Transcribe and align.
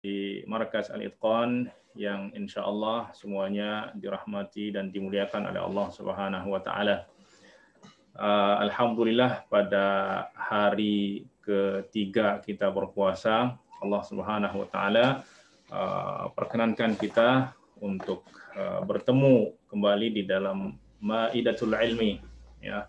di 0.00 0.40
Markas 0.48 0.88
Al-Itqan 0.88 1.68
yang 1.92 2.32
insya 2.32 2.64
Allah 2.64 3.12
semuanya 3.12 3.92
dirahmati 3.92 4.72
dan 4.72 4.88
dimuliakan 4.88 5.52
oleh 5.52 5.60
Allah 5.60 5.86
Subhanahu 5.92 6.48
wa 6.48 6.60
taala. 6.64 7.04
Uh, 8.16 8.64
Alhamdulillah 8.68 9.44
pada 9.52 9.86
hari 10.32 11.28
ketiga 11.44 12.40
kita 12.40 12.72
berpuasa, 12.72 13.60
Allah 13.80 14.02
Subhanahu 14.08 14.64
wa 14.64 14.68
taala 14.72 15.06
uh, 15.68 16.32
perkenankan 16.32 16.96
kita 16.96 17.52
untuk 17.80 18.24
uh, 18.56 18.80
bertemu 18.84 19.52
kembali 19.68 20.08
di 20.16 20.22
dalam 20.24 20.80
Maidatul 21.00 21.76
Ilmi 21.76 22.20
ya. 22.64 22.88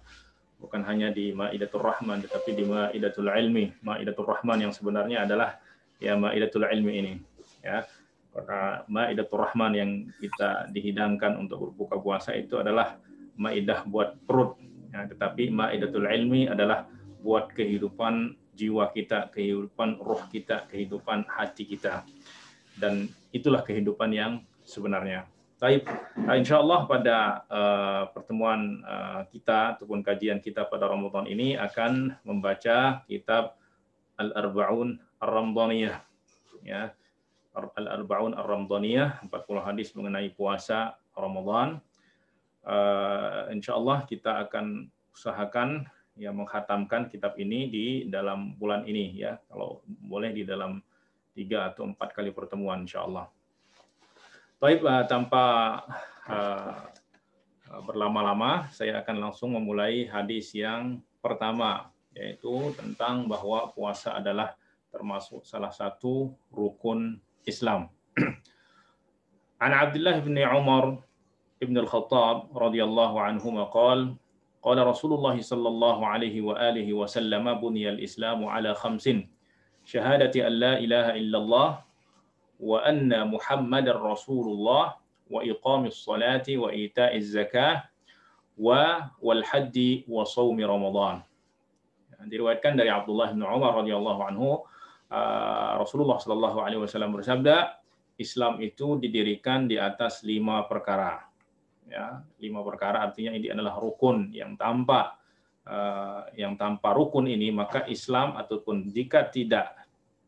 Bukan 0.61 0.85
hanya 0.85 1.09
di 1.09 1.33
Maidatul 1.33 1.81
Rahman 1.81 2.21
tetapi 2.21 2.53
di 2.53 2.63
Maidatul 2.63 3.33
Ilmi. 3.33 3.81
Maidatul 3.81 4.29
Rahman 4.29 4.61
yang 4.69 4.73
sebenarnya 4.75 5.25
adalah 5.25 5.57
ya 6.01 6.17
maidatul 6.17 6.65
ilmi 6.65 6.93
ini. 6.97 7.13
Ya 7.61 7.85
karena 8.31 8.87
maidatul 8.87 9.43
rahman 9.43 9.73
yang 9.75 9.91
kita 10.17 10.71
dihidangkan 10.71 11.35
untuk 11.35 11.69
berbuka 11.69 11.99
puasa 11.99 12.31
itu 12.31 12.55
adalah 12.57 12.95
maidah 13.35 13.83
buat 13.83 14.15
perut. 14.23 14.55
Ya, 14.91 15.07
tetapi 15.07 15.51
maidatul 15.51 16.07
ilmi 16.07 16.47
adalah 16.47 16.87
buat 17.23 17.51
kehidupan 17.51 18.35
jiwa 18.51 18.91
kita 18.91 19.31
kehidupan 19.31 19.99
roh 19.99 20.23
kita 20.31 20.67
kehidupan 20.71 21.27
hati 21.27 21.67
kita. 21.67 22.07
Dan 22.75 23.11
itulah 23.35 23.63
kehidupan 23.63 24.11
yang 24.15 24.43
sebenarnya. 24.63 25.27
Taib, 25.61 25.85
nah, 26.17 26.33
insya 26.33 26.57
Allah 26.57 26.89
pada 26.89 27.45
uh, 27.45 28.03
pertemuan 28.09 28.81
uh, 28.81 29.21
kita 29.29 29.77
ataupun 29.77 30.01
kajian 30.01 30.41
kita 30.41 30.65
pada 30.65 30.89
Ramadan 30.89 31.29
ini 31.29 31.53
akan 31.53 32.17
membaca 32.25 33.05
kitab 33.05 33.61
Al-Arba'un 34.17 34.97
Ar-Ramdaniyah 35.21 35.97
ya. 36.65 36.91
Al-Arba'un 37.51 38.33
Ar-Ramdaniyah 38.33 39.27
40 39.27 39.67
hadis 39.67 39.93
mengenai 39.93 40.31
puasa 40.33 40.97
Ramadan. 41.13 41.77
Uh, 42.61 43.49
insyaallah 43.53 44.05
kita 44.05 44.45
akan 44.47 44.85
usahakan 45.11 45.89
ya 46.13 46.29
menghatamkan 46.29 47.09
kitab 47.09 47.33
ini 47.41 47.67
di 47.67 47.85
dalam 48.07 48.55
bulan 48.55 48.87
ini 48.87 49.13
ya. 49.19 49.37
Kalau 49.51 49.83
boleh 49.85 50.31
di 50.31 50.47
dalam 50.47 50.79
tiga 51.35 51.69
atau 51.69 51.87
empat 51.91 52.15
kali 52.15 52.31
pertemuan 52.31 52.87
insyaallah. 52.87 53.27
Baik, 54.61 54.85
uh, 54.85 55.03
tanpa 55.09 55.43
uh, 56.29 56.85
berlama-lama, 57.79 58.69
saya 58.69 58.99
akan 59.01 59.31
langsung 59.31 59.57
memulai 59.57 60.05
hadis 60.05 60.53
yang 60.53 61.01
pertama, 61.23 61.89
yaitu 62.13 62.75
tentang 62.77 63.25
bahwa 63.25 63.71
puasa 63.73 64.19
adalah 64.19 64.53
termasuk 64.91 65.47
salah 65.47 65.71
satu 65.71 66.35
rukun 66.51 67.17
Islam. 67.47 67.87
An 69.63 69.71
Abdullah 69.71 70.19
bin 70.19 70.35
Umar 70.37 70.99
ibn 71.63 71.75
al-Khattab 71.79 72.51
radhiyallahu 72.51 73.15
anhu 73.17 73.55
qala 73.71 74.13
qala 74.61 74.81
Rasulullah 74.85 75.33
sallallahu 75.37 76.01
alaihi 76.05 76.43
wa 76.43 76.53
alihi 76.59 76.93
wa 76.93 77.07
sallam 77.09 77.47
buniya 77.57 77.97
al-Islam 77.97 78.45
ala 78.45 78.77
khamsin 78.77 79.25
syahadati 79.85 80.45
an 80.45 80.53
la 80.57 80.73
ilaha 80.77 81.17
illallah 81.17 81.69
wa 82.61 82.77
anna 82.85 83.25
Muhammadar 83.25 83.97
Rasulullah 83.97 85.01
wa 85.31 85.41
iqamis 85.41 86.05
salati 86.05 86.59
wa 86.61 86.69
ita'iz 86.69 87.33
zakah 87.33 87.85
wa 88.59 89.09
wal 89.17 89.41
haddi 89.41 90.05
wa 90.05 90.21
shaumi 90.27 90.61
Ramadan. 90.61 91.25
Diriwayatkan 92.21 92.77
dari 92.77 92.93
Abdullah 92.93 93.33
bin 93.33 93.41
Umar 93.41 93.81
radhiyallahu 93.81 94.21
anhu 94.29 94.61
Uh, 95.11 95.75
Rasulullah 95.83 96.23
Shallallahu 96.23 96.63
Alaihi 96.63 96.79
Wasallam 96.79 97.11
bersabda, 97.11 97.83
Islam 98.15 98.63
itu 98.63 98.95
didirikan 98.95 99.67
di 99.67 99.75
atas 99.75 100.23
lima 100.23 100.63
perkara. 100.71 101.19
Ya, 101.91 102.23
lima 102.39 102.63
perkara 102.63 103.03
artinya 103.03 103.35
ini 103.35 103.51
adalah 103.51 103.75
rukun 103.75 104.31
yang 104.31 104.55
tanpa 104.55 105.19
uh, 105.67 106.31
yang 106.39 106.55
tanpa 106.55 106.95
rukun 106.95 107.27
ini 107.27 107.51
maka 107.51 107.83
Islam 107.91 108.39
ataupun 108.39 108.87
jika 108.87 109.27
tidak 109.27 109.75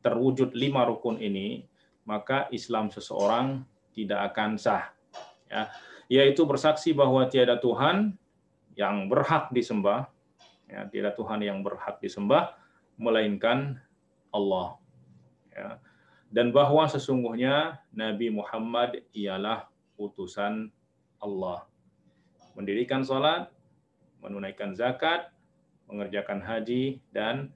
terwujud 0.03 0.51
lima 0.51 0.83
rukun 0.83 1.15
ini 1.23 1.63
maka 2.03 2.51
Islam 2.51 2.91
seseorang 2.91 3.63
tidak 3.95 4.35
akan 4.35 4.59
sah. 4.59 4.91
Ya, 5.47 5.71
yaitu 6.11 6.43
bersaksi 6.43 6.91
bahwa 6.91 7.23
tiada 7.31 7.55
Tuhan 7.55 8.19
yang 8.75 9.07
berhak 9.07 9.53
disembah, 9.55 10.11
ya, 10.67 10.83
tiada 10.91 11.15
Tuhan 11.15 11.39
yang 11.39 11.63
berhak 11.63 12.03
disembah 12.03 12.57
melainkan 12.99 13.79
Allah. 14.33 14.75
Ya. 15.53 15.77
Dan 16.33 16.49
bahwa 16.49 16.89
sesungguhnya 16.89 17.77
Nabi 17.93 18.33
Muhammad 18.33 19.05
ialah 19.13 19.69
utusan 20.01 20.73
Allah. 21.21 21.69
Mendirikan 22.57 23.05
sholat, 23.05 23.53
menunaikan 24.17 24.73
zakat, 24.73 25.29
mengerjakan 25.85 26.41
haji, 26.41 26.97
dan 27.13 27.53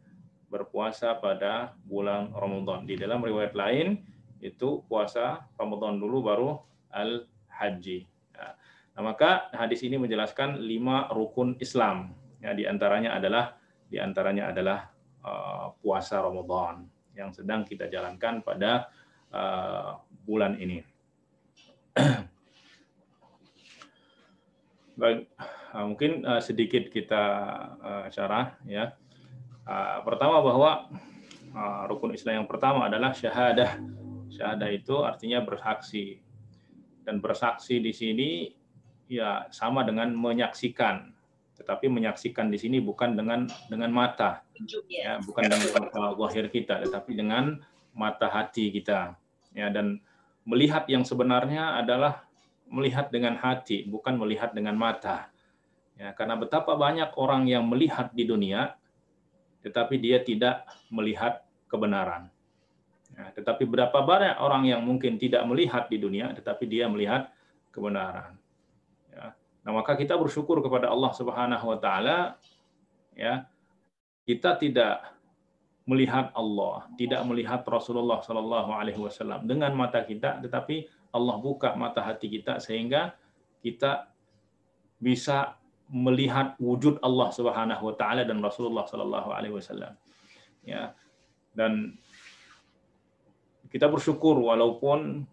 berpuasa 0.48 1.18
pada 1.18 1.74
bulan 1.90 2.32
Ramadan. 2.32 2.86
Di 2.86 2.96
dalam 2.96 3.20
riwayat 3.26 3.58
lain, 3.58 4.06
itu 4.40 4.86
puasa 4.86 5.44
Ramadan 5.58 5.98
dulu 5.98 6.22
baru 6.22 6.50
al-haji. 6.94 8.06
Ya. 8.32 8.54
Nah, 8.98 9.02
maka 9.14 9.50
hadis 9.54 9.82
ini 9.82 9.98
menjelaskan 9.98 10.62
lima 10.62 11.10
rukun 11.14 11.58
Islam. 11.58 12.14
Ya, 12.42 12.54
di 12.54 12.70
antaranya 12.70 13.18
adalah 13.18 13.58
di 13.90 13.98
antaranya 13.98 14.54
adalah 14.54 14.94
puasa 15.82 16.22
Ramadan 16.22 16.88
yang 17.18 17.34
sedang 17.34 17.66
kita 17.66 17.90
jalankan 17.90 18.46
pada 18.46 18.88
uh, 19.34 19.98
bulan 20.26 20.56
ini. 20.62 20.84
Baik, 25.00 25.30
uh, 25.74 25.86
mungkin 25.86 26.26
sedikit 26.42 26.90
kita 26.90 27.24
syarah 28.10 28.58
ya. 28.66 28.94
Pertama 30.08 30.40
bahwa 30.40 30.90
rukun 31.92 32.16
Islam 32.16 32.42
yang 32.44 32.50
pertama 32.50 32.88
adalah 32.88 33.12
syahadah. 33.14 33.78
Syahadah 34.32 34.70
itu 34.74 35.04
artinya 35.04 35.44
bersaksi. 35.44 36.24
Dan 37.04 37.20
bersaksi 37.24 37.80
di 37.80 37.94
sini 37.96 38.52
ya 39.08 39.48
sama 39.52 39.84
dengan 39.88 40.12
menyaksikan 40.12 41.18
tetapi 41.58 41.90
menyaksikan 41.90 42.54
di 42.54 42.62
sini 42.62 42.78
bukan 42.78 43.18
dengan 43.18 43.50
dengan 43.66 43.90
mata, 43.90 44.46
ya, 44.90 45.22
bukan 45.22 45.44
dengan 45.46 45.70
mata 45.74 46.04
zahir 46.18 46.46
kita, 46.50 46.82
tetapi 46.88 47.12
dengan 47.14 47.62
mata 47.94 48.28
hati 48.30 48.74
kita. 48.74 49.14
Ya, 49.54 49.70
dan 49.70 50.02
melihat 50.48 50.86
yang 50.90 51.06
sebenarnya 51.06 51.78
adalah 51.78 52.26
melihat 52.68 53.14
dengan 53.14 53.38
hati, 53.38 53.88
bukan 53.88 54.18
melihat 54.18 54.52
dengan 54.54 54.76
mata. 54.76 55.30
Ya, 55.98 56.14
karena 56.14 56.38
betapa 56.38 56.78
banyak 56.78 57.16
orang 57.18 57.50
yang 57.50 57.66
melihat 57.66 58.14
di 58.14 58.26
dunia, 58.26 58.78
tetapi 59.66 59.98
dia 59.98 60.22
tidak 60.22 60.68
melihat 60.94 61.42
kebenaran. 61.70 62.30
Ya, 63.18 63.34
tetapi 63.34 63.66
berapa 63.66 63.98
banyak 64.06 64.38
orang 64.38 64.70
yang 64.70 64.86
mungkin 64.86 65.18
tidak 65.18 65.42
melihat 65.50 65.90
di 65.90 65.98
dunia, 65.98 66.34
tetapi 66.38 66.70
dia 66.70 66.86
melihat 66.86 67.34
kebenaran. 67.74 68.38
Nah, 69.68 69.76
maka 69.76 70.00
kita 70.00 70.16
bersyukur 70.16 70.64
kepada 70.64 70.88
Allah 70.88 71.12
Subhanahu 71.12 71.76
wa 71.76 71.76
taala 71.76 72.40
ya. 73.20 73.44
Kita 74.28 74.60
tidak 74.60 75.16
melihat 75.88 76.36
Allah, 76.36 76.84
tidak 77.00 77.24
melihat 77.24 77.64
Rasulullah 77.64 78.20
Shallallahu 78.20 78.76
alaihi 78.76 79.00
wasallam 79.00 79.48
dengan 79.48 79.72
mata 79.72 80.04
kita, 80.04 80.44
tetapi 80.44 80.84
Allah 81.16 81.40
buka 81.40 81.72
mata 81.80 82.04
hati 82.04 82.28
kita 82.28 82.60
sehingga 82.60 83.16
kita 83.64 84.12
bisa 85.00 85.56
melihat 85.88 86.60
wujud 86.60 87.00
Allah 87.00 87.32
Subhanahu 87.32 87.88
wa 87.88 87.96
taala 87.96 88.28
dan 88.28 88.44
Rasulullah 88.44 88.84
Shallallahu 88.84 89.32
alaihi 89.32 89.56
wasallam. 89.56 89.96
Ya. 90.68 90.92
Dan 91.56 91.96
kita 93.72 93.88
bersyukur 93.88 94.36
walaupun 94.38 95.24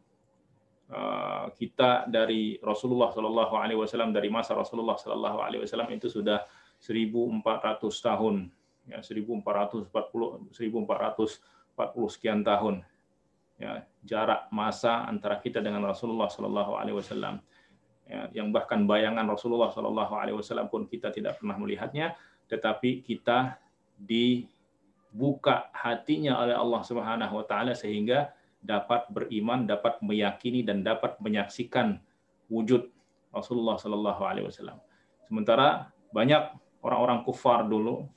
Uh, 0.85 1.49
kita 1.57 2.05
dari 2.13 2.61
Rasulullah 2.61 3.09
Shallallahu 3.09 3.57
Alaihi 3.57 3.81
Wasallam 3.81 4.13
dari 4.13 4.29
masa 4.29 4.53
Rasulullah 4.53 5.01
Shallallahu 5.01 5.41
Alaihi 5.41 5.65
Wasallam 5.65 5.89
itu 5.97 6.13
sudah 6.13 6.45
1400 6.77 7.41
tahun 7.81 8.53
ya 8.89 9.01
1440 9.01 9.91
1440 10.53 12.15
sekian 12.15 12.45
tahun 12.45 12.85
ya 13.57 13.87
jarak 14.05 14.51
masa 14.51 15.07
antara 15.09 15.41
kita 15.41 15.63
dengan 15.63 15.87
Rasulullah 15.87 16.29
Shallallahu 16.29 16.77
Alaihi 16.77 16.97
Wasallam 16.99 17.41
ya, 18.05 18.29
yang 18.35 18.51
bahkan 18.51 18.85
bayangan 18.85 19.25
Rasulullah 19.31 19.71
Shallallahu 19.73 20.15
Alaihi 20.15 20.37
Wasallam 20.37 20.69
pun 20.69 20.85
kita 20.85 21.15
tidak 21.15 21.41
pernah 21.41 21.57
melihatnya 21.57 22.19
tetapi 22.51 23.01
kita 23.01 23.57
dibuka 23.97 25.71
hatinya 25.73 26.43
oleh 26.43 26.55
Allah 26.55 26.81
Subhanahu 26.85 27.35
Wa 27.41 27.45
Taala 27.47 27.73
sehingga 27.73 28.35
dapat 28.65 29.09
beriman, 29.13 29.69
dapat 29.69 30.01
meyakini 30.01 30.65
dan 30.65 30.81
dapat 30.81 31.21
menyaksikan 31.21 32.01
wujud 32.49 32.89
Rasulullah 33.29 33.77
Shallallahu 33.77 34.23
Alaihi 34.25 34.49
Wasallam. 34.49 34.81
Sementara 35.29 35.93
banyak 36.13 36.55
orang-orang 36.81 37.25
kufar 37.29 37.69
dulu, 37.69 38.09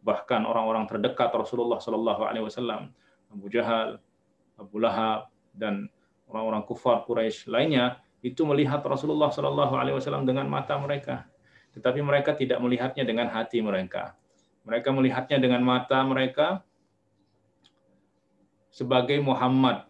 bahkan 0.00 0.44
orang-orang 0.48 0.88
terdekat 0.88 1.28
Rasulullah 1.32 1.80
Shallallahu 1.80 2.22
Alaihi 2.24 2.44
Wasallam, 2.44 2.92
Abu 3.30 3.46
Jahal, 3.52 4.00
Abu 4.56 4.80
Lahab 4.80 5.28
dan 5.52 5.88
orang-orang 6.28 6.64
kufar 6.64 7.04
Quraisy 7.04 7.48
lainnya 7.48 8.00
itu 8.20 8.44
melihat 8.44 8.84
Rasulullah 8.84 9.32
Shallallahu 9.32 9.74
Alaihi 9.76 9.96
Wasallam 9.96 10.28
dengan 10.28 10.48
mata 10.48 10.76
mereka, 10.76 11.24
tetapi 11.72 12.00
mereka 12.04 12.36
tidak 12.36 12.60
melihatnya 12.60 13.04
dengan 13.04 13.28
hati 13.32 13.60
mereka. 13.64 14.16
Mereka 14.64 14.92
melihatnya 14.92 15.40
dengan 15.40 15.64
mata 15.64 16.04
mereka 16.04 16.60
sebagai 18.68 19.16
Muhammad, 19.24 19.88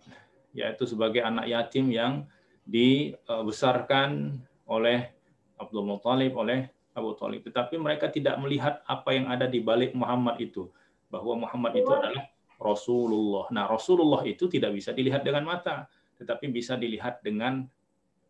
yaitu 0.55 0.87
sebagai 0.87 1.21
anak 1.21 1.51
yatim 1.51 1.91
yang 1.91 2.27
dibesarkan 2.65 4.39
oleh 4.65 5.11
Abdul 5.59 5.85
Muthalib, 5.85 6.39
oleh 6.39 6.71
Abu 7.01 7.17
Talib. 7.17 7.41
Tetapi 7.49 7.81
mereka 7.81 8.13
tidak 8.13 8.37
melihat 8.39 8.85
apa 8.85 9.11
yang 9.17 9.33
ada 9.33 9.49
di 9.49 9.65
balik 9.65 9.97
Muhammad 9.97 10.37
itu, 10.39 10.69
bahwa 11.09 11.49
Muhammad 11.49 11.75
itu 11.75 11.91
adalah 11.91 12.29
Rasulullah. 12.61 13.51
Nah, 13.51 13.67
Rasulullah 13.67 14.23
itu 14.29 14.47
tidak 14.47 14.77
bisa 14.77 14.95
dilihat 14.95 15.27
dengan 15.27 15.49
mata, 15.49 15.91
tetapi 16.21 16.53
bisa 16.53 16.79
dilihat 16.79 17.25
dengan 17.25 17.67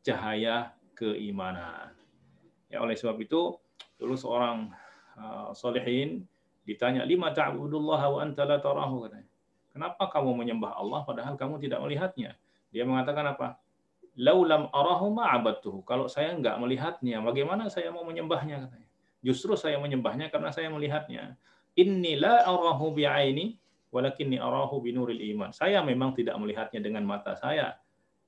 cahaya 0.00 0.72
keimanan. 0.96 1.92
Ya, 2.72 2.80
oleh 2.80 2.96
sebab 2.96 3.20
itu, 3.20 3.58
dulu 4.00 4.16
seorang 4.16 4.72
uh, 5.20 5.52
solehin 5.52 6.24
ditanya, 6.64 7.04
lima 7.04 7.36
ta'budullah 7.36 8.00
wa 8.08 8.18
anta 8.24 8.48
la 8.48 8.56
tarahu. 8.56 9.12
Kenapa 9.76 10.08
kamu 10.08 10.40
menyembah 10.40 10.72
Allah 10.72 11.04
padahal 11.04 11.36
kamu 11.36 11.60
tidak 11.60 11.84
melihatnya? 11.84 12.32
Dia 12.72 12.88
mengatakan 12.88 13.36
apa? 13.36 13.59
Laulam 14.20 14.68
arahu 14.68 15.16
ma'abadtuhu. 15.16 15.80
Kalau 15.88 16.04
saya 16.04 16.36
enggak 16.36 16.60
melihatnya, 16.60 17.24
bagaimana 17.24 17.72
saya 17.72 17.88
mau 17.88 18.04
menyembahnya? 18.04 18.68
Katanya. 18.68 18.88
Justru 19.24 19.56
saya 19.56 19.80
menyembahnya 19.80 20.28
karena 20.28 20.52
saya 20.52 20.68
melihatnya. 20.68 21.40
Inni 21.80 22.20
la 22.20 22.44
arahu 22.44 22.92
bi'aini, 22.92 23.56
walakinni 23.88 24.36
arahu 24.36 24.84
binuril 24.84 25.20
iman. 25.32 25.56
Saya 25.56 25.80
memang 25.80 26.12
tidak 26.12 26.36
melihatnya 26.36 26.84
dengan 26.84 27.08
mata 27.08 27.32
saya, 27.32 27.80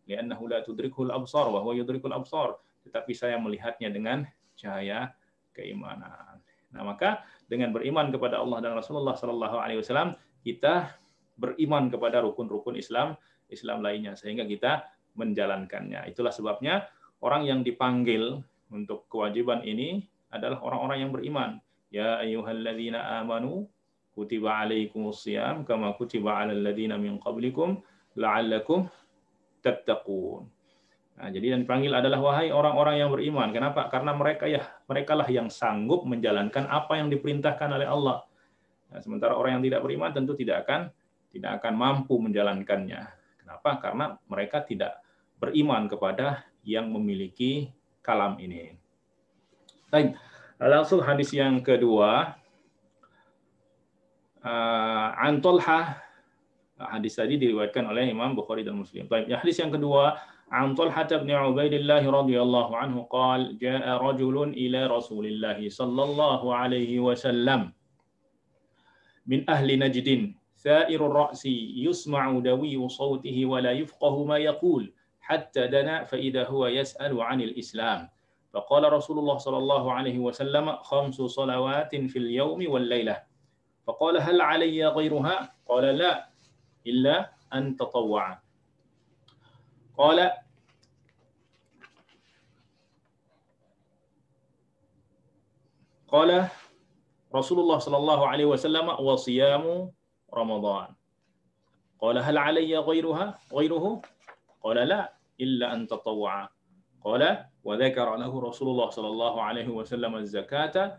li'annahu 0.08 0.48
la 0.48 0.64
tudrikul 0.64 1.12
absar 1.12 1.52
wa 1.52 1.60
yudrikul 1.76 2.14
absar 2.14 2.58
tetapi 2.82 3.12
saya 3.14 3.38
melihatnya 3.38 3.88
dengan 3.90 4.26
cahaya 4.58 5.14
keimanan. 5.54 6.42
Nah, 6.72 6.82
maka 6.82 7.22
dengan 7.46 7.70
beriman 7.70 8.08
kepada 8.10 8.40
Allah 8.40 8.58
dan 8.64 8.72
Rasulullah 8.74 9.14
sallallahu 9.14 9.56
alaihi 9.60 9.78
wasallam 9.84 10.16
kita 10.42 10.96
beriman 11.36 11.92
kepada 11.92 12.24
rukun-rukun 12.24 12.74
Islam 12.76 13.14
Islam 13.52 13.84
lainnya 13.84 14.16
sehingga 14.16 14.48
kita 14.48 14.88
menjalankannya. 15.19 16.09
Itulah 16.09 16.32
sebabnya 16.32 16.88
orang 17.20 17.44
yang 17.44 17.61
dipanggil 17.61 18.41
untuk 18.73 19.06
kewajiban 19.12 19.61
ini 19.62 20.09
adalah 20.32 20.61
orang-orang 20.64 20.99
yang 21.05 21.12
beriman. 21.12 21.50
Ya 21.93 22.20
ayyuhalladzina 22.25 23.20
amanu 23.20 23.69
kutiba 24.17 24.64
alaikumusiyam 24.64 25.69
kama 25.69 25.93
kutiba 25.97 26.41
alal 26.41 26.61
ladzina 26.61 26.97
min 26.97 27.20
qablikum 27.20 27.85
la'allakum 28.17 28.88
tattaqun. 29.61 30.49
Nah, 31.12 31.29
jadi 31.29 31.55
yang 31.55 31.69
dipanggil 31.69 31.93
adalah 31.93 32.19
wahai 32.25 32.49
orang-orang 32.49 32.97
yang 33.05 33.12
beriman. 33.12 33.53
Kenapa? 33.53 33.87
Karena 33.93 34.17
mereka 34.17 34.49
ya 34.49 34.64
merekalah 34.88 35.29
yang 35.29 35.53
sanggup 35.53 36.09
menjalankan 36.09 36.64
apa 36.67 36.97
yang 36.97 37.12
diperintahkan 37.12 37.69
oleh 37.69 37.85
Allah. 37.85 38.25
Nah, 38.88 38.99
sementara 39.05 39.37
orang 39.37 39.61
yang 39.61 39.64
tidak 39.69 39.81
beriman 39.85 40.11
tentu 40.17 40.32
tidak 40.32 40.64
akan 40.64 40.88
tidak 41.32 41.61
akan 41.61 41.75
mampu 41.76 42.17
menjalankannya. 42.17 43.03
Kenapa? 43.41 43.70
Karena 43.81 44.17
mereka 44.29 44.64
tidak 44.64 45.01
beriman 45.41 45.85
kepada 45.88 46.45
yang 46.65 46.89
memiliki 46.89 47.71
kalam 48.01 48.39
ini. 48.41 48.75
Baik, 49.88 50.18
langsung 50.59 51.00
hadis 51.00 51.31
yang 51.31 51.63
kedua. 51.63 52.35
Uh, 54.44 55.09
Antolha 55.19 56.00
hadis 56.77 57.18
tadi 57.18 57.35
diriwayatkan 57.41 57.83
oleh 57.89 58.07
Imam 58.07 58.38
Bukhari 58.38 58.63
dan 58.63 58.77
Muslim. 58.77 59.09
Baik, 59.09 59.31
hadis 59.33 59.57
yang 59.59 59.74
kedua, 59.74 60.15
عن 60.47 60.79
طلحة 60.79 61.12
بن 61.27 61.31
عبيد 61.31 61.74
الله 61.74 62.07
رضي 62.07 62.41
الله 62.41 62.68
عنه 62.77 62.95
قال 63.12 63.59
جاء 63.59 63.83
رجل 63.83 64.56
إلى 64.56 64.88
رسول 64.88 65.25
الله 65.27 65.59
صلى 65.69 66.03
الله 66.03 66.41
عليه 66.56 67.00
وسلم 67.00 67.71
من 69.27 69.39
أهل 69.50 69.68
نجد 69.79 70.07
ثائر 70.57 71.00
الرأس 71.06 71.44
يسمع 71.75 72.39
دوي 72.39 72.79
صوته 72.89 73.38
ولا 73.45 73.71
يفقه 73.71 74.15
ما 74.24 74.38
يقول 74.38 74.94
حتى 75.22 75.66
دنا 75.66 76.04
فإذا 76.04 76.48
هو 76.48 76.66
يسأل 76.66 77.20
عن 77.22 77.40
الإسلام. 77.40 78.10
فقال 78.52 78.92
رسول 78.92 79.19
الله 79.19 79.38
صلى 79.38 79.58
الله 79.58 79.92
عليه 79.92 80.19
وسلم 80.19 80.76
خمس 80.76 81.14
صلوات 81.22 81.96
في 81.96 82.19
اليوم 82.19 82.70
والليلة. 82.70 83.22
فقال 83.86 84.20
هل 84.20 84.40
علي 84.40 84.86
غيرها؟ 84.86 85.54
قال 85.69 85.84
لا 85.84 86.28
إلا 86.86 87.32
أن 87.54 87.76
تطوع. 87.76 88.38
قال 89.98 90.30
قال 96.08 96.48
رسول 97.34 97.58
الله 97.60 97.78
صلى 97.78 97.96
الله 97.96 98.28
عليه 98.28 98.44
وسلم 98.44 98.88
وصيام 98.88 99.92
رمضان. 100.34 100.88
قال 102.00 102.18
هل 102.18 102.38
علي 102.38 102.78
غيرها؟ 102.78 103.38
غيره؟ 103.52 104.02
قال 104.62 104.79
لا 104.88 105.12
إلا 105.41 105.75
أن 105.75 105.87
تطوع 105.87 106.49
قال 107.03 107.23
وذكر 107.67 108.09
له 108.17 108.32
رسول 108.41 108.69
الله 108.69 108.88
صلى 108.91 109.09
الله 109.09 109.35
عليه 109.43 109.69
وسلم 109.69 110.12
الزكاة. 110.17 110.99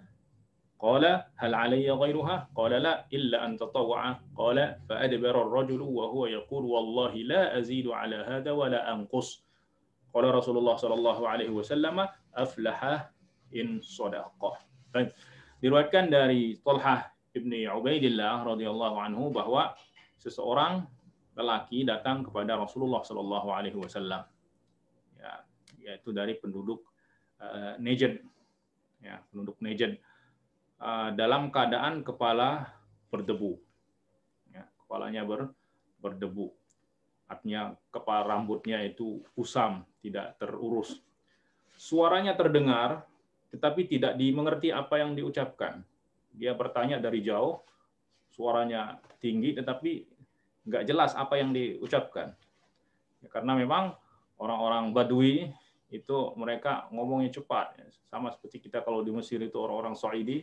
قال 0.84 1.24
هل 1.40 1.52
علي 1.56 1.88
غيرها؟ 1.92 2.52
قال 2.56 2.72
لا 2.72 3.08
إلا 3.08 3.46
أن 3.46 3.56
تطوع 3.56 4.20
قال 4.36 4.58
فأدبر 4.90 5.36
الرجل 5.42 5.82
وهو 5.82 6.26
يقول 6.26 6.64
والله 6.66 7.14
لا 7.16 7.58
أزيد 7.58 7.88
على 7.88 8.16
هذا 8.28 8.52
ولا 8.52 8.92
أنقص. 8.92 9.48
قال 10.14 10.24
رسول 10.36 10.58
الله 10.60 10.76
صلى 10.76 10.94
الله 10.94 11.20
عليه 11.28 11.50
وسلم 11.50 12.08
أفلح 12.36 12.80
إن 13.56 13.80
صدق. 13.80 14.44
طيب 14.94 15.08
diriwayatkan 15.64 16.12
dari 16.12 16.60
Talhah 16.60 17.08
ibni 17.32 17.64
Ubaidillah 17.64 18.44
radhiyallahu 18.44 19.00
anhu 19.00 19.32
bahwa 19.32 19.72
seseorang 20.20 20.84
lelaki 21.34 21.86
datang 21.86 22.22
kepada 22.26 22.58
Rasulullah 22.58 23.02
Shallallahu 23.02 23.50
Alaihi 23.50 23.78
Wasallam, 23.78 24.24
ya, 25.18 25.34
yaitu 25.82 26.14
dari 26.14 26.38
penduduk 26.38 26.86
uh, 27.42 27.76
Najd, 27.82 28.22
ya, 29.02 29.18
penduduk 29.34 29.58
Najd 29.60 29.98
Eh, 30.84 31.10
dalam 31.16 31.48
keadaan 31.48 32.04
kepala 32.04 32.68
berdebu. 33.08 33.56
Ya, 34.52 34.68
kepalanya 34.84 35.24
ber, 35.24 35.56
berdebu. 36.04 36.52
Artinya 37.32 37.80
kepala 37.88 38.28
rambutnya 38.28 38.84
itu 38.84 39.24
usam, 39.40 39.88
tidak 40.04 40.36
terurus. 40.44 41.00
Suaranya 41.80 42.36
terdengar, 42.36 43.08
tetapi 43.56 43.88
tidak 43.88 44.20
dimengerti 44.20 44.76
apa 44.76 45.00
yang 45.00 45.16
diucapkan. 45.16 45.88
Dia 46.36 46.52
bertanya 46.52 47.00
dari 47.00 47.24
jauh, 47.24 47.64
suaranya 48.28 49.00
tinggi, 49.24 49.56
tetapi 49.56 50.13
nggak 50.64 50.84
jelas 50.88 51.12
apa 51.16 51.40
yang 51.40 51.52
diucapkan. 51.52 52.36
Ya, 53.24 53.28
karena 53.32 53.56
memang 53.56 53.96
orang-orang 54.40 54.92
Badui 54.92 55.52
itu 55.94 56.18
mereka 56.36 56.90
ngomongnya 56.90 57.30
cepat, 57.30 57.78
sama 58.10 58.34
seperti 58.34 58.68
kita 58.68 58.82
kalau 58.82 59.06
di 59.06 59.14
Mesir 59.14 59.38
itu 59.40 59.56
orang-orang 59.62 59.94
Saudi 59.94 60.42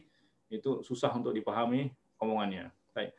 itu 0.50 0.83
susah 0.87 1.11
untuk 1.11 1.35
dipahami 1.35 1.91
omongannya. 2.23 2.71
Baik. 2.95 3.11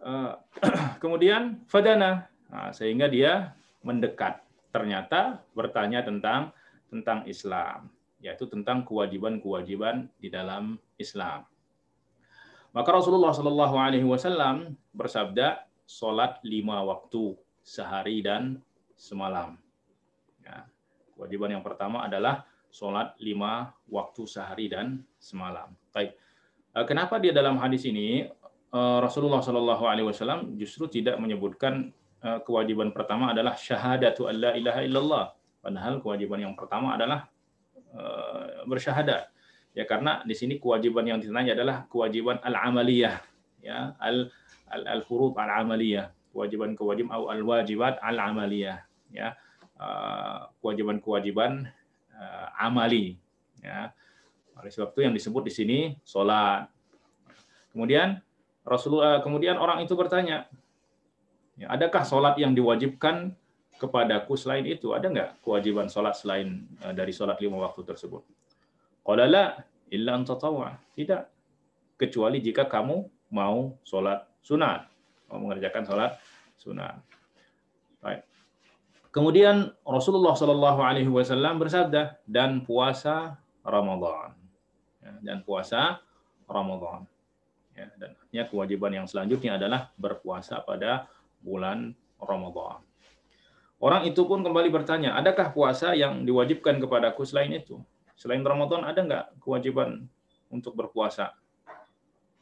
Eh, 0.00 0.34
kemudian 1.02 1.60
fadana, 1.68 2.30
nah, 2.48 2.70
sehingga 2.72 3.10
dia 3.10 3.52
mendekat. 3.84 4.40
Ternyata 4.72 5.44
bertanya 5.56 6.04
tentang 6.04 6.52
tentang 6.88 7.24
Islam, 7.28 7.92
yaitu 8.20 8.48
tentang 8.48 8.84
kewajiban-kewajiban 8.84 10.08
di 10.16 10.28
dalam 10.32 10.80
Islam. 10.96 11.44
Maka 12.76 12.90
Rasulullah 12.92 13.32
Shallallahu 13.32 13.74
Alaihi 13.80 14.04
Wasallam 14.04 14.76
bersabda, 14.92 15.68
solat 15.88 16.36
lima 16.44 16.84
waktu 16.84 17.32
sehari 17.64 18.20
dan 18.20 18.60
semalam. 18.92 19.56
Ya, 20.44 20.68
kewajiban 21.16 21.56
yang 21.56 21.64
pertama 21.64 22.04
adalah 22.04 22.44
sholat 22.68 23.16
lima 23.24 23.72
waktu 23.88 24.28
sehari 24.28 24.68
dan 24.68 25.00
semalam. 25.16 25.72
Baik. 25.96 26.12
Eh, 26.76 26.84
kenapa 26.84 27.16
dia 27.16 27.32
dalam 27.32 27.56
hadis 27.56 27.88
ini 27.88 28.28
eh, 28.68 28.98
Rasulullah 29.00 29.40
Shallallahu 29.40 29.84
Alaihi 29.88 30.06
Wasallam 30.12 30.60
justru 30.60 30.92
tidak 30.92 31.16
menyebutkan 31.16 31.88
eh, 32.20 32.38
kewajiban 32.44 32.92
pertama 32.92 33.32
adalah 33.32 33.56
syahadatu 33.56 34.28
alla 34.28 34.52
ilaha 34.52 34.80
illallah. 34.84 35.24
Padahal 35.58 36.04
kewajiban 36.04 36.44
yang 36.44 36.54
pertama 36.54 36.94
adalah 36.94 37.26
bersyahadat. 38.68 39.32
Ya 39.76 39.84
karena 39.84 40.24
di 40.26 40.34
sini 40.34 40.56
kewajiban 40.58 41.06
yang 41.06 41.18
ditanya 41.22 41.54
adalah 41.54 41.86
kewajiban 41.86 42.40
al-amaliyah, 42.42 43.20
ya 43.62 43.94
al 44.00 44.32
al 44.68 44.82
al 44.84 45.00
furud 45.06 45.38
al-amaliyah, 45.38 46.10
kewajiban-kewajiban 46.34 47.10
atau 47.12 47.30
al-wajibat 47.30 48.02
al-amaliyah, 48.02 48.82
ya 49.14 49.38
kewajiban-kewajiban 50.58 51.70
uh, 52.14 52.46
amali. 52.58 53.14
Ya. 53.62 53.94
Oleh 54.58 54.70
sebab 54.74 54.90
itu 54.94 55.00
yang 55.06 55.14
disebut 55.14 55.42
di 55.46 55.52
sini 55.54 55.78
sholat. 56.02 56.66
Kemudian 57.70 58.18
Rasulullah 58.66 59.22
kemudian 59.22 59.54
orang 59.56 59.86
itu 59.86 59.94
bertanya, 59.94 60.50
Ya, 61.58 61.74
adakah 61.74 62.06
sholat 62.06 62.38
yang 62.38 62.54
diwajibkan 62.54 63.34
kepadaku 63.82 64.38
selain 64.38 64.62
itu? 64.62 64.94
Ada 64.94 65.10
nggak 65.10 65.30
kewajiban 65.42 65.90
sholat 65.90 66.14
selain 66.14 66.70
uh, 66.86 66.94
dari 66.94 67.10
sholat 67.10 67.34
lima 67.42 67.58
waktu 67.58 67.82
tersebut? 67.82 68.22
Qala 69.08 69.24
la 69.24 69.56
illa 69.88 70.20
Tidak. 70.20 71.22
Kecuali 71.96 72.44
jika 72.44 72.68
kamu 72.68 72.96
mau 73.32 73.72
sholat 73.80 74.28
sunat. 74.44 74.84
Mau 75.32 75.48
mengerjakan 75.48 75.82
sholat 75.88 76.20
sunat. 76.60 77.00
Baik. 78.04 78.28
Kemudian 79.08 79.72
Rasulullah 79.88 80.36
Shallallahu 80.36 80.84
Alaihi 80.84 81.08
Wasallam 81.08 81.56
bersabda 81.56 82.20
dan 82.28 82.60
puasa 82.68 83.40
Ramadan 83.64 84.36
ya, 85.00 85.12
dan 85.24 85.38
puasa 85.40 86.04
Ramadan. 86.44 87.08
Ya, 87.72 87.88
dan 87.96 88.10
ya, 88.34 88.44
kewajiban 88.44 88.92
yang 88.92 89.06
selanjutnya 89.08 89.56
adalah 89.56 89.94
berpuasa 89.96 90.60
pada 90.60 91.08
bulan 91.40 91.96
Ramadan. 92.20 92.84
Orang 93.78 94.02
itu 94.04 94.26
pun 94.26 94.42
kembali 94.42 94.74
bertanya, 94.74 95.14
adakah 95.14 95.54
puasa 95.54 95.94
yang 95.94 96.26
diwajibkan 96.26 96.82
kepadaku 96.82 97.22
selain 97.22 97.54
itu? 97.54 97.78
Selain 98.18 98.42
Ramadan 98.42 98.82
ada 98.82 98.98
nggak 98.98 99.24
kewajiban 99.38 100.10
untuk 100.50 100.74
berpuasa? 100.74 101.38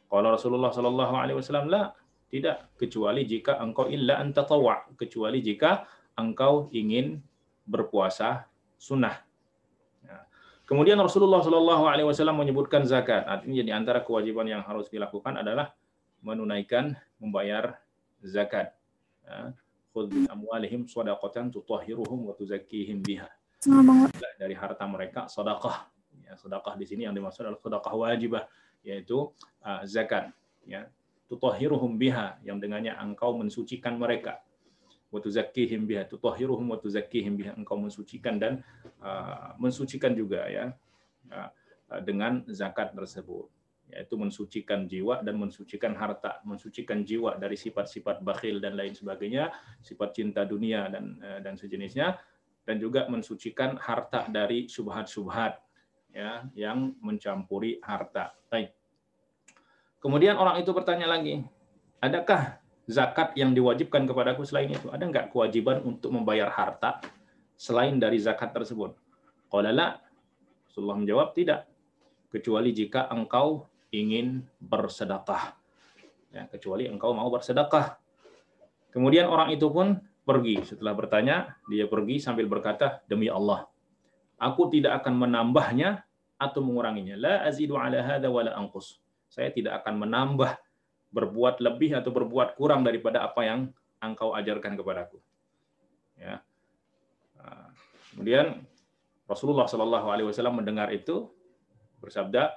Kalau 0.09 0.33
Rasulullah 0.33 0.73
Shallallahu 0.73 1.13
Alaihi 1.13 1.37
Wasallam 1.37 1.69
lah 1.69 1.93
tidak 2.33 2.73
kecuali 2.81 3.29
jika 3.29 3.61
engkau 3.61 3.85
illa 3.85 4.17
antatawa 4.17 4.89
kecuali 4.97 5.37
jika 5.45 5.85
engkau 6.17 6.73
ingin 6.73 7.21
berpuasa 7.69 8.49
sunnah. 8.81 9.21
Ya. 10.01 10.25
Kemudian 10.65 10.97
Rasulullah 10.97 11.45
Shallallahu 11.45 11.85
Alaihi 11.85 12.09
Wasallam 12.09 12.41
menyebutkan 12.41 12.81
zakat. 12.81 13.29
Artinya 13.29 13.61
di 13.61 13.69
antara 13.69 14.01
kewajiban 14.01 14.49
yang 14.49 14.65
harus 14.65 14.89
dilakukan 14.89 15.37
adalah 15.37 15.77
menunaikan 16.25 16.97
membayar 17.21 17.77
zakat. 18.25 18.73
Ya. 19.21 19.53
Khudh 19.93 20.09
min 20.09 20.25
amwalihim 20.25 20.89
sadaqatan 20.89 21.53
tutahhiruhum 21.53 22.31
wa 22.31 22.33
tuzakkihim 22.33 23.05
biha. 23.05 23.29
Dari 24.39 24.55
harta 24.55 24.87
mereka 24.87 25.27
sedekah. 25.27 25.91
Ya, 26.23 26.33
sedekah 26.39 26.73
di 26.79 26.85
sini 26.87 27.03
yang 27.07 27.15
dimaksud 27.15 27.43
adalah 27.43 27.59
sedekah 27.59 27.93
wajibah 27.93 28.43
yaitu 28.81 29.29
uh, 29.61 29.83
zakat 29.83 30.31
ya. 30.63 30.87
Tutahhiruhum 31.27 31.99
biha 31.99 32.39
yang 32.47 32.55
dengannya 32.55 32.95
engkau 32.95 33.35
mensucikan 33.35 33.99
mereka 33.99 34.39
wa 35.07 35.19
tuzakkihim 35.23 35.87
biha 35.87 36.03
tutahhiruhum 36.03 36.67
wa 36.75 36.77
tuzakkihim 36.79 37.39
biha 37.39 37.51
engkau 37.55 37.79
mensucikan 37.79 38.35
dan 38.35 38.53
uh, 38.99 39.55
mensucikan 39.55 40.11
juga 40.11 40.47
ya 40.51 40.75
uh, 41.31 41.49
dengan 42.03 42.43
zakat 42.51 42.91
tersebut 42.91 43.47
yaitu 43.87 44.19
mensucikan 44.19 44.83
jiwa 44.83 45.23
dan 45.23 45.39
mensucikan 45.39 45.95
harta, 45.95 46.43
mensucikan 46.43 47.07
jiwa 47.07 47.39
dari 47.39 47.55
sifat-sifat 47.55 48.19
bakhil 48.19 48.59
dan 48.59 48.75
lain 48.75 48.91
sebagainya, 48.91 49.47
sifat 49.79 50.11
cinta 50.11 50.43
dunia 50.43 50.91
dan 50.91 51.15
uh, 51.23 51.39
dan 51.39 51.55
sejenisnya 51.55 52.19
dan 52.67 52.83
juga 52.83 53.07
mensucikan 53.07 53.79
harta 53.79 54.27
dari 54.27 54.67
subhat-subhat 54.67 55.63
ya 56.11 56.43
yang 56.51 56.91
mencampuri 56.99 57.79
harta. 57.79 58.35
Baik. 58.51 58.75
Kemudian 60.03 60.35
orang 60.35 60.59
itu 60.59 60.75
bertanya 60.75 61.07
lagi, 61.07 61.47
adakah 62.03 62.59
zakat 62.85 63.33
yang 63.39 63.55
diwajibkan 63.55 64.03
kepadaku 64.03 64.43
selain 64.43 64.75
itu? 64.75 64.91
Ada 64.91 65.07
enggak 65.07 65.27
kewajiban 65.31 65.79
untuk 65.87 66.11
membayar 66.11 66.51
harta 66.51 66.99
selain 67.55 67.95
dari 67.97 68.19
zakat 68.19 68.51
tersebut? 68.51 68.93
Qala 69.47 69.71
la. 69.71 69.87
Rasulullah 70.67 70.99
menjawab, 70.99 71.33
tidak. 71.33 71.65
Kecuali 72.29 72.75
jika 72.75 73.09
engkau 73.09 73.65
ingin 73.89 74.45
bersedekah. 74.61 75.55
Ya, 76.35 76.45
kecuali 76.51 76.85
engkau 76.85 77.15
mau 77.15 77.31
bersedekah. 77.31 77.97
Kemudian 78.93 79.25
orang 79.25 79.55
itu 79.55 79.71
pun 79.71 79.97
pergi. 80.27 80.59
Setelah 80.67 80.91
bertanya, 80.91 81.55
dia 81.71 81.87
pergi 81.87 82.19
sambil 82.19 82.51
berkata, 82.51 82.99
demi 83.07 83.31
Allah, 83.31 83.63
aku 84.35 84.67
tidak 84.67 84.99
akan 84.99 85.23
menambahnya 85.23 86.03
atau 86.35 86.59
menguranginya. 86.59 87.15
La 87.15 87.35
azidu 87.47 87.79
ala 87.79 88.03
hadha 88.03 88.27
wa 88.27 88.43
la 88.43 88.51
anqus. 88.59 88.99
Saya 89.31 89.49
tidak 89.55 89.81
akan 89.83 90.03
menambah 90.03 90.59
berbuat 91.15 91.63
lebih 91.63 91.95
atau 91.95 92.11
berbuat 92.11 92.59
kurang 92.59 92.83
daripada 92.83 93.23
apa 93.23 93.47
yang 93.47 93.59
engkau 94.03 94.35
ajarkan 94.35 94.75
kepadaku. 94.75 95.17
Ya. 96.19 96.43
Nah, 97.39 97.71
kemudian 98.11 98.67
Rasulullah 99.25 99.65
Shallallahu 99.65 100.07
Alaihi 100.11 100.27
Wasallam 100.29 100.59
mendengar 100.61 100.91
itu 100.91 101.31
bersabda, 102.03 102.53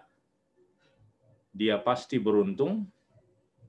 dia 1.51 1.81
pasti 1.83 2.21
beruntung 2.21 2.87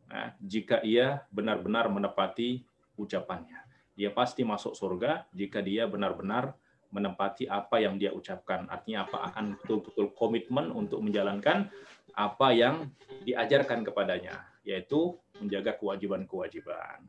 nah, 0.06 0.36
jika 0.44 0.84
ia 0.86 1.26
benar-benar 1.34 1.90
menepati 1.90 2.62
ucapannya. 3.00 3.71
Dia 3.96 4.10
pasti 4.12 4.42
masuk 4.48 4.74
surga 4.74 5.28
jika 5.36 5.60
dia 5.60 5.86
benar-benar 5.86 6.56
menempati 6.92 7.48
apa 7.48 7.80
yang 7.80 7.96
dia 7.96 8.12
ucapkan. 8.12 8.68
Artinya 8.68 9.08
apa 9.08 9.32
akan 9.32 9.56
betul-betul 9.64 10.12
komitmen 10.14 10.70
untuk 10.76 11.00
menjalankan 11.00 11.72
apa 12.12 12.48
yang 12.52 12.92
diajarkan 13.24 13.88
kepadanya, 13.88 14.44
yaitu 14.68 15.16
menjaga 15.40 15.80
kewajiban-kewajiban. 15.80 17.08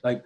Baik. 0.00 0.24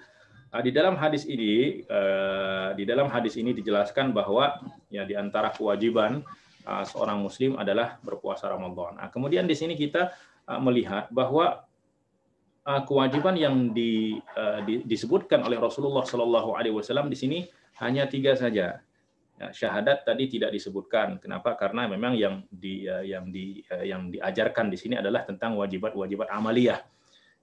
Nah, 0.50 0.62
di 0.66 0.70
dalam 0.74 0.98
hadis 0.98 1.26
ini, 1.30 1.82
eh, 1.86 2.68
di 2.74 2.82
dalam 2.82 3.06
hadis 3.06 3.38
ini 3.38 3.54
dijelaskan 3.54 4.10
bahwa 4.10 4.58
ya 4.90 5.06
di 5.06 5.14
antara 5.14 5.54
kewajiban 5.54 6.22
eh, 6.66 6.84
seorang 6.86 7.22
Muslim 7.22 7.54
adalah 7.58 7.98
berpuasa 8.02 8.50
Ramadan. 8.50 8.98
Nah, 8.98 9.10
kemudian 9.10 9.46
di 9.46 9.54
sini 9.54 9.78
kita 9.78 10.10
eh, 10.50 10.60
melihat 10.62 11.06
bahwa 11.10 11.66
kewajiban 12.86 13.34
yang 13.34 13.54
di, 13.74 14.20
uh, 14.36 14.60
di, 14.62 14.84
disebutkan 14.86 15.42
oleh 15.42 15.58
Rasulullah 15.58 16.06
Shallallahu 16.06 16.54
Alaihi 16.54 16.74
Wasallam 16.76 17.10
di 17.10 17.16
sini 17.18 17.38
hanya 17.82 18.06
tiga 18.06 18.36
saja. 18.36 18.78
Ya, 19.40 19.48
syahadat 19.56 20.04
tadi 20.04 20.28
tidak 20.28 20.52
disebutkan. 20.52 21.16
Kenapa? 21.16 21.56
Karena 21.56 21.88
memang 21.88 22.12
yang 22.12 22.44
di 22.52 22.84
uh, 22.84 23.00
yang 23.00 23.32
di 23.32 23.64
uh, 23.72 23.80
yang 23.80 24.12
diajarkan 24.12 24.68
di 24.68 24.76
sini 24.76 25.00
adalah 25.00 25.24
tentang 25.24 25.56
wajibat-wajibat 25.56 26.28
amaliyah. 26.28 26.84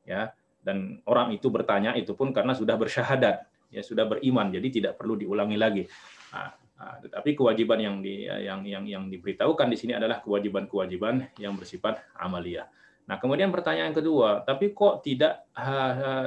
Ya, 0.05 0.31
dan 0.61 0.99
orang 1.09 1.33
itu 1.33 1.47
bertanya 1.47 1.97
itu 1.97 2.11
pun 2.13 2.35
karena 2.35 2.51
sudah 2.51 2.75
bersyahadat, 2.75 3.47
ya 3.71 3.81
sudah 3.83 4.03
beriman, 4.07 4.51
jadi 4.51 4.67
tidak 4.67 4.93
perlu 4.99 5.15
diulangi 5.15 5.57
lagi. 5.57 5.83
Nah, 6.31 6.51
nah, 6.77 6.95
tetapi 7.03 7.33
kewajiban 7.39 7.79
yang 7.79 7.95
di 8.03 8.27
yang 8.27 8.61
yang 8.67 8.83
yang 8.83 9.03
diberitahukan 9.07 9.67
di 9.71 9.77
sini 9.79 9.93
adalah 9.95 10.19
kewajiban-kewajiban 10.21 11.39
yang 11.39 11.55
bersifat 11.55 12.03
amaliyah. 12.19 12.67
Nah, 13.07 13.15
kemudian 13.23 13.47
pertanyaan 13.55 13.95
kedua, 13.95 14.43
tapi 14.43 14.75
kok 14.75 14.99
tidak 14.99 15.47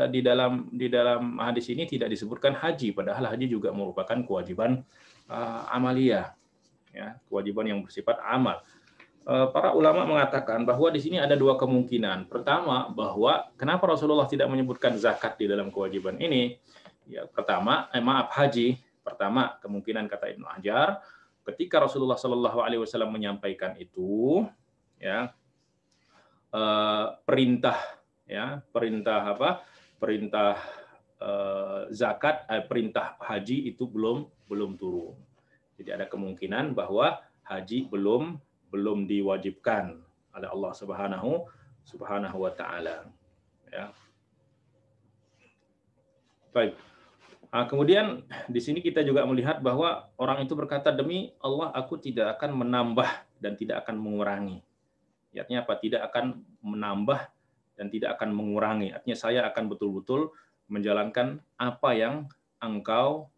di 0.09 0.25
dalam 0.25 0.73
di 0.73 0.89
dalam 0.89 1.37
hadis 1.37 1.69
ini 1.69 1.85
tidak 1.85 2.09
disebutkan 2.09 2.57
haji, 2.57 2.97
padahal 2.97 3.37
haji 3.37 3.53
juga 3.53 3.69
merupakan 3.69 4.17
kewajiban 4.25 4.81
uh, 5.29 5.69
amalia, 5.69 6.33
ya, 6.89 7.21
kewajiban 7.29 7.69
yang 7.69 7.79
bersifat 7.85 8.17
amal. 8.25 8.65
Uh, 9.29 9.53
para 9.53 9.77
ulama 9.77 10.09
mengatakan 10.09 10.65
bahwa 10.65 10.89
di 10.89 11.05
sini 11.05 11.21
ada 11.21 11.37
dua 11.37 11.61
kemungkinan. 11.61 12.33
Pertama, 12.33 12.89
bahwa 12.89 13.53
kenapa 13.61 13.85
Rasulullah 13.93 14.25
tidak 14.25 14.49
menyebutkan 14.49 14.97
zakat 14.97 15.37
di 15.37 15.45
dalam 15.53 15.69
kewajiban 15.69 16.17
ini? 16.17 16.57
Ya, 17.05 17.29
pertama, 17.29 17.93
eh, 17.93 18.01
maaf 18.01 18.33
haji. 18.33 18.81
Pertama, 19.05 19.61
kemungkinan 19.61 20.09
kata 20.09 20.33
Ibnu 20.33 20.49
Hajar, 20.49 21.05
ketika 21.45 21.85
Rasulullah 21.85 22.17
Shallallahu 22.17 22.65
Alaihi 22.65 22.81
Wasallam 22.81 23.13
menyampaikan 23.13 23.77
itu, 23.77 24.49
ya 24.97 25.37
perintah 27.25 27.79
ya 28.27 28.63
perintah 28.75 29.35
apa? 29.35 29.51
Perintah 30.01 30.57
uh, 31.21 31.87
zakat 31.93 32.49
eh, 32.49 32.65
perintah 32.65 33.15
haji 33.21 33.71
itu 33.71 33.85
belum 33.87 34.27
belum 34.49 34.81
turun. 34.81 35.15
Jadi 35.77 35.91
ada 35.97 36.07
kemungkinan 36.09 36.73
bahwa 36.73 37.21
haji 37.45 37.89
belum 37.89 38.41
belum 38.71 39.05
diwajibkan 39.11 39.99
oleh 40.37 40.49
Allah 40.49 40.73
Subhanahu 40.73 41.31
Subhanahu 41.85 42.39
wa 42.39 42.53
taala 42.55 43.09
ya. 43.69 43.91
Baik. 46.51 46.75
Nah, 47.51 47.67
kemudian 47.67 48.23
di 48.47 48.63
sini 48.63 48.79
kita 48.79 49.03
juga 49.03 49.27
melihat 49.27 49.59
bahwa 49.59 50.07
orang 50.15 50.47
itu 50.47 50.55
berkata 50.55 50.95
demi 50.95 51.35
Allah 51.43 51.75
aku 51.75 51.99
tidak 51.99 52.39
akan 52.39 52.63
menambah 52.63 53.11
dan 53.43 53.59
tidak 53.59 53.83
akan 53.87 53.99
mengurangi. 53.99 54.63
Artinya 55.37 55.63
apa? 55.63 55.75
Tidak 55.79 56.01
akan 56.11 56.25
menambah 56.65 57.21
dan 57.79 57.87
tidak 57.89 58.19
akan 58.19 58.35
mengurangi. 58.35 58.91
Artinya 58.93 59.17
saya 59.17 59.41
akan 59.49 59.71
betul-betul 59.71 60.35
menjalankan 60.69 61.41
apa 61.57 61.91
yang 61.97 62.29
engkau 62.61 63.31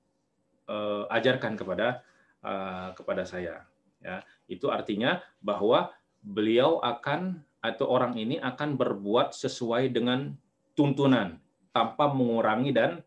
uh, 0.68 1.06
ajarkan 1.12 1.54
kepada 1.54 2.02
uh, 2.42 2.90
kepada 2.96 3.22
saya. 3.22 3.64
Ya, 4.02 4.26
itu 4.50 4.66
artinya 4.66 5.22
bahwa 5.38 5.94
beliau 6.20 6.82
akan 6.82 7.38
atau 7.62 7.86
orang 7.86 8.18
ini 8.18 8.42
akan 8.42 8.74
berbuat 8.74 9.30
sesuai 9.30 9.94
dengan 9.94 10.34
tuntunan 10.74 11.38
tanpa 11.70 12.10
mengurangi 12.10 12.74
dan 12.74 12.98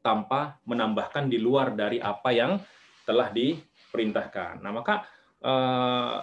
tanpa 0.00 0.56
menambahkan 0.64 1.28
di 1.28 1.36
luar 1.36 1.76
dari 1.76 2.00
apa 2.00 2.32
yang 2.32 2.56
telah 3.04 3.28
diperintahkan. 3.28 4.64
Nah, 4.64 4.72
maka 4.72 5.04
Uh, 5.40 6.20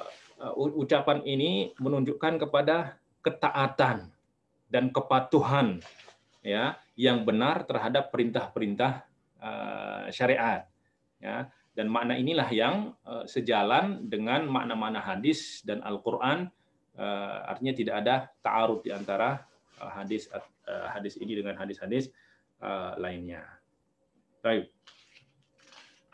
ucapan 0.58 1.26
ini 1.26 1.74
menunjukkan 1.82 2.46
kepada 2.46 3.02
ketaatan 3.26 4.14
dan 4.70 4.94
kepatuhan 4.94 5.82
ya 6.46 6.78
yang 6.94 7.26
benar 7.26 7.66
terhadap 7.66 8.14
perintah-perintah 8.14 9.04
uh, 9.42 10.06
syariat 10.14 10.70
ya 11.18 11.50
dan 11.74 11.90
makna 11.90 12.18
inilah 12.18 12.50
yang 12.50 12.94
uh, 13.06 13.26
sejalan 13.26 14.06
dengan 14.10 14.46
makna-makna 14.50 15.02
hadis 15.02 15.62
dan 15.66 15.82
Al-Qur'an 15.82 16.50
uh, 16.98 17.38
artinya 17.50 17.74
tidak 17.74 17.96
ada 18.02 18.16
ta'arud 18.42 18.82
di 18.82 18.92
antara 18.94 19.42
uh, 19.82 19.92
hadis 19.94 20.26
uh, 20.34 20.88
hadis 20.94 21.18
ini 21.22 21.38
dengan 21.38 21.54
hadis-hadis 21.58 22.10
uh, 22.62 22.98
lainnya. 22.98 23.46
Baik. 24.42 24.74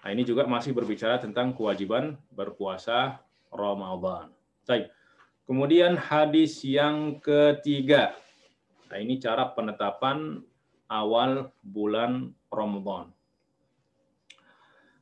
Nah, 0.04 0.10
ini 0.12 0.28
juga 0.28 0.44
masih 0.44 0.76
berbicara 0.76 1.16
tentang 1.16 1.56
kewajiban 1.56 2.20
berpuasa 2.36 3.24
Ramadan. 3.53 4.31
Baik. 4.69 4.93
Kemudian 5.49 5.97
hadis 5.97 6.61
yang 6.61 7.19
ketiga. 7.25 8.13
Nah, 8.93 8.99
ini 9.01 9.17
cara 9.17 9.49
penetapan 9.53 10.45
awal 10.89 11.53
bulan 11.65 12.37
Ramadan. 12.53 13.13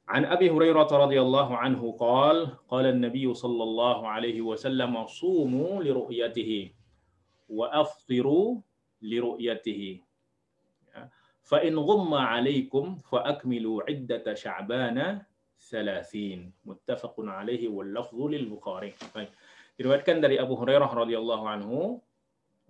عن 0.07 0.23
أبي 0.23 0.55
هريرة 0.55 0.87
رضي 0.87 1.19
الله 1.19 1.49
عنه 1.51 1.83
قال 1.99 2.55
قال 2.71 2.87
النبي 2.87 3.27
صلى 3.35 3.63
الله 3.63 3.99
عليه 4.07 4.39
وسلم 4.39 4.95
صوموا 5.07 5.83
لرؤيته 5.83 6.71
وأفطروا 7.51 8.49
لرؤيته 9.03 9.83
فإن 11.43 11.75
غم 11.79 12.15
عليكم 12.15 12.85
فأكملوا 13.11 13.77
عدة 13.91 14.27
شعبان 14.35 15.23
30 15.62 16.66
muttafaqun 16.66 17.30
alaihi 17.30 17.70
wal 17.70 17.86
lafzu 17.86 18.26
lil 18.34 18.50
Bukhari. 18.50 18.98
Baik. 19.14 19.30
Diriwayatkan 19.78 20.18
dari 20.18 20.42
Abu 20.42 20.58
Hurairah 20.58 20.90
radhiyallahu 20.90 21.46
anhu 21.46 22.02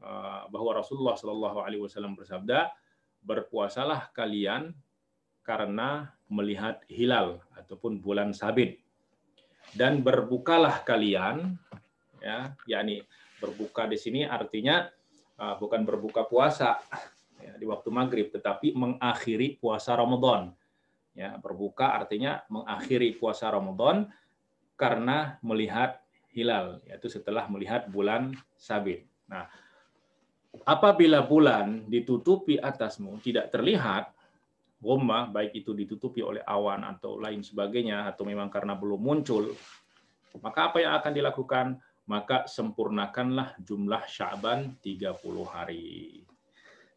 uh, 0.03 0.43
bahwa 0.51 0.75
Rasulullah 0.75 1.15
sallallahu 1.15 1.63
alaihi 1.63 1.81
wasallam 1.81 2.19
bersabda, 2.19 2.69
"Berpuasalah 3.24 4.12
kalian 4.12 4.75
karena 5.41 6.12
melihat 6.29 6.83
hilal 6.88 7.41
ataupun 7.57 8.00
bulan 8.00 8.31
sabit 8.31 8.79
dan 9.74 10.03
berbukalah 10.03 10.83
kalian 10.83 11.55
ya 12.21 12.53
yakni 12.69 13.03
berbuka 13.41 13.89
di 13.89 13.98
sini 13.98 14.21
artinya 14.24 14.88
uh, 15.41 15.57
bukan 15.57 15.81
berbuka 15.81 16.29
puasa 16.29 16.77
ya, 17.41 17.57
di 17.57 17.65
waktu 17.65 17.89
maghrib 17.89 18.29
tetapi 18.29 18.77
mengakhiri 18.77 19.57
puasa 19.57 19.98
Ramadan 19.98 20.53
Ya, 21.11 21.35
berbuka 21.35 21.91
artinya 21.91 22.43
mengakhiri 22.47 23.19
puasa 23.19 23.51
Ramadan 23.51 24.07
karena 24.79 25.35
melihat 25.43 25.99
hilal, 26.31 26.79
yaitu 26.87 27.11
setelah 27.11 27.51
melihat 27.51 27.91
bulan 27.91 28.31
sabit. 28.55 29.03
Nah, 29.27 29.51
apabila 30.63 31.19
bulan 31.23 31.83
ditutupi 31.91 32.55
atasmu 32.55 33.19
tidak 33.19 33.51
terlihat, 33.51 34.15
gomma 34.81 35.27
baik 35.29 35.61
itu 35.61 35.75
ditutupi 35.75 36.23
oleh 36.23 36.41
awan 36.47 36.87
atau 36.87 37.19
lain 37.19 37.43
sebagainya 37.43 38.07
atau 38.09 38.23
memang 38.23 38.47
karena 38.47 38.73
belum 38.73 39.03
muncul, 39.03 39.51
maka 40.39 40.71
apa 40.71 40.77
yang 40.79 40.95
akan 40.95 41.11
dilakukan? 41.11 41.67
Maka 42.07 42.49
sempurnakanlah 42.49 43.55
jumlah 43.61 44.03
Sya'ban 44.09 44.79
30 44.83 45.21
hari. 45.47 46.23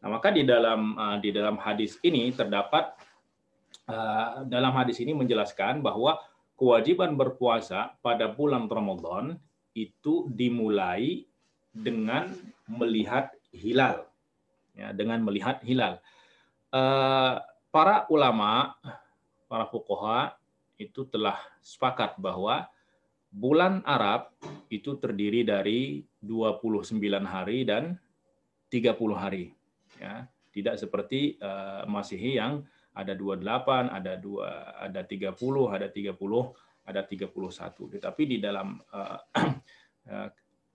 Nah, 0.01 0.09
maka 0.11 0.33
di 0.33 0.43
dalam 0.43 0.97
uh, 0.97 1.17
di 1.21 1.29
dalam 1.31 1.55
hadis 1.61 2.01
ini 2.03 2.33
terdapat 2.33 2.95
dalam 4.49 4.73
hadis 4.73 4.97
ini 4.97 5.13
menjelaskan 5.13 5.85
bahwa 5.85 6.17
kewajiban 6.57 7.13
berpuasa 7.13 7.93
pada 8.01 8.31
bulan 8.31 8.65
Ramadan 8.65 9.37
itu 9.75 10.25
dimulai 10.31 11.27
dengan 11.75 12.31
melihat 12.65 13.35
hilal. 13.51 14.07
Ya, 14.75 14.91
dengan 14.91 15.23
melihat 15.23 15.63
hilal. 15.63 15.99
Uh, 16.71 17.39
para 17.71 18.07
ulama, 18.11 18.75
para 19.47 19.67
fuqaha 19.67 20.35
itu 20.75 21.07
telah 21.07 21.39
sepakat 21.63 22.19
bahwa 22.19 22.67
bulan 23.31 23.83
Arab 23.83 24.31
itu 24.71 24.95
terdiri 24.99 25.43
dari 25.43 26.03
29 26.23 26.99
hari 27.23 27.67
dan 27.67 27.99
30 28.71 28.95
hari 29.15 29.51
ya 29.99 30.27
tidak 30.55 30.75
seperti 30.79 31.35
uh, 31.43 31.83
Masehi 31.87 32.39
yang 32.39 32.63
ada 32.95 33.13
28, 33.13 33.91
ada 33.91 34.13
dua, 34.15 34.47
ada 34.79 35.01
30, 35.03 35.35
ada 35.67 35.87
30, 35.91 36.15
ada 36.87 37.01
31. 37.03 37.93
Tetapi 37.99 38.23
di 38.23 38.37
dalam 38.39 38.79
uh, 38.79 39.19
uh, 40.09 40.29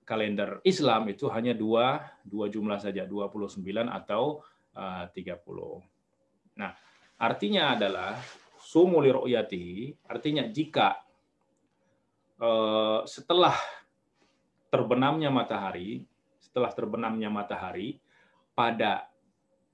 kalender 0.05 0.61
Islam 0.69 1.09
itu 1.09 1.33
hanya 1.33 1.57
dua 1.57 2.03
dua 2.21 2.53
jumlah 2.53 2.77
saja, 2.77 3.09
29 3.09 3.65
atau 3.89 4.45
uh, 4.77 5.05
30. 5.09 6.61
Nah, 6.61 6.73
artinya 7.17 7.73
adalah 7.73 8.21
sumuli 8.61 9.09
ru'yati, 9.09 9.97
artinya 10.05 10.45
jika 10.45 11.01
uh, 12.37 13.03
setelah 13.09 13.57
terbenamnya 14.69 15.33
matahari, 15.33 16.05
setelah 16.37 16.69
terbenamnya 16.71 17.33
matahari 17.33 17.97
pada 18.53 19.11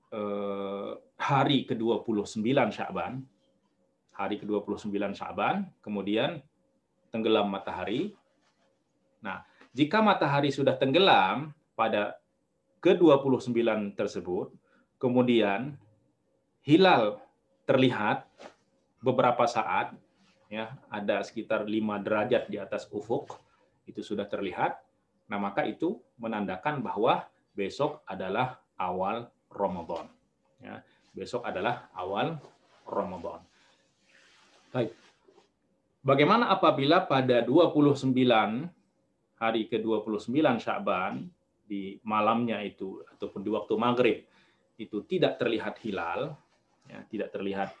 Eh, 0.07 0.91
hari 1.17 1.65
ke-29 1.65 2.45
Sya'ban, 2.71 3.25
hari 4.13 4.37
ke-29 4.37 4.93
Sya'ban, 5.17 5.65
kemudian 5.81 6.41
tenggelam 7.09 7.49
matahari. 7.49 8.13
Nah, 9.21 9.41
jika 9.73 10.01
matahari 10.01 10.53
sudah 10.53 10.77
tenggelam 10.77 11.53
pada 11.73 12.21
ke-29 12.81 13.97
tersebut, 13.97 14.53
kemudian 15.01 15.73
hilal 16.61 17.21
terlihat 17.65 18.29
beberapa 19.01 19.49
saat, 19.49 19.97
ya 20.47 20.77
ada 20.87 21.25
sekitar 21.25 21.65
5 21.65 22.05
derajat 22.05 22.49
di 22.49 22.61
atas 22.61 22.85
ufuk, 22.93 23.37
itu 23.89 24.05
sudah 24.05 24.29
terlihat. 24.29 24.77
Nah, 25.27 25.41
maka 25.41 25.65
itu 25.65 25.99
menandakan 26.21 26.79
bahwa 26.79 27.27
besok 27.57 28.05
adalah 28.07 28.61
awal 28.79 29.27
Ramadan. 29.51 30.07
Ya, 30.57 30.81
besok 31.17 31.41
adalah 31.41 31.89
awal 31.97 32.37
Ramadan. 32.85 33.41
Baik. 34.69 34.93
Bagaimana 36.05 36.53
apabila 36.53 37.09
pada 37.09 37.41
29 37.41 38.13
hari 39.41 39.61
ke-29 39.67 40.37
Sya'ban 40.61 41.25
di 41.67 41.99
malamnya 42.05 42.61
itu 42.61 43.01
ataupun 43.17 43.41
di 43.43 43.49
waktu 43.51 43.73
maghrib 43.75 44.17
itu 44.77 45.03
tidak 45.09 45.41
terlihat 45.41 45.81
hilal, 45.81 46.37
ya, 46.85 47.01
tidak 47.09 47.33
terlihat 47.33 47.73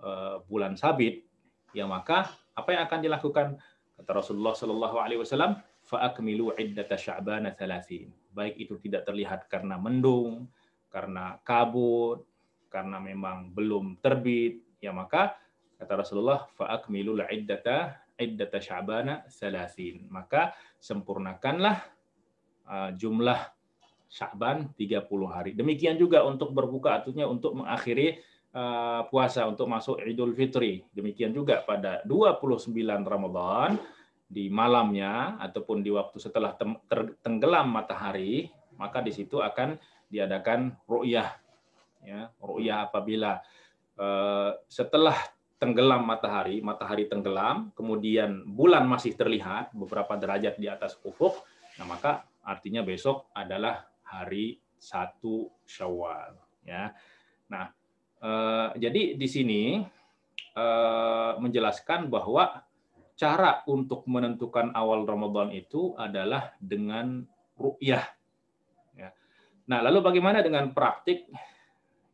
uh, 0.00 0.40
bulan 0.46 0.78
sabit, 0.78 1.26
ya 1.74 1.84
maka 1.84 2.30
apa 2.54 2.68
yang 2.72 2.82
akan 2.86 3.00
dilakukan? 3.02 3.46
Kata 3.94 4.10
Rasulullah 4.10 4.54
Shallallahu 4.54 4.96
Alaihi 4.98 5.20
Wasallam, 5.22 5.58
faakmilu 5.86 6.54
iddata 6.56 6.98
Sya'ban 6.98 7.46
30. 7.46 8.34
Baik 8.34 8.54
itu 8.58 8.74
tidak 8.82 9.06
terlihat 9.06 9.46
karena 9.46 9.78
mendung, 9.78 10.50
karena 10.90 11.38
kabut, 11.46 12.26
karena 12.74 12.98
memang 12.98 13.54
belum 13.54 14.02
terbit, 14.02 14.58
ya 14.82 14.90
maka 14.90 15.38
kata 15.78 16.02
Rasulullah 16.02 16.50
fa'akmilul 16.58 17.22
iddata 17.30 18.02
iddata 18.18 18.58
sya'bana 18.58 19.30
salasin. 19.30 20.10
Maka 20.10 20.50
sempurnakanlah 20.82 21.86
uh, 22.66 22.90
jumlah 22.98 23.38
Sya'ban 24.10 24.70
30 24.78 25.10
hari. 25.26 25.50
Demikian 25.58 25.98
juga 25.98 26.22
untuk 26.22 26.54
berbuka 26.54 27.02
artinya 27.02 27.26
untuk 27.26 27.58
mengakhiri 27.58 28.22
uh, 28.54 29.02
puasa 29.10 29.42
untuk 29.50 29.66
masuk 29.66 29.98
Idul 29.98 30.34
Fitri. 30.38 30.86
Demikian 30.94 31.34
juga 31.34 31.66
pada 31.66 31.98
29 32.06 32.70
Ramadan 33.02 33.74
di 34.30 34.46
malamnya 34.50 35.34
ataupun 35.42 35.82
di 35.82 35.90
waktu 35.90 36.22
setelah 36.22 36.54
tenggelam 37.22 37.74
matahari, 37.74 38.50
maka 38.78 39.02
di 39.02 39.10
situ 39.10 39.42
akan 39.42 39.78
diadakan 40.06 40.78
ru'yah. 40.86 41.43
Ya, 42.04 42.28
ru'yah 42.36 42.86
apabila 42.88 43.40
uh, 43.96 44.52
setelah 44.68 45.16
tenggelam 45.56 46.04
matahari, 46.04 46.60
matahari 46.60 47.08
tenggelam, 47.08 47.72
kemudian 47.72 48.44
bulan 48.44 48.84
masih 48.84 49.16
terlihat 49.16 49.72
beberapa 49.72 50.12
derajat 50.20 50.60
di 50.60 50.68
atas 50.68 51.00
ufuk, 51.00 51.40
nah 51.80 51.88
maka 51.88 52.28
artinya 52.44 52.84
besok 52.84 53.32
adalah 53.32 53.88
hari 54.04 54.60
satu 54.76 55.48
Syawal. 55.64 56.36
Ya, 56.68 56.92
nah 57.48 57.72
uh, 58.20 58.76
jadi 58.76 59.16
di 59.16 59.28
sini 59.28 59.62
uh, 60.56 61.40
menjelaskan 61.40 62.12
bahwa 62.12 62.60
cara 63.16 63.64
untuk 63.64 64.04
menentukan 64.04 64.76
awal 64.76 65.08
Ramadan 65.08 65.48
itu 65.56 65.96
adalah 65.96 66.52
dengan 66.60 67.24
ru'yah 67.56 68.04
Nah, 69.64 69.80
lalu 69.80 69.98
bagaimana 70.04 70.44
dengan 70.44 70.68
praktik? 70.76 71.24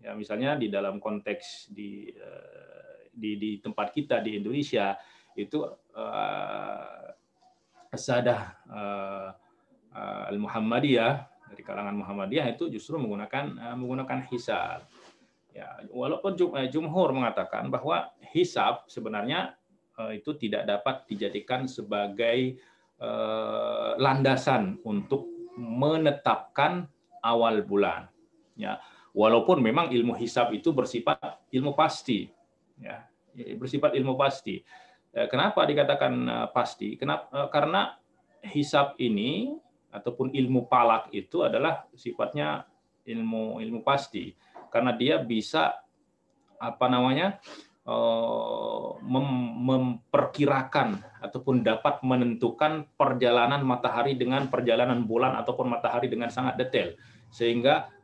Ya, 0.00 0.16
misalnya 0.16 0.56
di 0.56 0.72
dalam 0.72 0.96
konteks 0.96 1.68
di 1.68 2.08
eh, 2.08 2.80
di, 3.12 3.36
di 3.36 3.50
tempat 3.60 3.92
kita 3.92 4.24
di 4.24 4.40
Indonesia 4.40 4.96
itu 5.36 5.62
uh, 5.94 7.10
Asadah 7.90 8.54
uh, 8.70 9.28
uh, 9.94 10.24
Al-Muhammadiyah 10.30 11.26
di 11.58 11.62
kalangan 11.66 11.98
Muhammadiyah 11.98 12.54
itu 12.54 12.70
justru 12.70 12.96
menggunakan 13.02 13.58
uh, 13.58 13.76
menggunakan 13.76 14.30
hisab. 14.30 14.86
Ya, 15.50 15.66
walaupun 15.90 16.38
jum, 16.38 16.54
jumhur 16.70 17.10
mengatakan 17.10 17.66
bahwa 17.66 18.14
hisab 18.30 18.86
sebenarnya 18.86 19.58
uh, 19.98 20.14
itu 20.14 20.38
tidak 20.38 20.70
dapat 20.70 21.10
dijadikan 21.10 21.66
sebagai 21.66 22.62
uh, 23.02 23.98
landasan 23.98 24.78
untuk 24.86 25.26
menetapkan 25.58 26.86
awal 27.26 27.66
bulan. 27.66 28.06
Ya, 28.54 28.78
walaupun 29.12 29.62
memang 29.62 29.90
ilmu 29.90 30.14
hisab 30.18 30.54
itu 30.54 30.70
bersifat 30.74 31.40
ilmu 31.50 31.74
pasti. 31.74 32.30
Ya, 32.80 33.06
bersifat 33.58 33.94
ilmu 33.94 34.16
pasti. 34.16 34.62
Kenapa 35.10 35.66
dikatakan 35.66 36.46
pasti? 36.54 36.94
Kenapa? 36.94 37.50
Karena 37.50 37.98
hisab 38.46 38.94
ini 38.96 39.52
ataupun 39.90 40.30
ilmu 40.30 40.70
palak 40.70 41.10
itu 41.10 41.42
adalah 41.42 41.90
sifatnya 41.98 42.64
ilmu 43.04 43.58
ilmu 43.58 43.82
pasti 43.82 44.32
karena 44.70 44.94
dia 44.94 45.18
bisa 45.18 45.74
apa 46.60 46.86
namanya 46.86 47.42
eh, 47.84 48.88
memperkirakan 49.60 51.02
ataupun 51.20 51.66
dapat 51.66 52.00
menentukan 52.06 52.86
perjalanan 52.94 53.66
matahari 53.66 54.14
dengan 54.14 54.46
perjalanan 54.46 55.02
bulan 55.04 55.34
ataupun 55.42 55.66
matahari 55.66 56.06
dengan 56.06 56.30
sangat 56.30 56.54
detail 56.60 56.94
sehingga 57.34 57.90
eh, 57.90 57.99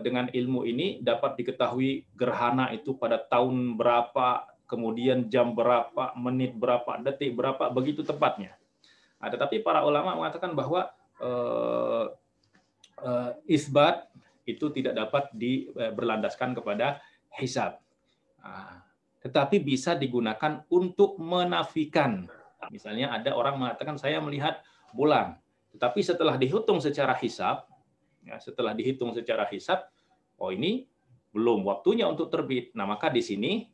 dengan 0.00 0.24
ilmu 0.32 0.64
ini 0.64 1.04
dapat 1.04 1.36
diketahui 1.36 2.08
gerhana 2.16 2.72
itu 2.72 2.96
pada 2.96 3.20
tahun 3.20 3.76
berapa 3.76 4.48
kemudian 4.64 5.28
jam 5.28 5.52
berapa 5.52 6.16
menit 6.16 6.56
berapa 6.56 6.96
detik 7.04 7.36
berapa 7.36 7.68
begitu 7.68 8.00
tepatnya 8.00 8.56
Nah, 9.18 9.28
tetapi 9.28 9.66
para 9.66 9.82
ulama 9.82 10.14
mengatakan 10.14 10.54
bahwa 10.54 10.86
uh, 11.18 12.06
uh, 13.02 13.30
isbat 13.50 14.06
itu 14.46 14.70
tidak 14.70 14.94
dapat 14.94 15.24
di, 15.34 15.68
uh, 15.74 15.90
berlandaskan 15.90 16.54
kepada 16.54 17.02
hisab. 17.34 17.82
Uh, 18.38 18.78
tetapi 19.18 19.58
bisa 19.58 19.98
digunakan 19.98 20.62
untuk 20.70 21.18
menafikan. 21.18 22.30
Misalnya 22.70 23.10
ada 23.10 23.34
orang 23.34 23.58
mengatakan 23.58 23.98
saya 23.98 24.22
melihat 24.22 24.62
bulan, 24.94 25.34
tetapi 25.74 26.00
setelah 26.00 26.38
dihitung 26.38 26.78
secara 26.78 27.12
hisab, 27.18 27.66
ya, 28.24 28.40
setelah 28.40 28.72
dihitung 28.72 29.12
secara 29.12 29.44
hisab, 29.50 29.86
oh 30.38 30.50
ini 30.50 30.88
belum 31.34 31.66
waktunya 31.68 32.08
untuk 32.08 32.32
terbit. 32.32 32.72
Nah 32.74 32.88
maka 32.88 33.12
di 33.12 33.20
sini 33.20 33.68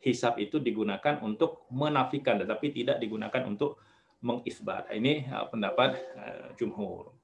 hisab 0.00 0.38
itu 0.38 0.62
digunakan 0.62 1.18
untuk 1.20 1.66
menafikan, 1.68 2.38
tetapi 2.38 2.70
tidak 2.70 3.02
digunakan 3.02 3.42
untuk 3.46 3.82
mengisbat. 4.22 4.90
Ini 4.90 5.30
uh, 5.30 5.46
pendapat 5.50 5.90
uh, 6.16 6.48
jumhur. 6.58 7.14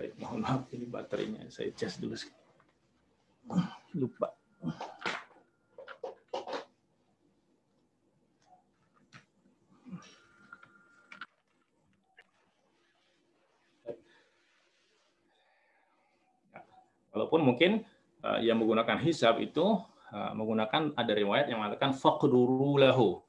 Baik, 0.00 0.16
mohon 0.16 0.40
maaf 0.40 0.64
ini 0.72 0.88
baterainya 0.88 1.44
saya 1.52 1.68
cas 1.76 2.00
dulu. 2.00 2.16
Lupa. 3.92 4.32
Ya, 17.09 17.09
walaupun 17.20 17.44
mungkin 17.44 17.84
uh, 18.24 18.40
yang 18.40 18.56
menggunakan 18.56 18.96
hisab 19.04 19.36
itu 19.44 19.76
uh, 20.16 20.32
menggunakan 20.32 20.96
ada 20.96 21.12
riwayat 21.12 21.52
yang 21.52 21.60
mengatakan 21.60 21.92
faqduru 21.92 22.80
lahu 22.80 23.20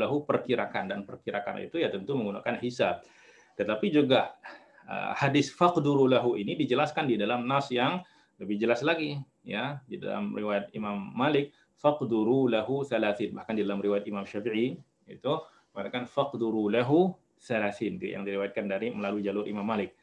lahu 0.00 0.16
perkirakan. 0.24 0.88
Dan 0.88 1.04
perkirakan 1.04 1.68
itu 1.68 1.76
ya 1.84 1.92
tentu 1.92 2.16
menggunakan 2.16 2.56
hisab. 2.64 3.04
Tetapi 3.60 3.86
juga 3.92 4.32
uh, 4.88 5.12
hadis 5.12 5.52
faqduru 5.52 6.08
lahu 6.08 6.40
ini 6.40 6.56
dijelaskan 6.56 7.12
di 7.12 7.20
dalam 7.20 7.44
nas 7.44 7.68
yang 7.68 8.00
lebih 8.40 8.56
jelas 8.56 8.80
lagi 8.80 9.20
ya. 9.44 9.78
Di 9.84 10.00
dalam 10.00 10.32
riwayat 10.32 10.72
Imam 10.72 11.12
Malik 11.12 11.52
faqduru 11.76 12.48
lahu 12.48 12.82
salasin. 12.82 13.36
Bahkan 13.36 13.54
di 13.54 13.62
dalam 13.62 13.84
riwayat 13.84 14.08
Imam 14.08 14.24
Syafi'i 14.24 14.74
itu 15.06 15.32
mengatakan 15.76 16.08
faqduru 16.08 16.72
lahu 16.72 17.12
salasin. 17.36 18.00
Yang 18.00 18.32
diriwayatkan 18.32 18.64
dari 18.66 18.90
melalui 18.90 19.22
jalur 19.22 19.44
Imam 19.46 19.62
Malik 19.62 19.94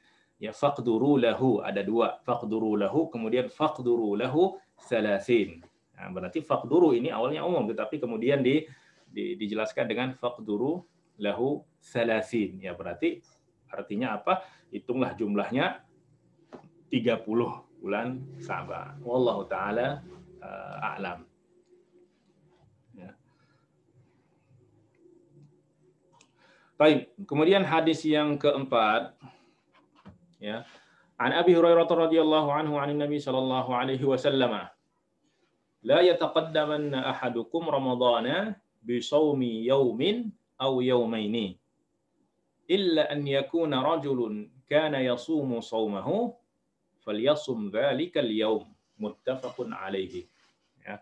ya 0.41 0.49
faqduru 0.49 1.21
lahu 1.21 1.61
ada 1.61 1.85
dua 1.85 2.17
faqduru 2.25 2.73
lahu 2.73 3.13
kemudian 3.13 3.45
faqduru 3.45 4.17
lahu 4.17 4.57
salasin 4.81 5.61
nah, 5.93 6.09
berarti 6.09 6.41
faqduru 6.41 6.97
ini 6.97 7.13
awalnya 7.13 7.45
umum 7.45 7.69
tetapi 7.69 8.01
kemudian 8.01 8.41
di 8.41 8.65
di, 9.11 9.35
dijelaskan 9.35 9.85
dengan 9.91 10.09
faqduru 10.15 10.81
lahu 11.19 11.61
salasin. 11.77 12.57
Ya 12.63 12.71
berarti 12.71 13.19
artinya 13.67 14.15
apa? 14.17 14.41
Hitunglah 14.71 15.13
jumlahnya 15.19 15.83
30 16.89 17.27
bulan 17.83 18.23
Sa'ban. 18.39 19.03
Wallahu 19.03 19.43
taala 19.51 19.99
uh, 20.39 20.89
a'lam. 20.95 21.19
Ya. 22.95 23.11
Baik, 26.79 27.11
kemudian 27.27 27.67
hadis 27.67 28.01
yang 28.07 28.39
keempat 28.39 29.13
ya. 30.41 30.65
An 31.21 31.31
Abi 31.37 31.53
Hurairah 31.53 31.85
radhiyallahu 31.85 32.49
anhu 32.49 32.81
'an 32.81 32.97
Nabi 32.97 33.21
sallallahu 33.21 33.69
alaihi 33.77 34.01
wasallam. 34.01 34.65
La 35.85 36.01
yataqaddamanna 36.01 37.05
ahadukum 37.13 37.69
ramadhana 37.69 38.57
bisawmi 38.81 39.69
yaumin 39.69 40.33
aw 40.57 40.81
yaumaini 40.81 41.61
illa 42.69 43.09
an 43.09 43.21
yakuna 43.25 43.81
rajulun 43.85 44.49
kana 44.69 45.01
yasumu 45.01 45.61
sawmahu 45.61 46.33
falyasum 47.05 47.69
dzalikal 47.73 48.29
yaum 48.29 48.65
muttafaqun 49.01 49.73
alaihi 49.73 50.29
ya 50.85 51.01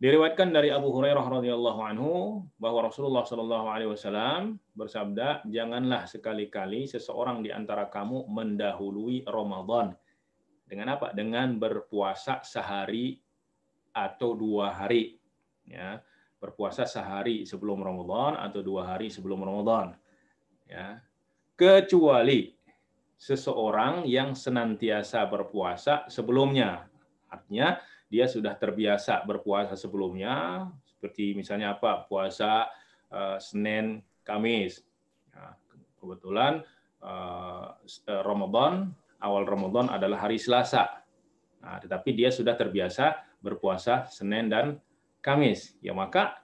Diriwayatkan 0.00 0.48
dari 0.48 0.72
Abu 0.72 0.88
Hurairah 0.96 1.22
radhiyallahu 1.28 1.80
anhu 1.84 2.12
bahwa 2.56 2.88
Rasulullah 2.88 3.20
shallallahu 3.20 3.66
alaihi 3.68 3.92
wasallam 3.92 4.56
bersabda, 4.72 5.44
"Janganlah 5.44 6.08
sekali-kali 6.08 6.88
seseorang 6.88 7.44
di 7.44 7.52
antara 7.52 7.84
kamu 7.92 8.24
mendahului 8.24 9.28
Ramadan." 9.28 9.92
Dengan 10.64 10.96
apa? 10.96 11.12
Dengan 11.12 11.60
berpuasa 11.60 12.40
sehari 12.40 13.20
atau 13.92 14.32
dua 14.32 14.72
hari. 14.72 15.20
Ya 15.68 16.00
berpuasa 16.40 16.88
sehari 16.88 17.44
sebelum 17.44 17.84
Ramadan 17.84 18.40
atau 18.40 18.64
dua 18.64 18.96
hari 18.96 19.12
sebelum 19.12 19.44
Ramadan. 19.44 19.92
Ya. 20.64 21.04
Kecuali 21.52 22.56
seseorang 23.20 24.08
yang 24.08 24.32
senantiasa 24.32 25.28
berpuasa 25.28 26.08
sebelumnya. 26.08 26.88
Artinya 27.28 27.76
dia 28.10 28.26
sudah 28.26 28.58
terbiasa 28.58 29.22
berpuasa 29.22 29.78
sebelumnya, 29.78 30.66
seperti 30.82 31.38
misalnya 31.38 31.78
apa? 31.78 32.04
Puasa 32.10 32.66
uh, 33.08 33.38
Senin, 33.38 34.02
Kamis. 34.26 34.82
Ya, 35.30 35.54
kebetulan 36.02 36.66
uh, 37.00 37.78
Ramadan, 38.26 38.90
awal 39.22 39.46
Ramadan 39.46 39.88
adalah 39.88 40.26
hari 40.26 40.42
Selasa. 40.42 41.06
Nah, 41.62 41.78
tetapi 41.78 42.10
dia 42.18 42.34
sudah 42.34 42.58
terbiasa 42.58 43.22
berpuasa 43.38 44.10
Senin 44.10 44.50
dan 44.50 44.82
Kamis. 45.22 45.78
Ya 45.78 45.94
maka 45.94 46.40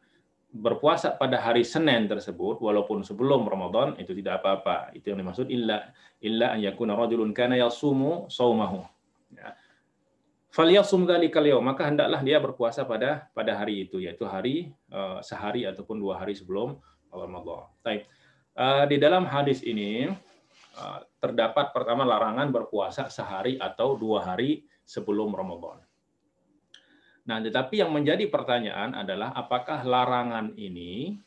berpuasa 0.57 1.12
pada 1.16 1.37
hari 1.37 1.66
Senin 1.66 2.09
tersebut 2.09 2.62
walaupun 2.64 3.05
sebelum 3.05 3.44
Ramadan 3.44 3.96
itu 4.00 4.16
tidak 4.16 4.40
apa-apa. 4.44 4.92
Itu 4.96 5.12
yang 5.12 5.20
dimaksud 5.20 5.50
illa 5.52 5.92
illa 6.22 6.57
an 6.57 6.61
yakuna 6.64 6.96
rajulun 6.96 7.37
kana 7.37 7.61
yasumu 7.61 8.29
saumahu. 8.33 8.85
Ya. 10.57 10.64
Falyasum 10.64 11.05
dzalikal 11.05 11.45
yaum, 11.45 11.61
maka 11.61 11.85
hendaklah 11.85 12.25
dia 12.25 12.40
berpuasa 12.40 12.88
pada 12.88 13.29
pada 13.37 13.53
hari 13.53 13.85
itu 13.85 14.01
yaitu 14.01 14.25
hari 14.25 14.73
uh, 14.88 15.21
sehari 15.21 15.69
ataupun 15.69 16.01
dua 16.01 16.16
hari 16.16 16.33
sebelum 16.33 16.81
Ramadan. 17.12 17.69
Baik. 17.85 18.09
Uh, 18.57 18.88
di 18.88 18.97
dalam 18.97 19.29
hadis 19.29 19.61
ini 19.61 20.09
uh, 20.81 20.99
terdapat 21.21 21.77
pertama 21.77 22.09
larangan 22.09 22.49
berpuasa 22.49 23.12
sehari 23.12 23.61
atau 23.61 24.01
dua 24.01 24.25
hari 24.25 24.64
sebelum 24.88 25.37
Ramadan. 25.37 25.85
Nah, 27.29 27.42
tetapi 27.42 27.85
yang 27.85 27.92
menjadi 27.92 28.25
pertanyaan 28.33 28.97
adalah 28.97 29.37
apakah 29.37 29.85
larangan 29.85 30.57
ini 30.57 31.21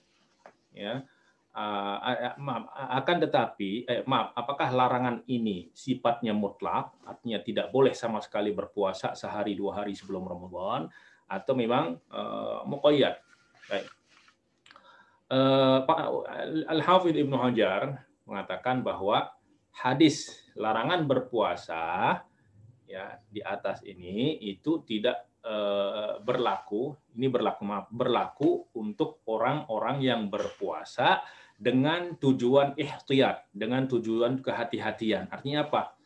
ya 0.74 1.06
uh, 1.56 2.36
maaf, 2.38 2.64
akan 2.74 3.18
tetapi 3.26 3.86
eh, 3.90 4.02
maaf 4.06 4.34
apakah 4.38 4.70
larangan 4.74 5.26
ini 5.30 5.70
sifatnya 5.74 6.34
mutlak 6.34 6.94
artinya 7.06 7.40
tidak 7.42 7.68
boleh 7.74 7.94
sama 7.94 8.22
sekali 8.22 8.54
berpuasa 8.54 9.18
sehari 9.18 9.58
dua 9.58 9.82
hari 9.82 9.98
sebelum 9.98 10.26
Ramadan 10.26 10.90
atau 11.30 11.54
memang 11.54 12.02
uh, 12.10 12.66
muqayyad. 12.66 13.22
Baik. 13.70 13.86
Uh, 15.30 15.86
Al-Hafidh 16.66 17.22
Ibnu 17.22 17.38
Hajar 17.38 18.02
mengatakan 18.26 18.82
bahwa 18.82 19.30
hadis 19.70 20.34
larangan 20.58 21.06
berpuasa 21.06 22.18
ya 22.90 23.22
di 23.30 23.46
atas 23.46 23.86
ini 23.86 24.42
itu 24.42 24.82
tidak 24.82 25.29
berlaku, 26.20 26.94
ini 27.16 27.32
berlaku 27.32 27.64
maaf, 27.64 27.88
berlaku 27.90 28.70
untuk 28.76 29.24
orang-orang 29.26 30.04
yang 30.04 30.22
berpuasa 30.28 31.24
dengan 31.60 32.16
tujuan 32.16 32.76
ihtiyat, 32.80 33.52
dengan 33.52 33.88
tujuan 33.88 34.40
kehati-hatian. 34.40 35.28
Artinya 35.28 35.68
apa? 35.68 36.00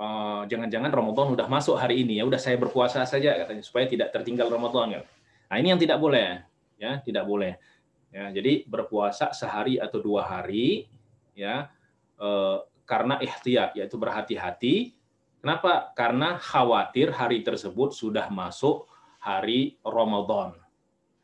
Eh, 0.00 0.42
jangan-jangan 0.48 0.88
Ramadan 0.88 1.36
udah 1.36 1.44
masuk 1.44 1.76
hari 1.76 2.00
ini 2.00 2.16
ya, 2.16 2.24
udah 2.24 2.40
saya 2.40 2.56
berpuasa 2.56 3.04
saja 3.04 3.36
katanya 3.36 3.60
supaya 3.60 3.84
tidak 3.84 4.08
tertinggal 4.16 4.48
Ramadan. 4.48 5.04
Nah 5.04 5.56
ini 5.60 5.76
yang 5.76 5.80
tidak 5.80 6.00
boleh, 6.00 6.40
ya 6.80 7.04
tidak 7.04 7.28
boleh. 7.28 7.60
Ya, 8.08 8.32
jadi 8.32 8.64
berpuasa 8.64 9.30
sehari 9.36 9.76
atau 9.76 10.00
dua 10.00 10.24
hari, 10.24 10.88
ya 11.36 11.68
eh, 12.16 12.58
karena 12.88 13.20
ihtiyat, 13.20 13.76
yaitu 13.76 14.00
berhati-hati. 14.00 14.96
Kenapa? 15.40 15.96
Karena 15.96 16.36
khawatir 16.36 17.16
hari 17.16 17.40
tersebut 17.40 17.96
sudah 17.96 18.28
masuk 18.28 18.84
hari 19.20 19.80
Ramadan. 19.80 20.52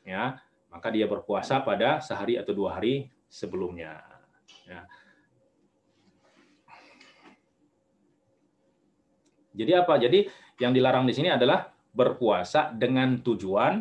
Ya, 0.08 0.40
maka 0.72 0.88
dia 0.88 1.04
berpuasa 1.04 1.60
pada 1.60 2.00
sehari 2.00 2.40
atau 2.40 2.56
dua 2.56 2.80
hari 2.80 3.12
sebelumnya. 3.28 4.00
Ya. 4.64 4.88
Jadi 9.56 9.72
apa? 9.72 9.96
Jadi 9.96 10.28
yang 10.60 10.72
dilarang 10.76 11.08
di 11.08 11.16
sini 11.16 11.32
adalah 11.32 11.72
berpuasa 11.96 12.72
dengan 12.76 13.24
tujuan 13.24 13.80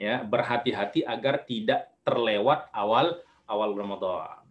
ya 0.00 0.24
berhati-hati 0.24 1.04
agar 1.04 1.44
tidak 1.44 1.92
terlewat 2.04 2.72
awal 2.72 3.20
awal 3.44 3.76
Ramadan. 3.76 4.44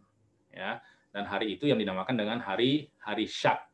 Ya. 0.53 0.81
Dan 1.09 1.25
hari 1.25 1.57
itu 1.57 1.65
yang 1.65 1.81
dinamakan 1.81 2.13
dengan 2.17 2.37
hari 2.41 2.93
hari 3.01 3.25
syak. 3.25 3.65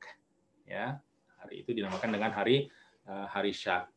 Ya. 0.63 1.03
Hari 1.43 1.67
itu 1.67 1.75
dinamakan 1.75 2.10
dengan 2.10 2.32
hari 2.32 2.71
uh, 3.06 3.27
hari 3.27 3.51
syak. 3.51 3.91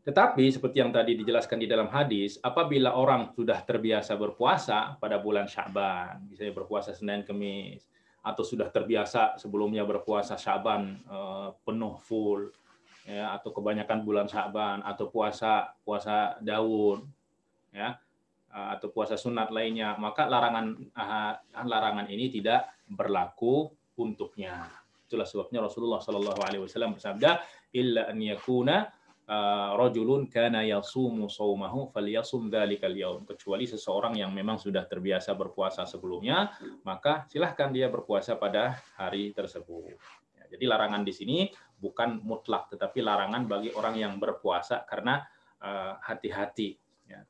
Tetapi 0.00 0.48
seperti 0.48 0.80
yang 0.80 0.90
tadi 0.90 1.12
dijelaskan 1.12 1.60
di 1.60 1.68
dalam 1.68 1.92
hadis, 1.92 2.40
apabila 2.40 2.96
orang 2.96 3.36
sudah 3.36 3.60
terbiasa 3.60 4.16
berpuasa 4.16 4.96
pada 4.96 5.20
bulan 5.20 5.44
Syaban, 5.44 6.24
misalnya 6.24 6.56
berpuasa 6.56 6.96
Senin 6.96 7.20
Kemis, 7.20 7.84
atau 8.24 8.40
sudah 8.40 8.72
terbiasa 8.72 9.36
sebelumnya 9.36 9.84
berpuasa 9.84 10.40
Syaban 10.40 11.04
eh, 11.04 11.48
penuh 11.62 12.00
full, 12.00 12.48
ya, 13.04 13.36
atau 13.36 13.52
kebanyakan 13.52 14.00
bulan 14.00 14.24
Syaban, 14.24 14.80
atau 14.88 15.12
puasa 15.12 15.76
puasa 15.84 16.40
daun, 16.40 17.04
ya, 17.68 18.00
eh, 18.56 18.68
atau 18.80 18.88
puasa 18.88 19.20
sunat 19.20 19.52
lainnya, 19.52 20.00
maka 20.00 20.24
larangan 20.24 20.80
eh, 20.80 21.34
larangan 21.60 22.08
ini 22.08 22.32
tidak 22.32 22.72
berlaku 22.88 23.68
untuknya. 24.00 24.79
Itulah 25.10 25.26
sebabnya 25.26 25.66
Rasulullah 25.66 25.98
Shallallahu 25.98 26.40
Alaihi 26.46 26.62
Wasallam 26.62 26.94
bersabda, 26.94 27.42
illa 27.74 28.06
an 28.06 28.22
yakuna 28.22 28.76
Uh, 29.30 29.78
rajulun 29.78 30.26
kana 30.26 30.66
yasumu 30.66 31.30
saumahu 31.30 31.86
falyasum 31.94 32.50
dzalikal 32.50 32.90
yaum. 32.90 33.22
Kecuali 33.22 33.62
seseorang 33.62 34.18
yang 34.18 34.34
memang 34.34 34.58
sudah 34.58 34.82
terbiasa 34.90 35.38
berpuasa 35.38 35.86
sebelumnya 35.86 36.50
maka 36.82 37.30
silahkan 37.30 37.70
dia 37.70 37.86
berpuasa 37.86 38.34
pada 38.34 38.82
hari 38.98 39.30
tersebut. 39.30 39.94
Ya, 40.34 40.50
jadi 40.50 40.74
larangan 40.74 41.06
di 41.06 41.14
sini 41.14 41.46
bukan 41.78 42.18
mutlak 42.26 42.74
tetapi 42.74 43.06
larangan 43.06 43.46
bagi 43.46 43.70
orang 43.70 44.02
yang 44.02 44.18
berpuasa 44.18 44.82
karena 44.82 45.22
uh, 45.62 45.94
hati-hati. 46.02 46.74
Ya. 47.06 47.22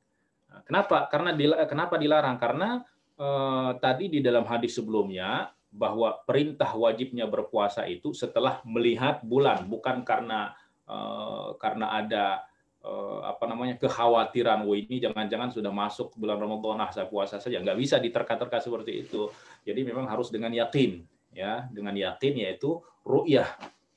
Kenapa? 0.65 1.05
Karena 1.13 1.37
kenapa 1.69 2.01
dilarang? 2.01 2.41
Karena 2.41 2.81
uh, 3.21 3.77
tadi 3.77 4.09
di 4.09 4.25
dalam 4.25 4.49
hadis 4.49 4.73
sebelumnya 4.73 5.53
bahwa 5.71 6.19
perintah 6.27 6.75
wajibnya 6.75 7.31
berpuasa 7.31 7.87
itu 7.87 8.11
setelah 8.11 8.59
melihat 8.67 9.23
bulan 9.23 9.65
bukan 9.71 10.03
karena 10.03 10.55
Eh, 10.91 11.49
karena 11.63 11.87
ada 11.95 12.43
uh, 12.83 13.23
apa 13.23 13.47
namanya 13.47 13.79
kekhawatiran, 13.79 14.67
wah 14.67 14.75
ini 14.75 14.99
jangan-jangan 14.99 15.55
sudah 15.55 15.71
masuk 15.71 16.19
bulan 16.19 16.35
Ramadan, 16.35 16.83
nah 16.83 16.91
saya 16.91 17.07
puasa 17.07 17.39
saja, 17.39 17.63
nggak 17.63 17.79
bisa 17.79 18.03
diterka-terka 18.03 18.59
seperti 18.59 19.07
itu. 19.07 19.31
Jadi 19.63 19.87
memang 19.87 20.11
harus 20.11 20.35
dengan 20.35 20.51
yakin, 20.51 21.07
ya, 21.31 21.71
dengan 21.71 21.95
yakin 21.95 22.43
yaitu 22.43 22.83
ru'yah. 23.07 23.47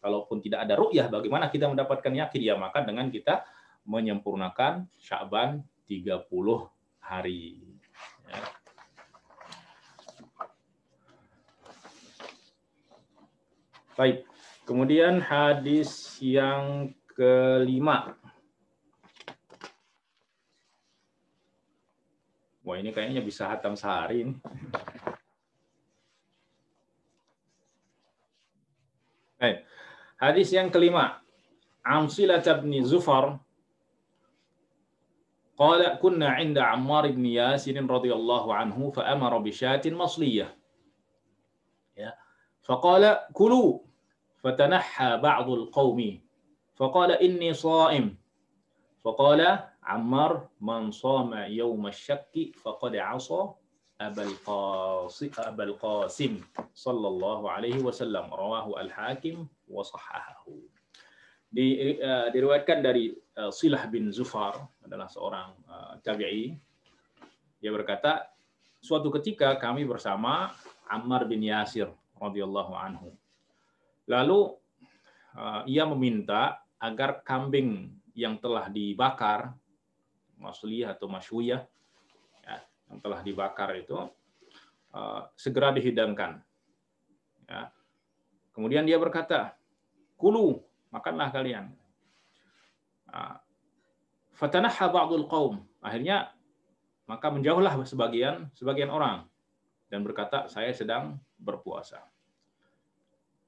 Kalaupun 0.06 0.38
tidak 0.38 0.70
ada 0.70 0.78
ru'yah, 0.78 1.10
bagaimana 1.10 1.50
kita 1.50 1.66
mendapatkan 1.66 2.14
yakin? 2.14 2.42
Ya 2.46 2.54
maka 2.62 2.86
dengan 2.86 3.10
kita 3.10 3.42
menyempurnakan 3.90 4.86
Sya'ban 5.02 5.66
30 5.90 6.30
hari. 7.02 7.58
Ya. 8.30 8.64
Baik. 13.99 14.25
Kemudian 14.69 15.19
hadis 15.19 16.21
yang 16.21 16.93
kelima. 17.17 18.15
Wah 22.63 22.77
ini 22.77 22.93
kayaknya 22.93 23.25
bisa 23.25 23.49
hatam 23.49 23.73
sehari 23.73 24.29
ini. 24.29 24.35
Baik. 29.41 29.65
Hadis 30.21 30.53
yang 30.53 30.69
kelima. 30.69 31.25
Amsilah 31.81 32.45
bin 32.61 32.85
Zufar 32.85 33.41
قال 35.59 35.83
كنا 35.99 36.29
عند 36.39 36.59
عمار 36.59 37.11
بن 37.19 37.27
ياسر 37.27 37.75
رضي 37.75 38.15
الله 38.15 38.45
عنه 38.55 38.79
فأمر 38.91 39.33
بشاة 39.39 39.83
مصلية 39.91 40.55
فقال 42.64 43.20
كلوا 43.34 43.80
فتنحى 44.44 45.18
بعض 45.18 45.48
القوم 45.50 46.00
فقال 46.76 47.12
إني 47.12 47.54
صائم 47.54 48.16
فقال 49.04 49.60
Ammar 49.84 50.48
من 50.64 50.96
صام 50.96 51.36
يوم 51.52 51.84
الشك 51.92 52.56
فقد 52.64 52.96
عصى 52.96 53.42
أبا 54.02 54.24
القاسم 54.24 55.32
Abul 55.44 55.76
Qasim 55.76 56.40
sallallahu 56.72 57.52
alaihi 57.52 57.84
wasallam 57.84 58.32
rawahu 58.32 58.80
al-Hakim. 58.80 59.44
Di, 61.54 62.00
uh, 62.00 62.32
diriwayatkan 62.34 62.80
dari 62.82 63.12
uh, 63.38 63.52
Silah 63.52 63.86
bin 63.92 64.10
Zufar 64.10 64.58
adalah 64.82 65.06
seorang 65.12 65.54
uh, 65.68 65.94
tabi'i. 66.02 66.56
Dia 67.60 67.70
berkata, 67.70 68.34
suatu 68.80 69.12
ketika 69.14 69.54
kami 69.60 69.86
bersama 69.86 70.56
Ammar 70.90 71.28
bin 71.30 71.44
Yasir 71.44 71.92
radhiyallahu 72.20 72.74
anhu 72.76 73.14
Lalu 74.08 74.52
uh, 75.36 75.64
ia 75.64 75.88
meminta 75.88 76.60
agar 76.80 77.24
kambing 77.24 77.96
yang 78.12 78.36
telah 78.38 78.68
dibakar, 78.68 79.56
masliyah 80.36 80.92
atau 80.92 81.08
masyuyah, 81.08 81.64
ya, 82.44 82.58
yang 82.92 83.00
telah 83.00 83.24
dibakar 83.24 83.72
itu 83.80 83.96
uh, 84.92 85.22
segera 85.40 85.72
dihidangkan. 85.72 86.44
Ya. 87.48 87.72
Kemudian 88.52 88.84
dia 88.84 89.00
berkata, 89.00 89.56
kulu, 90.20 90.60
makanlah 90.92 91.32
kalian. 91.32 91.72
Uh, 93.08 93.40
Fatanaha 94.36 94.92
ba'dul 94.92 95.26
qaum. 95.32 95.64
Akhirnya 95.80 96.36
maka 97.08 97.32
menjauhlah 97.32 97.80
sebagian 97.88 98.52
sebagian 98.56 98.92
orang 98.92 99.28
dan 99.88 100.02
berkata, 100.02 100.50
saya 100.50 100.74
sedang 100.74 101.22
berpuasa. 101.44 102.00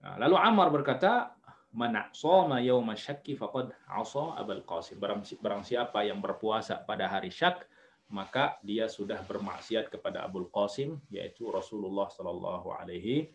Nah, 0.03 0.19
lalu 0.21 0.36
Ammar 0.38 0.69
berkata, 0.69 1.34
"Mana 1.71 2.12
soma 2.12 2.60
yauma 2.60 2.93
syakki 2.93 3.39
faqad 3.39 3.71
asa 3.88 4.36
Abul 4.36 4.62
Qasim." 4.67 4.99
Barang, 4.99 5.23
barang 5.23 5.63
siapa 5.63 6.03
yang 6.03 6.19
berpuasa 6.19 6.77
pada 6.84 7.08
hari 7.08 7.31
syak, 7.31 7.65
maka 8.12 8.62
dia 8.62 8.86
sudah 8.86 9.17
bermaksiat 9.25 9.89
kepada 9.89 10.21
Abul 10.27 10.51
Qasim 10.53 11.01
yaitu 11.10 11.49
Rasulullah 11.49 12.05
sallallahu 12.05 12.69
alaihi 12.77 13.34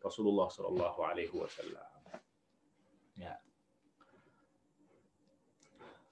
Rasulullah 0.00 0.48
sallallahu 0.48 0.98
alaihi 1.04 1.34
wasallam. 1.36 1.84
Ya. 3.20 3.36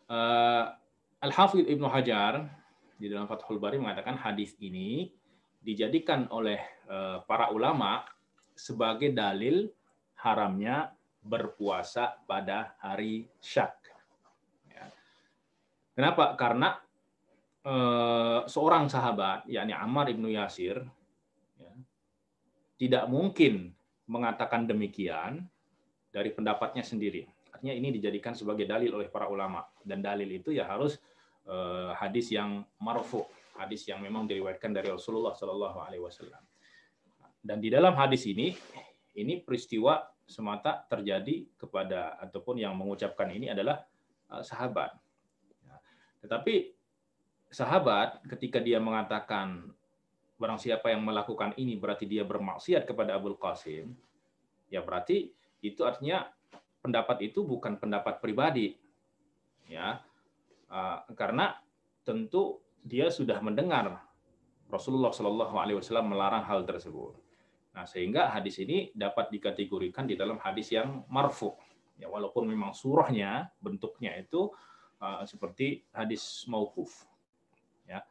Uh, 0.05 0.77
Al-Hafidh 1.25 1.65
Ibnu 1.65 1.89
Hajar 1.89 2.53
di 3.01 3.09
dalam 3.09 3.25
Fathul 3.25 3.57
Bari 3.57 3.81
mengatakan 3.81 4.21
hadis 4.21 4.53
ini 4.61 5.17
dijadikan 5.69 6.33
oleh 6.33 6.57
uh, 6.89 7.21
para 7.29 7.53
ulama 7.53 8.01
sebagai 8.57 9.13
dalil 9.13 9.69
haramnya 10.17 10.97
berpuasa 11.23 12.17
pada 12.25 12.75
hari 12.81 13.29
syak. 13.39 13.77
Ya. 14.73 14.89
Kenapa? 15.95 16.35
Karena 16.35 16.75
eh, 17.63 18.41
seorang 18.49 18.89
sahabat, 18.89 19.47
yakni 19.47 19.77
Ammar 19.77 20.11
ibnu 20.11 20.33
Yasir, 20.33 20.83
ya, 21.61 21.73
tidak 22.81 23.05
mungkin 23.07 23.71
mengatakan 24.09 24.65
demikian 24.65 25.45
dari 26.09 26.33
pendapatnya 26.33 26.83
sendiri. 26.83 27.29
Artinya 27.53 27.75
ini 27.77 27.93
dijadikan 27.93 28.33
sebagai 28.33 28.65
dalil 28.65 28.97
oleh 28.97 29.13
para 29.13 29.29
ulama 29.29 29.63
dan 29.85 30.01
dalil 30.01 30.29
itu 30.33 30.51
ya 30.51 30.67
harus 30.67 30.97
eh, 31.47 31.93
hadis 31.95 32.33
yang 32.33 32.65
marfu, 32.81 33.23
hadis 33.59 33.85
yang 33.91 33.99
memang 33.99 34.31
diriwayatkan 34.31 34.71
dari 34.71 34.89
Rasulullah 34.89 35.35
Shallallahu 35.35 35.79
Alaihi 35.83 36.03
Wasallam. 36.03 36.41
Dan 37.43 37.59
di 37.59 37.69
dalam 37.71 37.95
hadis 37.99 38.27
ini 38.31 38.55
ini 39.19 39.43
peristiwa 39.43 40.07
semata 40.29 40.85
terjadi 40.87 41.49
kepada 41.57 42.21
ataupun 42.21 42.61
yang 42.61 42.77
mengucapkan 42.77 43.33
ini 43.33 43.49
adalah 43.49 43.83
uh, 44.29 44.45
sahabat. 44.45 44.95
Ya. 45.65 45.77
Tetapi 46.23 46.55
sahabat 47.49 48.21
ketika 48.29 48.61
dia 48.61 48.77
mengatakan 48.77 49.73
barang 50.39 50.61
siapa 50.61 50.93
yang 50.93 51.03
melakukan 51.03 51.57
ini 51.59 51.75
berarti 51.81 52.05
dia 52.05 52.23
bermaksiat 52.23 52.85
kepada 52.87 53.17
Abul 53.17 53.41
Qasim, 53.41 53.97
ya 54.69 54.85
berarti 54.85 55.33
itu 55.65 55.83
artinya 55.83 56.29
pendapat 56.85 57.33
itu 57.33 57.43
bukan 57.43 57.81
pendapat 57.81 58.21
pribadi. 58.23 58.77
Ya. 59.67 60.05
Uh, 60.69 61.01
karena 61.17 61.57
tentu 62.05 62.61
dia 62.85 63.11
sudah 63.11 63.39
mendengar 63.43 64.03
Rasulullah 64.69 65.11
Shallallahu 65.11 65.55
alaihi 65.57 65.81
wasallam 65.81 66.13
melarang 66.13 66.45
hal 66.45 66.63
tersebut. 66.69 67.17
Nah, 67.73 67.87
sehingga 67.89 68.29
hadis 68.29 68.59
ini 68.61 68.91
dapat 68.93 69.31
dikategorikan 69.33 70.05
di 70.05 70.19
dalam 70.19 70.37
hadis 70.43 70.75
yang 70.75 71.07
marfu. 71.09 71.55
Ya, 71.99 72.07
walaupun 72.11 72.47
memang 72.47 72.75
surahnya 72.75 73.51
bentuknya 73.59 74.15
itu 74.19 74.51
uh, 75.03 75.23
seperti 75.25 75.87
hadis 75.95 76.47
maukuf. 76.47 77.07
Ya. 77.89 78.05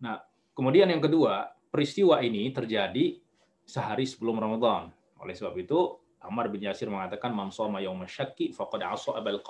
Nah, 0.00 0.22
kemudian 0.54 0.88
yang 0.90 1.02
kedua, 1.02 1.54
peristiwa 1.68 2.22
ini 2.22 2.50
terjadi 2.54 3.18
sehari 3.66 4.06
sebelum 4.06 4.38
Ramadan. 4.38 4.94
Oleh 5.18 5.34
sebab 5.34 5.54
itu, 5.58 5.98
Ammar 6.24 6.48
bin 6.48 6.64
Yasir 6.64 6.88
mengatakan 6.88 7.36
man 7.36 7.52
shoma 7.52 7.84
syakki 8.08 8.54
faqad 8.54 8.80
asa 8.86 9.18
Abul. 9.18 9.42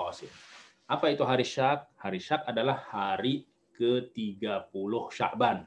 Apa 0.85 1.13
itu 1.13 1.25
hari 1.25 1.45
syak? 1.47 1.89
Hari 1.97 2.21
syak 2.21 2.45
adalah 2.49 2.77
hari 2.93 3.49
ke-30 3.75 4.93
Sya'ban. 5.11 5.65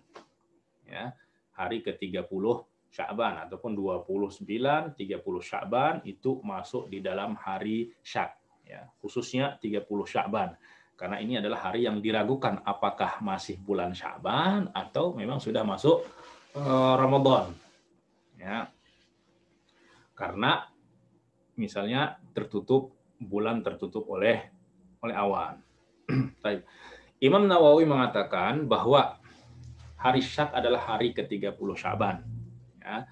Ya, 0.88 1.12
hari 1.58 1.84
ke-30 1.84 2.44
Sya'ban 2.88 3.44
ataupun 3.44 3.76
29 3.76 4.48
30 4.96 4.96
Sya'ban 5.44 6.00
itu 6.08 6.40
masuk 6.40 6.88
di 6.88 7.04
dalam 7.04 7.36
hari 7.36 7.92
syak 8.00 8.40
ya, 8.64 8.88
khususnya 9.04 9.60
30 9.60 9.84
Sya'ban 10.08 10.56
karena 10.98 11.22
ini 11.22 11.38
adalah 11.38 11.70
hari 11.70 11.86
yang 11.86 12.02
diragukan 12.02 12.58
apakah 12.66 13.22
masih 13.22 13.62
bulan 13.62 13.94
Syaban 13.94 14.74
atau 14.74 15.14
memang 15.14 15.38
sudah 15.38 15.62
masuk 15.62 16.02
uh, 16.58 16.98
Ramadan. 16.98 17.54
Ya. 18.42 18.74
Karena 20.18 20.66
misalnya 21.54 22.18
tertutup 22.34 22.98
bulan 23.22 23.62
tertutup 23.62 24.10
oleh 24.10 24.50
oleh 25.08 25.18
awan. 25.18 25.56
Imam 27.28 27.50
Nawawi 27.50 27.88
mengatakan 27.88 28.70
bahwa 28.70 29.18
hari 29.98 30.22
Syak 30.22 30.54
adalah 30.54 30.84
hari 30.84 31.16
ke-30 31.16 31.58
Syaban. 31.74 32.22
Ya. 32.78 33.10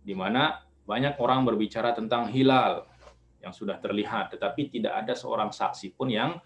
Di 0.00 0.14
mana 0.14 0.62
banyak 0.86 1.18
orang 1.18 1.42
berbicara 1.42 1.92
tentang 1.96 2.30
hilal 2.30 2.86
yang 3.40 3.50
sudah 3.50 3.80
terlihat, 3.80 4.36
tetapi 4.36 4.68
tidak 4.68 5.04
ada 5.04 5.12
seorang 5.16 5.50
saksi 5.50 5.96
pun 5.96 6.12
yang 6.12 6.38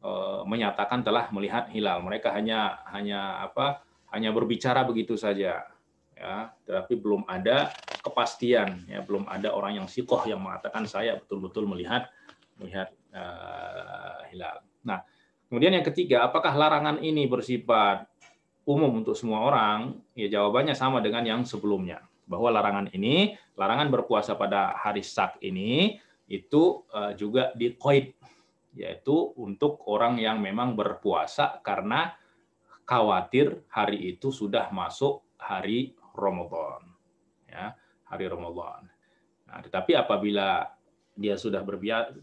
Eh, 0.00 0.42
menyatakan 0.48 1.04
telah 1.04 1.28
melihat 1.28 1.68
hilal. 1.68 2.00
Mereka 2.00 2.32
hanya 2.32 2.80
hanya 2.88 3.44
apa? 3.44 3.84
Hanya 4.08 4.32
berbicara 4.32 4.80
begitu 4.88 5.12
saja. 5.12 5.68
Ya, 6.16 6.52
tetapi 6.64 6.96
belum 7.00 7.28
ada 7.28 7.72
kepastian 8.00 8.88
ya, 8.88 9.04
belum 9.04 9.28
ada 9.28 9.52
orang 9.52 9.80
yang 9.80 9.88
sikoh 9.88 10.24
yang 10.24 10.40
mengatakan 10.40 10.88
saya 10.88 11.20
betul-betul 11.20 11.64
melihat 11.68 12.08
melihat 12.60 12.92
hilal. 14.30 14.62
Nah, 14.86 15.02
kemudian 15.50 15.74
yang 15.74 15.86
ketiga, 15.86 16.24
apakah 16.26 16.54
larangan 16.54 17.02
ini 17.02 17.26
bersifat 17.26 18.06
umum 18.64 19.02
untuk 19.02 19.18
semua 19.18 19.44
orang? 19.44 19.98
Ya 20.14 20.30
jawabannya 20.30 20.78
sama 20.78 21.02
dengan 21.02 21.26
yang 21.26 21.42
sebelumnya, 21.42 22.06
bahwa 22.30 22.48
larangan 22.54 22.86
ini, 22.94 23.34
larangan 23.58 23.90
berpuasa 23.90 24.38
pada 24.38 24.78
hari 24.78 25.02
sak 25.02 25.42
ini 25.42 25.98
itu 26.30 26.86
uh, 26.94 27.10
juga 27.18 27.50
dikoid 27.58 28.14
yaitu 28.70 29.34
untuk 29.34 29.82
orang 29.90 30.14
yang 30.22 30.38
memang 30.38 30.78
berpuasa 30.78 31.58
karena 31.58 32.14
khawatir 32.86 33.66
hari 33.66 34.14
itu 34.14 34.30
sudah 34.30 34.70
masuk 34.70 35.26
hari 35.34 35.98
Ramadan. 36.14 36.86
Ya, 37.50 37.74
hari 38.06 38.30
Ramadan. 38.30 38.86
Nah, 39.50 39.58
tetapi 39.58 39.98
apabila 39.98 40.70
dia 41.20 41.36
sudah 41.36 41.60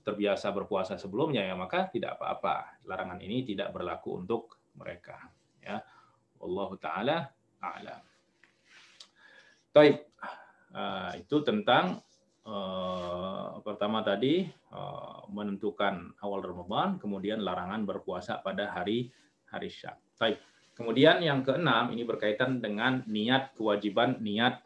terbiasa 0.01 0.49
berpuasa 0.49 0.97
sebelumnya 0.97 1.45
ya 1.45 1.53
maka 1.53 1.86
tidak 1.93 2.17
apa-apa. 2.17 2.81
Larangan 2.89 3.21
ini 3.21 3.45
tidak 3.45 3.69
berlaku 3.69 4.25
untuk 4.25 4.57
mereka. 4.73 5.21
Ya. 5.62 5.86
Allah 6.41 6.69
taala 6.81 7.17
a'lam. 7.62 8.01
Baik. 9.69 10.10
Uh, 10.73 11.13
itu 11.21 11.38
tentang 11.45 12.01
uh, 12.41 13.62
pertama 13.62 14.01
tadi 14.01 14.49
uh, 14.73 15.29
menentukan 15.29 16.17
awal 16.25 16.41
Ramadan, 16.41 16.97
kemudian 16.97 17.45
larangan 17.45 17.86
berpuasa 17.86 18.41
pada 18.41 18.73
hari 18.73 19.13
hari 19.53 19.69
Syak. 19.69 20.17
Baik. 20.17 20.41
Kemudian 20.73 21.21
yang 21.21 21.45
keenam 21.45 21.93
ini 21.93 22.01
berkaitan 22.01 22.62
dengan 22.62 23.05
niat 23.05 23.53
kewajiban 23.53 24.17
niat 24.21 24.62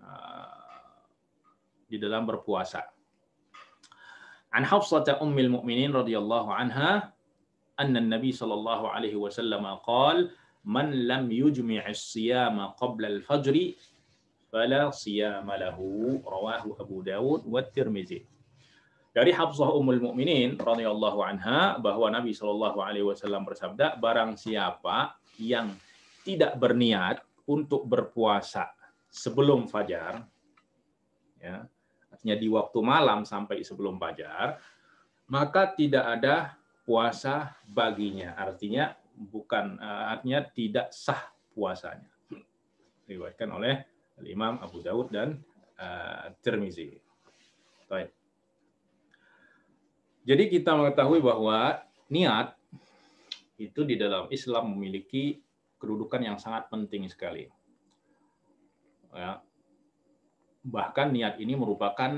uh, 0.00 1.04
di 1.84 2.00
dalam 2.00 2.24
berpuasa. 2.24 2.93
An 4.54 4.62
Hafsah 4.62 5.18
ummil 5.18 5.50
mu'minin 5.50 5.90
radhiyallahu 5.90 6.54
anha 6.54 7.10
anna 7.74 7.98
Nabi 7.98 8.30
sallallahu 8.30 8.86
alaihi 8.86 9.18
wasallam 9.18 9.66
qala 9.82 10.30
man 10.62 10.94
lam 10.94 11.26
yujmi' 11.26 11.82
as-siyama 11.82 12.78
qabla 12.78 13.10
al-fajr 13.18 13.74
fala 14.54 14.94
siyama 14.94 15.58
lahu 15.58 16.22
rawahu 16.22 16.78
Abu 16.78 17.02
Dawud 17.02 17.42
wa 17.50 17.66
Tirmizi. 17.66 18.22
Dari 19.10 19.34
Hafsah 19.34 19.74
Ummul 19.74 19.98
Mukminin 19.98 20.54
radhiyallahu 20.58 21.22
anha 21.22 21.78
bahwa 21.82 22.10
Nabi 22.14 22.30
Shallallahu 22.34 22.78
alaihi 22.78 23.06
wasallam 23.06 23.42
bersabda, 23.46 23.98
barang 23.98 24.38
siapa 24.38 25.18
yang 25.38 25.74
tidak 26.22 26.54
berniat 26.58 27.22
untuk 27.46 27.86
berpuasa 27.86 28.70
sebelum 29.10 29.66
fajar 29.66 30.26
ya, 31.38 31.66
artinya 32.24 32.40
di 32.40 32.48
waktu 32.48 32.80
malam 32.80 33.28
sampai 33.28 33.60
sebelum 33.60 34.00
fajar, 34.00 34.56
maka 35.28 35.76
tidak 35.76 36.08
ada 36.08 36.56
puasa 36.88 37.52
baginya. 37.68 38.32
Artinya 38.32 38.96
bukan 39.12 39.76
eh, 39.76 40.04
artinya 40.16 40.40
tidak 40.48 40.88
sah 40.88 41.20
puasanya. 41.52 42.08
Diriwayatkan 43.04 43.52
oleh 43.52 43.76
Imam 44.24 44.56
Abu 44.64 44.80
Daud 44.80 45.12
dan 45.12 45.36
uh, 45.76 46.32
Tirmizi. 46.40 46.96
Baik. 47.92 48.08
Jadi 50.24 50.44
kita 50.48 50.72
mengetahui 50.72 51.20
bahwa 51.20 51.84
niat 52.08 52.56
itu 53.60 53.84
di 53.84 54.00
dalam 54.00 54.32
Islam 54.32 54.72
memiliki 54.72 55.44
kedudukan 55.76 56.24
yang 56.24 56.40
sangat 56.40 56.72
penting 56.72 57.04
sekali. 57.12 57.44
Ya. 59.12 59.44
Bahkan 60.64 61.12
niat 61.12 61.36
ini 61.38 61.52
merupakan 61.54 62.10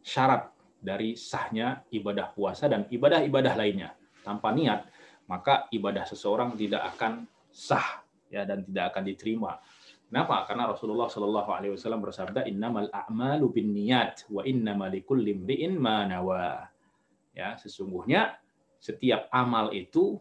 syarat 0.00 0.54
dari 0.78 1.18
sahnya 1.18 1.82
ibadah 1.90 2.30
puasa 2.30 2.70
dan 2.70 2.86
ibadah-ibadah 2.86 3.54
lainnya. 3.58 3.90
Tanpa 4.22 4.54
niat, 4.54 4.86
maka 5.26 5.66
ibadah 5.74 6.06
seseorang 6.06 6.54
tidak 6.54 6.94
akan 6.94 7.26
sah 7.50 8.06
ya 8.30 8.46
dan 8.46 8.62
tidak 8.62 8.94
akan 8.94 9.02
diterima. 9.02 9.58
Kenapa? 10.08 10.48
Karena 10.48 10.72
Rasulullah 10.72 11.10
Shallallahu 11.10 11.50
Alaihi 11.52 11.72
Wasallam 11.76 12.00
bersabda, 12.00 12.48
Innamal 12.48 12.88
a'malu 12.88 13.52
bin 13.52 13.76
niat 13.76 14.24
wa 14.32 14.40
innamal 14.40 14.88
imri'in 14.94 15.76
ma 15.76 16.08
nawa. 16.08 16.64
Ya, 17.36 17.60
sesungguhnya 17.60 18.40
setiap 18.80 19.28
amal 19.28 19.68
itu 19.76 20.16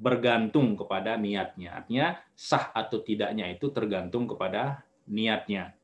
bergantung 0.00 0.80
kepada 0.80 1.20
niatnya. 1.20 1.76
Artinya 1.76 2.16
sah 2.32 2.72
atau 2.72 3.04
tidaknya 3.04 3.52
itu 3.52 3.68
tergantung 3.68 4.24
kepada 4.24 4.80
niatnya. 5.04 5.76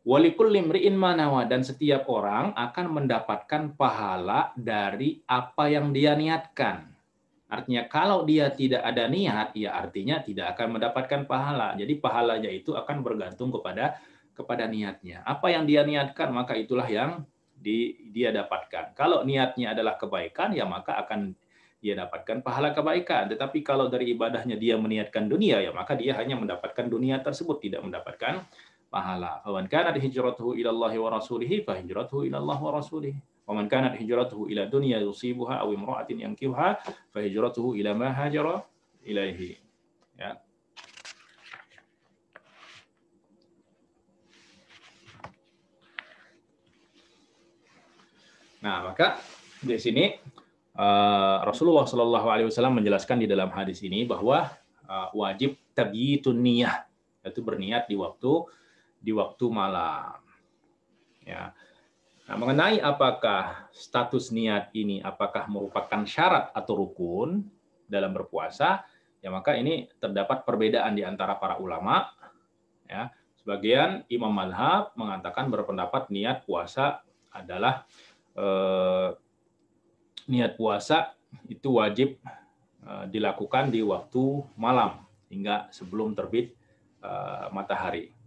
Walikul 0.00 0.48
limri'in 0.48 0.96
manawa 0.96 1.44
dan 1.44 1.60
setiap 1.60 2.08
orang 2.08 2.56
akan 2.56 2.86
mendapatkan 2.88 3.76
pahala 3.76 4.48
dari 4.56 5.20
apa 5.28 5.68
yang 5.68 5.92
dia 5.92 6.16
niatkan. 6.16 6.88
Artinya 7.50 7.84
kalau 7.84 8.24
dia 8.24 8.48
tidak 8.48 8.80
ada 8.80 9.04
niat, 9.10 9.52
ya 9.52 9.76
artinya 9.76 10.24
tidak 10.24 10.56
akan 10.56 10.80
mendapatkan 10.80 11.28
pahala. 11.28 11.76
Jadi 11.76 12.00
pahalanya 12.00 12.48
itu 12.48 12.72
akan 12.72 13.04
bergantung 13.04 13.52
kepada 13.52 14.00
kepada 14.32 14.64
niatnya. 14.64 15.20
Apa 15.26 15.52
yang 15.52 15.68
dia 15.68 15.84
niatkan 15.84 16.32
maka 16.32 16.56
itulah 16.56 16.88
yang 16.88 17.28
di, 17.52 18.08
dia 18.08 18.32
dapatkan. 18.32 18.96
Kalau 18.96 19.20
niatnya 19.20 19.76
adalah 19.76 20.00
kebaikan 20.00 20.56
ya 20.56 20.64
maka 20.64 20.96
akan 20.96 21.36
dia 21.84 21.92
dapatkan 21.92 22.40
pahala 22.40 22.72
kebaikan. 22.72 23.28
Tetapi 23.28 23.60
kalau 23.60 23.92
dari 23.92 24.16
ibadahnya 24.16 24.56
dia 24.56 24.80
meniatkan 24.80 25.28
dunia 25.28 25.60
ya 25.60 25.76
maka 25.76 25.92
dia 25.92 26.16
hanya 26.16 26.40
mendapatkan 26.40 26.88
dunia 26.88 27.20
tersebut 27.20 27.60
tidak 27.60 27.84
mendapatkan 27.84 28.48
pahala. 28.90 29.38
Faman 29.46 29.70
kanat 29.70 29.96
hijratuhu 29.96 30.58
ila 30.58 30.74
Allah 30.74 30.92
wa 30.98 31.08
rasulihi 31.14 31.62
fa 31.62 31.78
hijratuhu 31.78 32.26
ila 32.26 32.42
Allah 32.42 32.58
wa 32.58 32.70
rasulihi. 32.74 33.16
Wa 33.46 33.54
man 33.54 33.66
kanat 33.70 33.98
hijratuhu 33.98 34.50
ila 34.50 34.66
dunya 34.66 34.98
yusibuha 35.02 35.62
aw 35.62 35.70
imra'atin 35.70 36.22
yankihuha 36.22 36.68
fa 36.86 37.18
hijratuhu 37.18 37.78
ila 37.78 37.94
ma 37.94 38.10
hajara 38.10 38.66
ilaihi. 39.06 39.58
Ya. 40.18 40.38
Nah, 48.60 48.92
maka 48.92 49.16
di 49.64 49.80
sini 49.80 50.20
uh, 50.76 51.38
Rasulullah 51.48 51.88
Shallallahu 51.88 52.28
Alaihi 52.28 52.48
Wasallam 52.52 52.76
menjelaskan 52.76 53.24
di 53.24 53.26
dalam 53.26 53.48
hadis 53.48 53.80
ini 53.80 54.04
bahwa 54.04 54.52
uh, 54.84 55.08
wajib 55.16 55.56
tabiitun 55.72 56.36
niyah, 56.36 56.84
yaitu 57.24 57.40
berniat 57.40 57.88
di 57.88 57.96
waktu 57.96 58.44
di 59.00 59.16
waktu 59.16 59.48
malam. 59.48 60.20
Ya. 61.24 61.56
Nah, 62.30 62.36
mengenai 62.38 62.78
apakah 62.78 63.66
status 63.74 64.30
niat 64.30 64.70
ini 64.76 65.02
apakah 65.02 65.50
merupakan 65.50 66.06
syarat 66.06 66.54
atau 66.54 66.78
rukun 66.78 67.42
dalam 67.90 68.14
berpuasa, 68.14 68.86
ya 69.18 69.34
maka 69.34 69.58
ini 69.58 69.90
terdapat 69.98 70.46
perbedaan 70.46 70.94
di 70.94 71.02
antara 71.02 71.34
para 71.34 71.58
ulama. 71.58 72.06
Ya, 72.86 73.10
sebagian 73.42 74.06
imam 74.06 74.30
madhab 74.30 74.94
mengatakan 74.94 75.50
berpendapat 75.50 76.06
niat 76.14 76.46
puasa 76.46 77.02
adalah 77.34 77.82
eh, 78.38 79.10
niat 80.30 80.54
puasa 80.54 81.18
itu 81.50 81.82
wajib 81.82 82.14
eh, 82.86 83.04
dilakukan 83.10 83.74
di 83.74 83.82
waktu 83.82 84.46
malam 84.54 85.02
hingga 85.26 85.66
sebelum 85.74 86.14
terbit 86.14 86.54
eh, 87.02 87.46
matahari. 87.50 88.19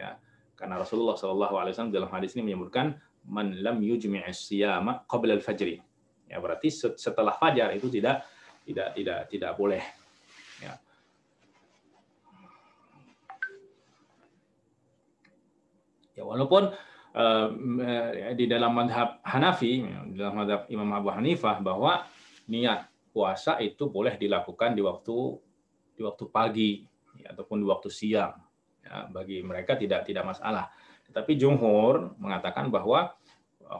Ya, 0.00 0.16
karena 0.56 0.80
Rasulullah 0.80 1.12
Wasallam 1.20 1.92
dalam 1.92 2.08
hadis 2.08 2.32
ini 2.32 2.48
menyebutkan 2.48 2.96
man 3.28 3.52
lam 3.60 3.84
yujmi'is 3.84 4.48
siyama 4.48 5.04
qabla 5.04 5.36
al-fajri. 5.36 5.76
Ya, 6.24 6.40
berarti 6.40 6.72
setelah 6.72 7.36
fajar 7.36 7.76
itu 7.76 7.92
tidak 7.92 8.24
tidak 8.64 8.96
tidak 8.96 9.18
tidak 9.28 9.52
boleh. 9.60 9.84
Ya. 10.64 10.80
Ya, 16.16 16.22
walaupun 16.24 16.72
uh, 17.16 17.48
di 18.32 18.44
dalam 18.48 18.72
madhab 18.72 19.20
Hanafi, 19.20 19.84
di 19.84 20.16
dalam 20.16 20.40
madhab 20.40 20.64
Imam 20.72 20.88
Abu 20.96 21.12
Hanifah 21.12 21.60
bahwa 21.60 22.08
niat 22.48 22.88
puasa 23.10 23.58
itu 23.58 23.90
boleh 23.90 24.14
dilakukan 24.16 24.72
di 24.72 24.82
waktu 24.86 25.18
di 25.98 26.02
waktu 26.06 26.24
pagi 26.30 26.70
ya, 27.20 27.36
ataupun 27.36 27.60
di 27.60 27.66
waktu 27.68 27.88
siang. 27.92 28.49
Ya, 28.90 29.06
bagi 29.06 29.38
mereka 29.46 29.78
tidak 29.78 30.02
tidak 30.02 30.26
masalah. 30.26 30.66
Tetapi 31.06 31.38
jumhur 31.38 32.18
mengatakan 32.18 32.74
bahwa 32.74 33.14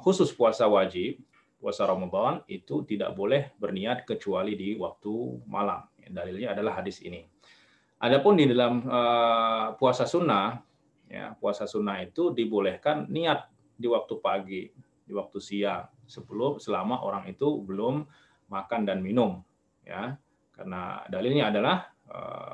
khusus 0.06 0.30
puasa 0.30 0.70
wajib, 0.70 1.18
puasa 1.58 1.82
Ramadan 1.82 2.46
itu 2.46 2.86
tidak 2.86 3.18
boleh 3.18 3.50
berniat 3.58 4.06
kecuali 4.06 4.54
di 4.54 4.78
waktu 4.78 5.42
malam. 5.50 5.82
Dalilnya 6.06 6.54
adalah 6.54 6.78
hadis 6.78 7.02
ini. 7.02 7.26
Adapun 8.00 8.38
di 8.38 8.46
dalam 8.46 8.86
uh, 8.86 9.74
puasa 9.74 10.06
sunnah, 10.06 10.62
ya, 11.10 11.34
puasa 11.36 11.66
sunnah 11.66 12.00
itu 12.00 12.30
dibolehkan 12.30 13.10
niat 13.10 13.50
di 13.74 13.90
waktu 13.90 14.14
pagi, 14.22 14.62
di 15.04 15.12
waktu 15.12 15.42
siang, 15.42 15.90
sebelum 16.06 16.62
selama 16.62 17.02
orang 17.02 17.26
itu 17.28 17.60
belum 17.66 18.06
makan 18.46 18.86
dan 18.86 19.02
minum, 19.02 19.42
ya. 19.82 20.14
Karena 20.54 21.02
dalilnya 21.10 21.50
adalah 21.50 21.89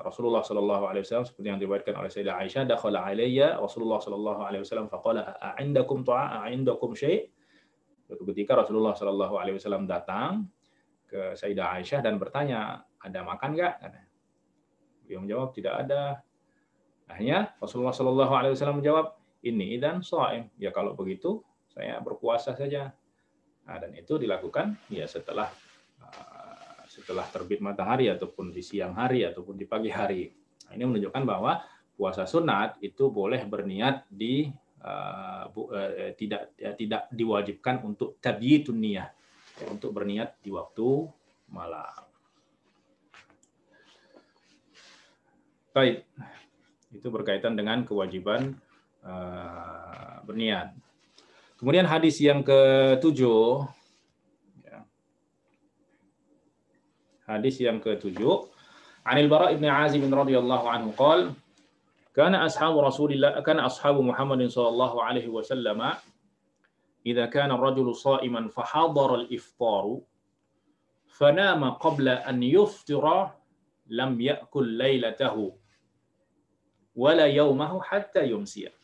Rasulullah 0.05 0.45
Shallallahu 0.45 0.85
Alaihi 0.85 1.09
Wasallam 1.09 1.25
seperti 1.25 1.49
yang 1.49 1.57
diriwayatkan 1.57 1.97
oleh 1.97 2.13
Sayyidah 2.13 2.37
Aisyah, 2.45 2.63
dakhala 2.69 3.09
alayya 3.09 3.57
Rasulullah 3.57 3.97
Shallallahu 3.97 4.41
Alaihi 4.45 4.63
Wasallam 4.69 4.93
faqala 4.93 5.33
a'indakum 5.41 6.05
ta'a 6.05 6.45
a'indakum 6.45 6.93
syai' 6.93 7.33
ketika 8.07 8.61
Rasulullah 8.61 8.93
Shallallahu 8.93 9.35
Alaihi 9.41 9.57
Wasallam 9.57 9.89
datang 9.89 10.53
ke 11.09 11.33
Sayyidah 11.41 11.73
Aisyah 11.81 12.05
dan 12.05 12.21
bertanya, 12.21 12.85
ada 13.01 13.25
makan 13.25 13.57
nggak? 13.57 13.75
Beliau 15.09 15.25
menjawab 15.25 15.57
tidak 15.57 15.75
ada. 15.87 16.21
Akhirnya 17.09 17.57
Rasulullah 17.57 17.97
Shallallahu 17.97 18.33
Alaihi 18.37 18.53
Wasallam 18.53 18.85
menjawab, 18.85 19.17
ini 19.47 19.79
dan 19.79 20.03
soaim. 20.03 20.51
Ya 20.59 20.75
kalau 20.75 20.99
begitu 20.99 21.41
saya 21.71 22.03
berpuasa 22.03 22.53
saja. 22.59 22.91
Nah, 23.67 23.77
dan 23.79 23.95
itu 23.95 24.19
dilakukan 24.19 24.75
ya 24.91 25.07
setelah 25.07 25.51
setelah 27.07 27.23
terbit 27.31 27.63
matahari 27.63 28.11
ataupun 28.11 28.51
di 28.51 28.67
siang 28.67 28.91
hari 28.99 29.23
ataupun 29.23 29.55
di 29.55 29.63
pagi 29.63 29.95
hari. 29.95 30.27
Nah, 30.67 30.75
ini 30.75 30.91
menunjukkan 30.91 31.23
bahwa 31.23 31.63
puasa 31.95 32.27
sunat 32.27 32.83
itu 32.83 33.07
boleh 33.15 33.47
berniat 33.47 34.11
di 34.11 34.51
uh, 34.83 35.47
bu, 35.55 35.71
uh, 35.71 36.11
tidak 36.19 36.51
ya, 36.59 36.75
tidak 36.75 37.07
diwajibkan 37.15 37.87
untuk 37.87 38.19
tabyitun 38.19 38.83
niyah 38.83 39.07
ya, 39.63 39.67
untuk 39.71 39.95
berniat 39.95 40.35
di 40.43 40.51
waktu 40.51 41.07
malam. 41.55 42.03
Baik, 45.71 46.03
itu 46.91 47.07
berkaitan 47.07 47.55
dengan 47.55 47.87
kewajiban 47.87 48.59
uh, 49.07 50.27
berniat. 50.27 50.75
Kemudian 51.55 51.87
hadis 51.87 52.19
yang 52.19 52.43
ketujuh 52.43 53.63
Hadis 57.27 57.59
yang 57.59 57.83
ketujuh. 57.83 58.47
Anil 59.07 59.31
Bara 59.31 59.55
ibn 59.55 59.67
Azim 59.71 60.03
radhiyallahu 60.11 60.67
anhu 60.67 60.91
qal 60.99 61.31
kana 62.11 62.43
ashabu 62.43 62.83
Rasulillah 62.83 63.39
kana 63.47 63.71
ashabu 63.71 64.03
Muhammad 64.03 64.43
sallallahu 64.51 64.99
alaihi 64.99 65.31
wasallam 65.31 65.79
idza 67.07 67.31
kana 67.31 67.55
ar-rajulu 67.55 67.95
sha'iman 67.95 68.51
fa 68.51 68.67
hadara 68.67 69.23
al-iftar 69.23 70.03
fanama 71.07 71.79
qabla 71.79 72.27
an 72.27 72.43
yuftira 72.43 73.31
lam 73.87 74.19
ya'kul 74.19 74.75
wala 76.99 77.31
yawmahu 77.31 77.79
hatta 77.79 78.27
yumsiya 78.27 78.75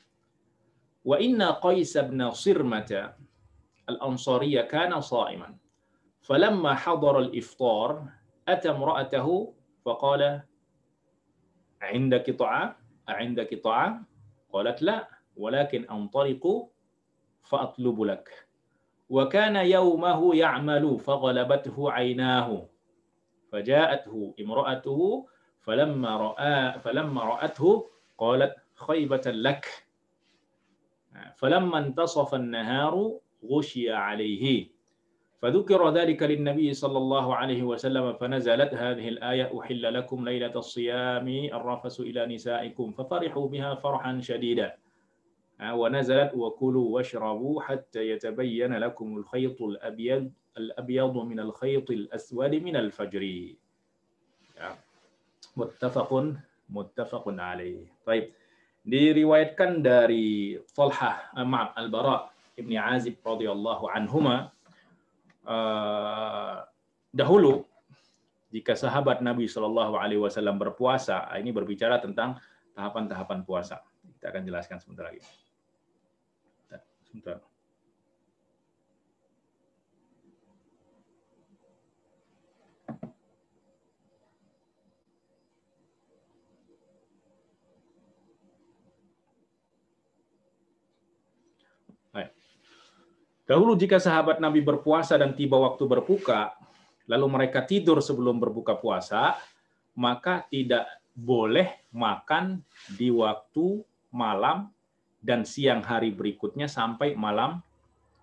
wa 1.03 1.18
inna 1.18 1.59
Qais 1.59 1.99
ibn 1.99 2.22
Sirmata 2.30 3.18
al-Ansariyya 3.90 4.70
kana 4.70 5.03
sha'iman 5.03 5.59
falamma 6.22 6.78
hadara 6.78 7.26
al-iftar 7.26 8.22
أتى 8.49 8.70
امرأته 8.70 9.55
فقال 9.84 10.43
عندك 11.82 12.30
طعام؟ 12.30 12.74
أعندك 13.09 13.62
طعام؟ 13.62 14.07
قالت 14.53 14.82
لا 14.82 15.09
ولكن 15.36 15.90
أنطلق 15.90 16.70
فأطلب 17.43 18.03
لك. 18.03 18.49
وكان 19.11 19.57
يومه 19.57 20.34
يعمل 20.34 20.99
فغلبته 20.99 21.93
عيناه. 21.93 22.68
فجاءته 23.53 24.34
امرأته 24.40 25.26
فلما 25.61 26.16
رأى 26.16 26.80
فلما 26.80 27.24
رأته 27.24 27.90
قالت 28.18 28.55
خيبة 28.74 29.22
لك. 29.26 29.66
فلما 31.36 31.78
انتصف 31.78 32.34
النهار 32.34 33.20
غشي 33.45 33.93
عليه. 33.93 34.70
فذكر 35.43 35.90
ذلك 35.90 36.22
للنبي 36.22 36.70
صلى 36.74 36.99
الله 36.99 37.26
عليه 37.36 37.62
وسلم 37.62 38.12
فنزلت 38.12 38.74
هذه 38.74 39.09
الآية 39.09 39.51
أحل 39.51 39.95
لكم 39.95 40.18
ليلة 40.24 40.55
الصيام 40.55 41.26
الرفس 41.51 42.01
إلى 42.01 42.26
نسائكم 42.26 42.86
ففرحوا 42.95 43.47
بها 43.49 43.74
فرحا 43.74 44.20
شديدا. 44.22 44.78
ونزلت 45.62 46.30
وكلوا 46.34 46.88
واشربوا 46.95 47.62
حتى 47.62 48.03
يتبين 48.11 48.72
لكم 48.74 49.09
الخيط 49.18 49.62
الأبيض 49.62 50.30
الأبيض 50.59 51.14
من 51.16 51.38
الخيط 51.40 51.90
الأسود 51.90 52.53
من 52.55 52.76
الفجر. 52.76 53.22
متفق 55.57 56.11
متفق 56.70 57.24
عليه. 57.26 57.82
طيب 58.07 58.24
diriwayatkan 58.82 59.82
dari 59.82 60.59
Talha, 60.74 61.34
maaf 61.43 61.74
Al-Bara 61.78 62.30
Ibni 62.59 62.78
Azib 62.78 63.18
radhiyallahu 63.22 63.90
anhuma 63.90 64.52
uh, 65.47 66.64
dahulu 67.12 67.66
jika 68.53 68.76
sahabat 68.76 69.24
Nabi 69.24 69.49
Shallallahu 69.49 69.97
Alaihi 69.97 70.20
Wasallam 70.20 70.61
berpuasa, 70.61 71.24
ini 71.40 71.49
berbicara 71.57 71.97
tentang 72.05 72.36
tahapan-tahapan 72.76 73.49
puasa. 73.49 73.80
Kita 74.20 74.28
akan 74.28 74.43
jelaskan 74.45 74.76
sebentar 74.76 75.09
lagi. 75.09 75.24
Sebentar. 77.09 77.52
Dahulu 93.43 93.74
jika 93.74 93.99
sahabat 93.99 94.38
Nabi 94.38 94.62
berpuasa 94.62 95.18
dan 95.18 95.34
tiba 95.34 95.59
waktu 95.59 95.82
berbuka, 95.82 96.55
lalu 97.11 97.26
mereka 97.26 97.66
tidur 97.66 97.99
sebelum 97.99 98.38
berbuka 98.38 98.78
puasa, 98.78 99.34
maka 99.99 100.47
tidak 100.47 100.86
boleh 101.12 101.84
makan 101.93 102.62
di 102.97 103.12
waktu 103.12 103.82
malam 104.14 104.70
dan 105.20 105.45
siang 105.45 105.84
hari 105.84 106.14
berikutnya 106.14 106.70
sampai 106.70 107.12
malam 107.18 107.61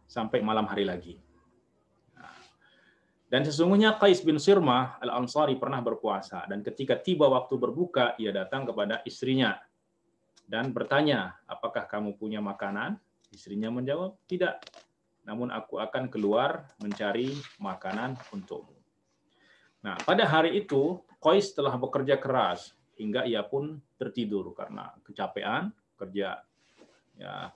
sampai 0.10 0.42
malam 0.42 0.66
hari 0.66 0.90
lagi. 0.90 1.16
Dan 3.30 3.46
sesungguhnya 3.46 4.02
Qais 4.02 4.26
bin 4.26 4.42
Sirmah 4.42 4.98
al-Ansari 5.06 5.54
pernah 5.62 5.86
berpuasa 5.86 6.50
dan 6.50 6.66
ketika 6.66 6.98
tiba 6.98 7.30
waktu 7.30 7.62
berbuka 7.62 8.18
ia 8.18 8.34
datang 8.34 8.66
kepada 8.66 9.06
istrinya 9.06 9.54
dan 10.50 10.74
bertanya, 10.74 11.38
"Apakah 11.46 11.86
kamu 11.86 12.18
punya 12.18 12.42
makanan?" 12.42 12.98
Istrinya 13.30 13.70
menjawab, 13.70 14.18
"Tidak." 14.26 14.89
Namun 15.30 15.54
aku 15.54 15.78
akan 15.78 16.10
keluar 16.10 16.66
mencari 16.82 17.38
makanan 17.62 18.18
untukmu. 18.34 18.74
Nah, 19.86 19.94
pada 20.02 20.26
hari 20.26 20.58
itu 20.58 20.98
Qais 21.22 21.54
telah 21.54 21.78
bekerja 21.78 22.18
keras 22.18 22.74
hingga 22.98 23.30
ia 23.30 23.46
pun 23.46 23.78
tertidur 24.02 24.50
karena 24.58 24.90
kecapean 25.06 25.70
kerja 26.02 26.42
ya 27.14 27.54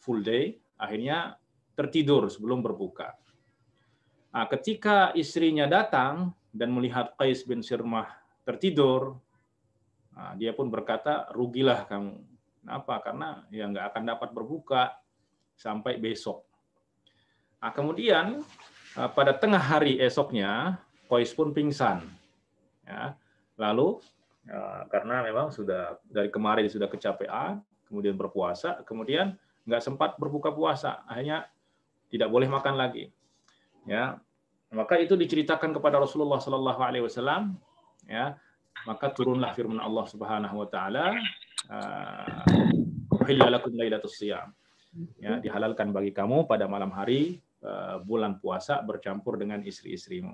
full 0.00 0.24
day, 0.24 0.56
akhirnya 0.80 1.36
tertidur 1.76 2.32
sebelum 2.32 2.64
berbuka. 2.64 3.12
Nah, 4.32 4.48
ketika 4.48 5.12
istrinya 5.12 5.68
datang 5.68 6.32
dan 6.48 6.72
melihat 6.72 7.12
Qais 7.20 7.44
bin 7.44 7.60
Sirmah 7.60 8.08
tertidur, 8.48 9.20
nah, 10.16 10.32
dia 10.40 10.56
pun 10.56 10.72
berkata, 10.72 11.28
rugilah 11.36 11.84
kamu. 11.84 12.16
Kenapa? 12.64 12.94
Karena 13.04 13.28
ya 13.52 13.68
nggak 13.68 13.86
akan 13.92 14.04
dapat 14.08 14.28
berbuka 14.32 14.96
sampai 15.58 16.00
besok. 16.00 16.49
Nah, 17.60 17.70
kemudian 17.76 18.40
ah, 18.96 19.10
pada 19.12 19.36
tengah 19.36 19.60
hari 19.60 20.00
esoknya, 20.00 20.80
Qais 21.10 21.34
pun 21.34 21.50
pingsan. 21.50 22.06
Ya. 22.86 23.18
Lalu 23.60 24.00
ya, 24.48 24.86
karena 24.88 25.20
memang 25.26 25.52
sudah 25.52 26.00
dari 26.08 26.32
kemarin 26.32 26.70
sudah 26.70 26.88
kecapean, 26.88 27.60
kemudian 27.90 28.14
berpuasa, 28.14 28.80
kemudian 28.86 29.34
nggak 29.66 29.82
sempat 29.82 30.16
berbuka 30.16 30.54
puasa, 30.54 31.02
akhirnya 31.04 31.50
tidak 32.08 32.30
boleh 32.30 32.48
makan 32.48 32.78
lagi. 32.78 33.10
Ya, 33.84 34.22
maka 34.70 34.96
itu 35.02 35.18
diceritakan 35.18 35.74
kepada 35.74 35.98
Rasulullah 35.98 36.38
Sallallahu 36.38 36.80
Alaihi 36.80 37.04
Wasallam. 37.04 37.58
Ya, 38.06 38.38
maka 38.86 39.10
turunlah 39.10 39.50
firman 39.52 39.82
Allah 39.82 40.06
Subhanahu 40.06 40.56
Wa 40.64 40.68
Taala, 40.70 41.06
"Uhillalakum 43.10 43.74
lailatus 43.74 44.16
siyam." 44.16 44.54
Ya, 45.18 45.38
dihalalkan 45.38 45.90
bagi 45.94 46.10
kamu 46.10 46.50
pada 46.50 46.66
malam 46.66 46.90
hari 46.90 47.38
eh, 47.38 47.49
bulan 48.08 48.40
puasa 48.40 48.80
bercampur 48.80 49.36
dengan 49.36 49.60
istri-istrimu. 49.60 50.32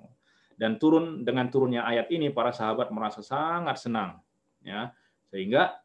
Dan 0.55 0.79
turun 0.79 1.27
dengan 1.27 1.51
turunnya 1.51 1.83
ayat 1.83 2.09
ini 2.15 2.31
para 2.31 2.55
sahabat 2.55 2.89
merasa 2.95 3.21
sangat 3.21 3.77
senang, 3.83 4.23
ya 4.63 4.95
sehingga 5.29 5.79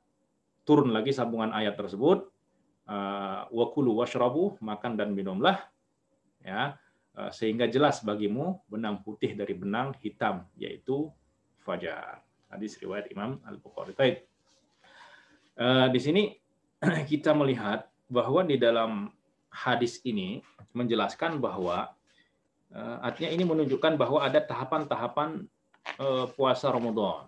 turun 0.64 0.94
lagi 0.94 1.12
sambungan 1.12 1.52
ayat 1.52 1.76
tersebut 1.76 2.30
uh, 2.88 3.50
wakulu 3.50 4.00
washrabu 4.00 4.56
makan 4.62 4.96
dan 4.96 5.12
minumlah 5.12 5.58
ya 6.42 6.78
uh, 7.18 7.32
sehingga 7.34 7.68
jelas 7.68 8.02
bagimu 8.06 8.62
benang 8.70 9.02
putih 9.02 9.34
dari 9.34 9.58
benang 9.58 9.92
hitam 10.02 10.46
yaitu 10.58 11.10
fajar 11.62 12.22
hadis 12.50 12.78
riwayat 12.82 13.10
Imam 13.14 13.40
Al 13.48 13.58
Bukhari 13.62 13.94
Taib. 13.96 14.16
Uh, 15.56 15.88
di 15.92 16.00
sini 16.00 16.24
kita 17.12 17.36
melihat 17.36 17.88
bahwa 18.12 18.44
di 18.44 18.60
dalam 18.60 19.12
hadis 19.52 20.00
ini 20.08 20.40
menjelaskan 20.72 21.44
bahwa 21.44 21.92
artinya 23.04 23.30
ini 23.36 23.44
menunjukkan 23.44 24.00
bahwa 24.00 24.24
ada 24.24 24.40
tahapan-tahapan 24.40 25.46
puasa 26.40 26.72
Ramadan. 26.72 27.28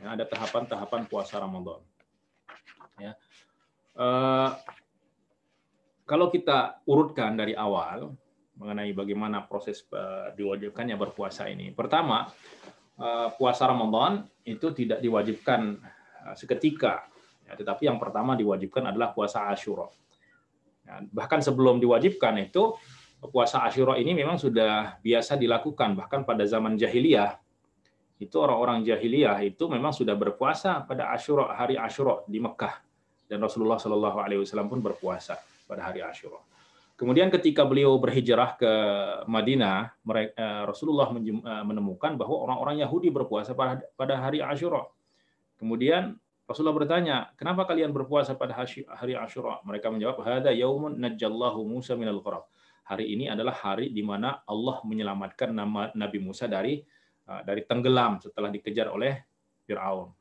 Ya, 0.00 0.16
ada 0.16 0.24
tahapan-tahapan 0.24 1.08
puasa 1.08 1.40
Ramadan. 1.40 1.80
Ya. 2.96 3.12
Uh, 3.96 4.52
kalau 6.04 6.28
kita 6.28 6.80
urutkan 6.88 7.36
dari 7.36 7.56
awal 7.56 8.12
mengenai 8.56 8.96
bagaimana 8.96 9.44
proses 9.44 9.84
diwajibkannya 10.36 10.96
berpuasa 10.96 11.48
ini. 11.52 11.72
Pertama, 11.76 12.32
puasa 13.36 13.68
Ramadan 13.68 14.24
itu 14.48 14.72
tidak 14.72 15.04
diwajibkan 15.04 15.76
seketika, 16.32 17.04
ya, 17.44 17.52
tetapi 17.52 17.84
yang 17.84 18.00
pertama 18.00 18.32
diwajibkan 18.32 18.88
adalah 18.88 19.12
puasa 19.12 19.52
Ashura. 19.52 19.92
Ya, 20.86 21.02
bahkan 21.10 21.42
sebelum 21.42 21.82
diwajibkan 21.82 22.38
itu 22.46 22.78
puasa 23.34 23.66
Ashura 23.66 23.98
ini 23.98 24.14
memang 24.14 24.38
sudah 24.38 25.02
biasa 25.02 25.34
dilakukan 25.34 25.98
bahkan 25.98 26.22
pada 26.22 26.46
zaman 26.46 26.78
jahiliyah 26.78 27.42
itu 28.22 28.36
orang-orang 28.38 28.86
jahiliyah 28.86 29.42
itu 29.42 29.66
memang 29.66 29.90
sudah 29.90 30.14
berpuasa 30.14 30.86
pada 30.86 31.10
Ashura 31.10 31.52
hari 31.52 31.74
Ashura 31.74 32.22
di 32.30 32.38
Mekah 32.38 32.80
dan 33.26 33.42
Rasulullah 33.42 33.76
Shallallahu 33.76 34.18
Alaihi 34.22 34.40
Wasallam 34.46 34.70
pun 34.70 34.80
berpuasa 34.80 35.36
pada 35.66 35.82
hari 35.84 36.00
Ashura. 36.00 36.38
Kemudian 36.96 37.28
ketika 37.28 37.60
beliau 37.68 38.00
berhijrah 38.00 38.56
ke 38.56 38.72
Madinah, 39.28 39.92
eh, 40.16 40.62
Rasulullah 40.64 41.12
eh, 41.12 41.64
menemukan 41.66 42.16
bahwa 42.16 42.48
orang-orang 42.48 42.80
Yahudi 42.80 43.12
berpuasa 43.12 43.52
pada 43.52 44.14
hari 44.16 44.40
Ashura. 44.40 44.88
Kemudian 45.60 46.16
Rasulullah 46.46 46.78
bertanya, 46.78 47.16
kenapa 47.34 47.66
kalian 47.66 47.90
berpuasa 47.90 48.38
pada 48.38 48.54
hari 48.54 49.14
Ashura? 49.18 49.58
Mereka 49.66 49.90
menjawab, 49.90 50.22
Hada 50.22 50.54
yaumun 50.54 50.94
najjallahu 50.94 51.66
Musa 51.66 51.98
minal 51.98 52.22
gharab. 52.22 52.46
Hari 52.86 53.02
ini 53.02 53.26
adalah 53.26 53.50
hari 53.50 53.90
di 53.90 53.98
mana 54.06 54.46
Allah 54.46 54.78
menyelamatkan 54.86 55.50
nama 55.50 55.90
Nabi 55.90 56.22
Musa 56.22 56.46
dari 56.46 56.78
eh, 57.26 57.40
dari 57.42 57.66
tenggelam 57.66 58.22
setelah 58.22 58.46
dikejar 58.46 58.94
oleh 58.94 59.26
Fir'aun. 59.66 60.14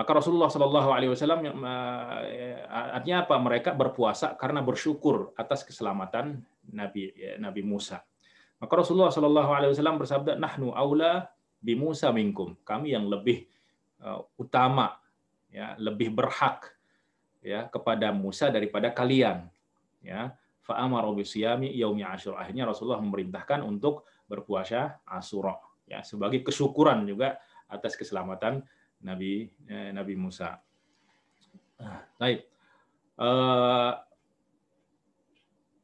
Maka 0.00 0.16
Rasulullah 0.16 0.48
Shallallahu 0.48 0.90
Alaihi 0.96 1.12
Wasallam 1.12 1.44
eh, 1.44 2.56
artinya 2.96 3.28
apa? 3.28 3.36
Mereka 3.36 3.76
berpuasa 3.76 4.32
karena 4.32 4.64
bersyukur 4.64 5.36
atas 5.36 5.60
keselamatan 5.60 6.40
Nabi 6.72 7.12
ya, 7.12 7.36
Nabi 7.36 7.60
Musa. 7.60 8.00
Maka 8.56 8.80
Rasulullah 8.80 9.12
Shallallahu 9.12 9.50
Alaihi 9.52 9.76
Wasallam 9.76 10.00
bersabda, 10.00 10.40
"Nahnu 10.40 10.72
aula 10.72 11.28
bi 11.60 11.76
Musa 11.76 12.08
minkum." 12.16 12.56
Kami 12.64 12.96
yang 12.96 13.12
lebih 13.12 13.44
uh, 13.44 13.59
utama, 14.40 14.96
ya, 15.52 15.76
lebih 15.76 16.12
berhak 16.12 16.72
ya 17.44 17.68
kepada 17.68 18.12
Musa 18.12 18.48
daripada 18.48 18.92
kalian. 18.92 19.48
Ya, 20.00 20.32
fa'amaru 20.64 21.20
bisiyami 21.20 21.72
yaumi 21.76 22.06
asyur. 22.06 22.40
Akhirnya 22.40 22.68
Rasulullah 22.68 23.02
memerintahkan 23.02 23.60
untuk 23.60 24.08
berpuasa 24.30 25.02
Asyura 25.02 25.58
ya 25.90 26.06
sebagai 26.06 26.46
kesyukuran 26.46 27.02
juga 27.02 27.42
atas 27.66 27.98
keselamatan 27.98 28.62
Nabi 29.02 29.50
eh, 29.66 29.90
Nabi 29.90 30.14
Musa. 30.14 30.54
Baik. 32.14 32.46
Uh, 33.20 33.92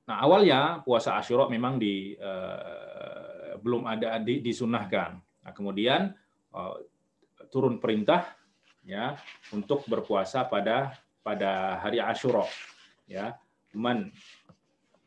nah 0.06 0.16
awalnya 0.22 0.80
puasa 0.86 1.18
Asyura 1.18 1.50
memang 1.50 1.80
di 1.80 2.14
uh, 2.14 3.58
belum 3.58 3.82
ada 3.90 4.22
di, 4.22 4.38
disunahkan. 4.38 5.18
Nah 5.18 5.52
kemudian 5.56 6.14
uh, 6.54 6.78
turun 7.56 7.80
perintah 7.80 8.36
ya 8.84 9.16
untuk 9.48 9.88
berpuasa 9.88 10.44
pada 10.44 10.92
pada 11.24 11.80
hari 11.80 12.04
Asyura. 12.04 12.44
Ya, 13.08 13.40
man 13.72 14.12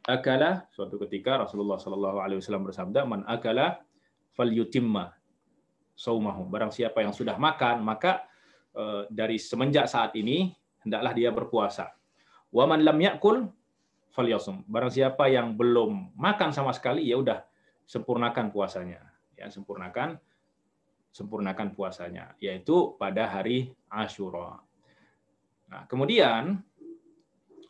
akala 0.10 0.66
suatu 0.74 0.97
ketika 1.06 1.45
Rasulullah 1.45 1.78
Shallallahu 1.78 2.18
Alaihi 2.18 2.41
Wasallam 2.41 2.66
bersabda 2.66 3.06
man 3.06 3.22
akala 3.30 3.86
fal 4.34 4.50
yutimma 4.50 5.14
saumahu. 5.93 6.50
Barang 6.50 6.74
siapa 6.74 7.06
yang 7.06 7.14
sudah 7.14 7.38
makan, 7.38 7.86
maka 7.86 8.26
eh, 8.74 9.06
dari 9.14 9.38
semenjak 9.38 9.86
saat 9.86 10.18
ini 10.18 10.50
hendaklah 10.82 11.14
dia 11.14 11.30
berpuasa. 11.30 11.93
Wa 12.50 12.66
man 12.66 12.82
lam 12.82 12.97
yakul 12.97 13.45
falyasum. 14.10 14.66
Barang 14.66 14.89
siapa 14.89 15.30
yang 15.30 15.54
belum 15.54 16.18
makan 16.18 16.50
sama 16.50 16.74
sekali 16.74 17.06
ya 17.06 17.22
udah 17.22 17.45
sempurnakan 17.86 18.50
puasanya. 18.50 19.06
Ya, 19.38 19.47
sempurnakan 19.54 20.18
sempurnakan 21.10 21.74
puasanya 21.74 22.38
yaitu 22.38 22.95
pada 22.95 23.26
hari 23.28 23.74
Asyura. 23.89 24.62
Nah, 25.70 25.86
kemudian 25.86 26.62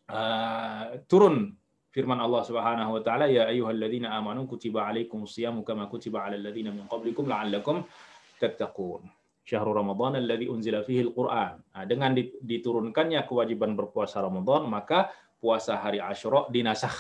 uh, 0.07 0.83
turun 1.07 1.55
firman 1.89 2.19
Allah 2.21 2.43
Subhanahu 2.45 2.99
wa 2.99 3.01
taala 3.01 3.25
ya 3.27 3.49
ayyuhalladzina 3.49 4.13
amanu 4.13 4.45
kutiba 4.45 4.87
alaikumus 4.87 5.35
syiyamu 5.35 5.65
kama 5.65 5.89
kutiba 5.91 6.23
alal 6.23 6.39
ladzina 6.39 6.71
min 6.71 6.85
qablikum 6.87 7.27
la'allakum 7.27 7.83
tattaqun. 8.39 9.03
Syahrul 9.49 9.81
Ramadan 9.81 10.21
alladzi 10.21 10.45
unzila 10.45 10.85
fihi 10.85 11.09
al-Qur'an. 11.09 11.57
Nah, 11.57 11.83
dengan 11.89 12.13
diturunkannya 12.21 13.25
kewajiban 13.25 13.73
berpuasa 13.73 14.21
Ramadan, 14.21 14.69
maka 14.69 15.09
puasa 15.41 15.73
hari 15.81 15.97
Asyura 15.97 16.45
dinasah. 16.53 16.93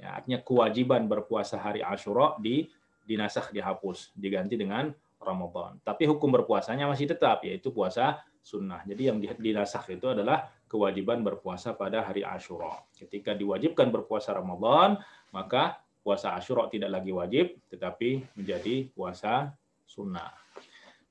Ya, 0.00 0.16
artinya 0.16 0.40
kewajiban 0.40 1.04
berpuasa 1.04 1.60
hari 1.60 1.84
Asyura 1.84 2.40
di 2.40 2.64
dinasah 3.04 3.52
dihapus, 3.52 4.16
diganti 4.16 4.56
dengan 4.56 4.88
Ramadan. 5.22 5.78
Tapi 5.82 6.04
hukum 6.10 6.28
berpuasanya 6.34 6.90
masih 6.90 7.10
tetap 7.10 7.42
yaitu 7.46 7.70
puasa 7.70 8.22
sunnah. 8.42 8.82
Jadi 8.82 9.02
yang 9.08 9.18
dinasah 9.22 9.86
itu 9.88 10.10
adalah 10.10 10.50
kewajiban 10.66 11.22
berpuasa 11.22 11.72
pada 11.78 12.02
hari 12.02 12.26
Asyura. 12.26 12.82
Ketika 12.92 13.32
diwajibkan 13.38 13.88
berpuasa 13.94 14.34
Ramadan, 14.34 14.98
maka 15.30 15.78
puasa 16.02 16.34
Asyura 16.34 16.66
tidak 16.66 16.90
lagi 16.90 17.14
wajib 17.14 17.54
tetapi 17.70 18.26
menjadi 18.34 18.90
puasa 18.90 19.54
sunnah. 19.86 20.34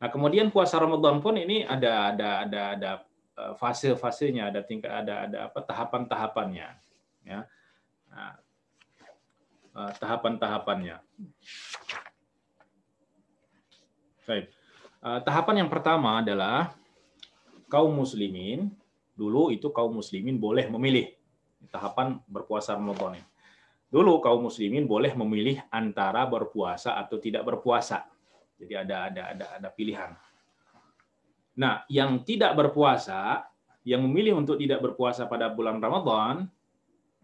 Nah, 0.01 0.09
kemudian 0.09 0.49
puasa 0.49 0.81
Ramadan 0.81 1.21
pun 1.21 1.37
ini 1.37 1.61
ada 1.61 2.09
ada 2.09 2.29
ada 2.41 2.61
ada 2.73 2.91
eh, 3.37 3.53
fase-fasenya, 3.55 4.49
ada 4.49 4.65
tingkat 4.65 4.89
ada 4.89 5.29
ada 5.29 5.37
apa 5.45 5.61
tahapan-tahapannya, 5.61 6.69
ya. 7.21 7.45
Nah, 8.09 8.33
eh, 9.77 9.91
tahapan-tahapannya. 10.01 10.97
Baik. 14.27 14.45
Eh, 15.01 15.19
tahapan 15.25 15.65
yang 15.65 15.69
pertama 15.71 16.21
adalah 16.21 16.73
kaum 17.71 17.93
muslimin 17.93 18.69
dulu 19.17 19.49
itu 19.49 19.69
kaum 19.69 19.93
muslimin 19.97 20.37
boleh 20.37 20.69
memilih 20.71 21.13
tahapan 21.69 22.17
berpuasa 22.25 22.73
Ramadan 22.73 23.21
dulu 23.91 24.23
kaum 24.23 24.47
muslimin 24.47 24.87
boleh 24.87 25.11
memilih 25.13 25.59
antara 25.67 26.23
berpuasa 26.23 26.95
atau 26.95 27.19
tidak 27.19 27.43
berpuasa. 27.43 28.07
Jadi 28.55 28.73
ada 28.73 29.11
ada 29.11 29.21
ada 29.35 29.45
ada 29.59 29.69
pilihan. 29.69 30.15
Nah, 31.59 31.83
yang 31.91 32.23
tidak 32.23 32.55
berpuasa, 32.55 33.43
yang 33.83 34.07
memilih 34.07 34.39
untuk 34.39 34.55
tidak 34.55 34.79
berpuasa 34.79 35.27
pada 35.27 35.51
bulan 35.51 35.83
Ramadan, 35.83 36.47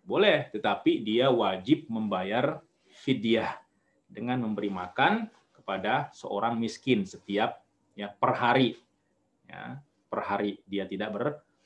boleh, 0.04 0.52
tetapi 0.52 1.08
dia 1.08 1.32
wajib 1.32 1.88
membayar 1.88 2.60
fidyah 2.84 3.56
dengan 4.12 4.44
memberi 4.44 4.68
makan 4.68 5.32
kepada 5.68 6.08
seorang 6.16 6.56
miskin 6.56 7.04
setiap 7.04 7.60
ya 7.92 8.08
per 8.08 8.32
hari. 8.40 8.80
Ya, 9.44 9.84
per 10.08 10.24
hari 10.24 10.64
dia 10.64 10.88
tidak 10.88 11.12
ber, 11.12 11.26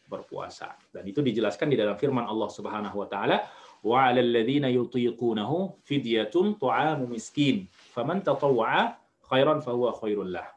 berpuasa. 0.10 0.74
Dan 0.90 1.06
itu 1.06 1.22
dijelaskan 1.22 1.70
di 1.70 1.78
dalam 1.78 1.94
firman 1.94 2.26
Allah 2.26 2.50
Subhanahu 2.50 2.98
wa 2.98 3.06
taala, 3.06 3.46
"Wa 3.86 4.10
'alal 4.10 4.26
ladzina 4.34 4.74
yutiqunahu 4.74 5.86
fidyatun 5.86 6.58
tu'amu 6.58 7.06
miskin, 7.06 7.70
faman 7.94 8.26
tatawwa'a 8.26 8.98
khairan 9.30 9.62
fahuwa 9.62 9.94
khairul 9.94 10.34
lah." 10.34 10.50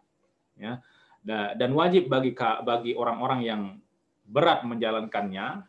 Ya 0.57 0.81
dan 1.25 1.73
wajib 1.73 2.13
bagi 2.13 2.37
bagi 2.37 2.93
orang-orang 2.93 3.41
yang 3.41 3.63
berat 4.29 4.61
menjalankannya 4.69 5.65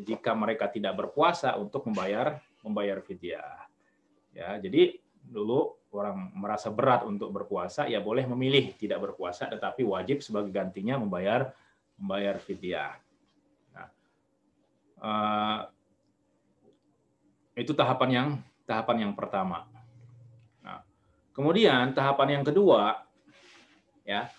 jika 0.00 0.32
mereka 0.32 0.72
tidak 0.72 0.96
berpuasa 0.96 1.60
untuk 1.60 1.84
membayar 1.92 2.40
membayar 2.64 3.04
fidyah. 3.04 3.68
Ya, 4.32 4.56
jadi 4.56 4.96
dulu 5.22 5.78
orang 5.92 6.32
merasa 6.34 6.72
berat 6.72 7.04
untuk 7.04 7.30
berpuasa 7.30 7.84
ya 7.86 8.00
boleh 8.00 8.24
memilih 8.24 8.72
tidak 8.80 8.98
berpuasa 9.10 9.46
tetapi 9.46 9.84
wajib 9.84 10.24
sebagai 10.24 10.50
gantinya 10.50 10.96
membayar 10.96 11.52
membayar 12.00 12.40
fidyah. 12.40 12.96
Nah, 13.76 13.88
uh, 15.04 15.60
itu 17.54 17.76
tahapan 17.76 18.10
yang 18.10 18.28
tahapan 18.64 19.08
yang 19.08 19.12
pertama. 19.12 19.68
Nah, 20.64 20.80
kemudian 21.36 21.92
tahapan 21.92 22.40
yang 22.40 22.44
kedua 22.44 23.04
ya 24.02 24.32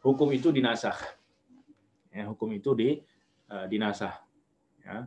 hukum 0.00 0.32
itu 0.32 0.48
dinasah. 0.48 0.96
Ya, 2.16 2.24
hukum 2.24 2.48
itu 2.56 2.72
di 2.72 2.88
uh, 3.52 3.66
dinasah. 3.68 4.16
Ya, 4.80 5.04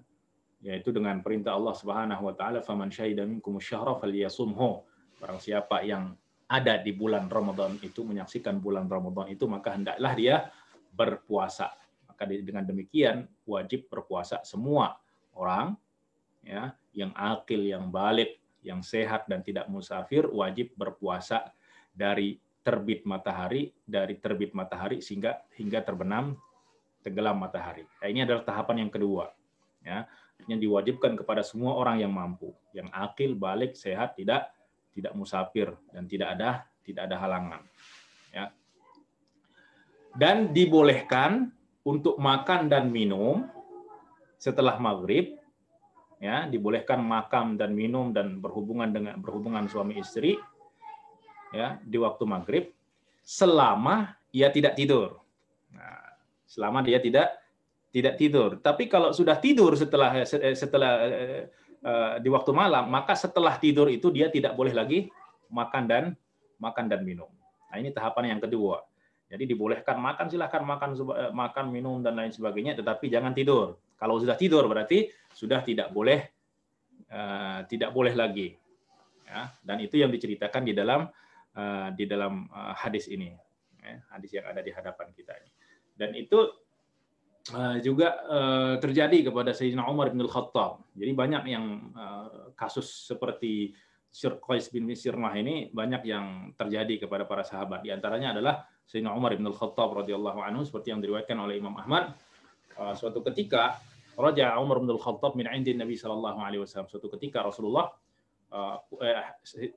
yaitu 0.60 0.92
dengan 0.92 1.24
perintah 1.24 1.56
Allah 1.56 1.72
Subhanahu 1.72 2.28
wa 2.28 2.36
taala 2.36 2.60
faman 2.60 2.92
syahida 2.92 3.24
minkum 3.24 3.58
syahra 3.64 3.96
falyasumhu. 3.96 4.84
Barang 5.20 5.40
siapa 5.40 5.84
yang 5.84 6.16
ada 6.50 6.82
di 6.82 6.90
bulan 6.96 7.30
Ramadan 7.30 7.78
itu 7.86 8.02
menyaksikan 8.02 8.58
bulan 8.58 8.90
Ramadan 8.90 9.30
itu 9.30 9.46
maka 9.46 9.78
hendaklah 9.78 10.14
dia 10.18 10.50
berpuasa. 10.96 11.70
Maka 12.10 12.26
dengan 12.26 12.66
demikian 12.66 13.30
wajib 13.46 13.86
berpuasa 13.92 14.42
semua 14.42 14.98
orang 15.38 15.78
ya 16.42 16.74
yang 16.98 17.14
akil, 17.14 17.62
yang 17.62 17.94
balik, 17.94 18.42
yang 18.66 18.82
sehat 18.82 19.30
dan 19.30 19.46
tidak 19.46 19.70
musafir 19.70 20.26
wajib 20.26 20.74
berpuasa 20.74 21.54
dari 21.94 22.42
terbit 22.66 23.06
matahari 23.08 23.72
dari 23.86 24.20
terbit 24.20 24.52
matahari 24.58 25.00
sehingga 25.00 25.40
hingga 25.56 25.86
terbenam 25.86 26.36
tenggelam 27.06 27.40
matahari. 27.40 27.88
Nah, 28.02 28.08
ini 28.10 28.26
adalah 28.26 28.44
tahapan 28.44 28.88
yang 28.88 28.92
kedua. 28.92 29.32
Ya, 29.80 30.04
yang 30.52 30.60
diwajibkan 30.60 31.16
kepada 31.16 31.40
semua 31.40 31.72
orang 31.72 32.04
yang 32.04 32.12
mampu, 32.12 32.52
yang 32.76 32.92
akil, 32.92 33.32
balik, 33.32 33.80
sehat, 33.80 34.20
tidak 34.20 34.52
tidak 35.00 35.16
musafir 35.16 35.72
dan 35.96 36.04
tidak 36.06 36.36
ada 36.36 36.68
tidak 36.84 37.08
ada 37.08 37.16
halangan. 37.22 37.62
Ya. 38.34 38.46
Dan 40.18 40.52
dibolehkan 40.52 41.54
untuk 41.86 42.18
makan 42.18 42.68
dan 42.68 42.90
minum 42.90 43.46
setelah 44.40 44.76
maghrib, 44.82 45.38
ya 46.20 46.50
dibolehkan 46.50 47.00
makan 47.00 47.56
dan 47.56 47.72
minum 47.72 48.12
dan 48.12 48.42
berhubungan 48.44 48.90
dengan 48.92 49.16
berhubungan 49.22 49.70
suami 49.72 50.00
istri 50.02 50.36
ya 51.56 51.80
di 51.82 51.98
waktu 51.98 52.24
maghrib 52.28 52.66
selama 53.24 54.18
ia 54.34 54.50
tidak 54.50 54.76
tidur. 54.76 55.22
Nah, 55.74 56.18
selama 56.50 56.82
dia 56.82 56.98
tidak 56.98 57.40
tidak 57.90 58.18
tidur. 58.22 58.58
Tapi 58.62 58.86
kalau 58.86 59.10
sudah 59.14 59.38
tidur 59.42 59.74
setelah 59.74 60.22
eh, 60.22 60.58
setelah 60.58 60.92
uh, 61.06 61.44
di 62.20 62.28
waktu 62.28 62.52
malam, 62.52 62.92
maka 62.92 63.16
setelah 63.16 63.56
tidur 63.56 63.88
itu 63.88 64.12
dia 64.12 64.28
tidak 64.28 64.52
boleh 64.52 64.76
lagi 64.76 65.08
makan 65.48 65.84
dan 65.88 66.04
makan 66.60 66.92
dan 66.92 67.08
minum. 67.08 67.32
Nah, 67.72 67.80
ini 67.80 67.96
tahapan 67.96 68.36
yang 68.36 68.42
kedua. 68.44 68.84
Jadi 69.32 69.48
dibolehkan 69.48 69.96
makan 69.96 70.28
silahkan 70.28 70.66
makan 70.66 70.92
makan 71.32 71.66
minum 71.72 72.04
dan 72.04 72.20
lain 72.20 72.36
sebagainya, 72.36 72.76
tetapi 72.76 73.08
jangan 73.08 73.32
tidur. 73.32 73.80
Kalau 73.96 74.20
sudah 74.20 74.36
tidur 74.36 74.68
berarti 74.68 75.08
sudah 75.32 75.64
tidak 75.64 75.96
boleh 75.96 76.20
uh, 77.08 77.64
tidak 77.70 77.96
boleh 77.96 78.12
lagi. 78.12 78.60
Ya, 79.24 79.54
dan 79.62 79.78
itu 79.80 79.96
yang 80.02 80.10
diceritakan 80.10 80.66
di 80.66 80.74
dalam 80.74 81.08
Eh, 81.60 81.90
di 81.98 82.06
dalam 82.06 82.46
eh, 82.46 82.74
hadis 82.78 83.10
ini, 83.10 83.34
ya, 83.82 83.98
hadis 84.14 84.32
yang 84.38 84.46
ada 84.48 84.62
di 84.62 84.70
hadapan 84.70 85.10
kita 85.12 85.34
ini. 85.34 85.52
Dan 85.98 86.14
itu 86.14 86.38
eh, 86.46 86.69
juga 87.82 88.20
terjadi 88.78 89.32
kepada 89.32 89.52
Sayyidina 89.56 89.90
Umar 89.90 90.14
bin 90.14 90.22
Al-Khattab. 90.22 90.86
Jadi 90.94 91.12
banyak 91.14 91.44
yang 91.50 91.66
kasus 92.54 93.10
seperti 93.10 93.74
Qais 94.16 94.74
bin 94.74 94.90
Sirnah 94.94 95.34
ini 95.38 95.70
banyak 95.70 96.02
yang 96.06 96.26
terjadi 96.58 97.06
kepada 97.06 97.30
para 97.30 97.46
sahabat. 97.46 97.86
Di 97.86 97.94
antaranya 97.94 98.34
adalah 98.34 98.66
Sayyidina 98.90 99.14
Umar 99.14 99.38
bin 99.38 99.46
Al-Khattab 99.46 100.02
radhiyallahu 100.02 100.42
anhu 100.42 100.66
seperti 100.66 100.94
yang 100.94 101.02
diriwayatkan 101.02 101.38
oleh 101.38 101.62
Imam 101.62 101.78
Ahmad. 101.78 102.18
Suatu 102.98 103.22
ketika 103.22 103.78
Raja 104.20 104.58
Umar 104.58 104.82
bin 104.82 104.90
Al-Khattab 104.92 105.38
min 105.38 105.46
indin 105.48 105.78
Nabi 105.78 105.94
sallallahu 105.94 106.40
alaihi 106.42 106.66
wasallam. 106.66 106.90
Suatu 106.90 107.08
ketika 107.14 107.46
Rasulullah 107.46 107.94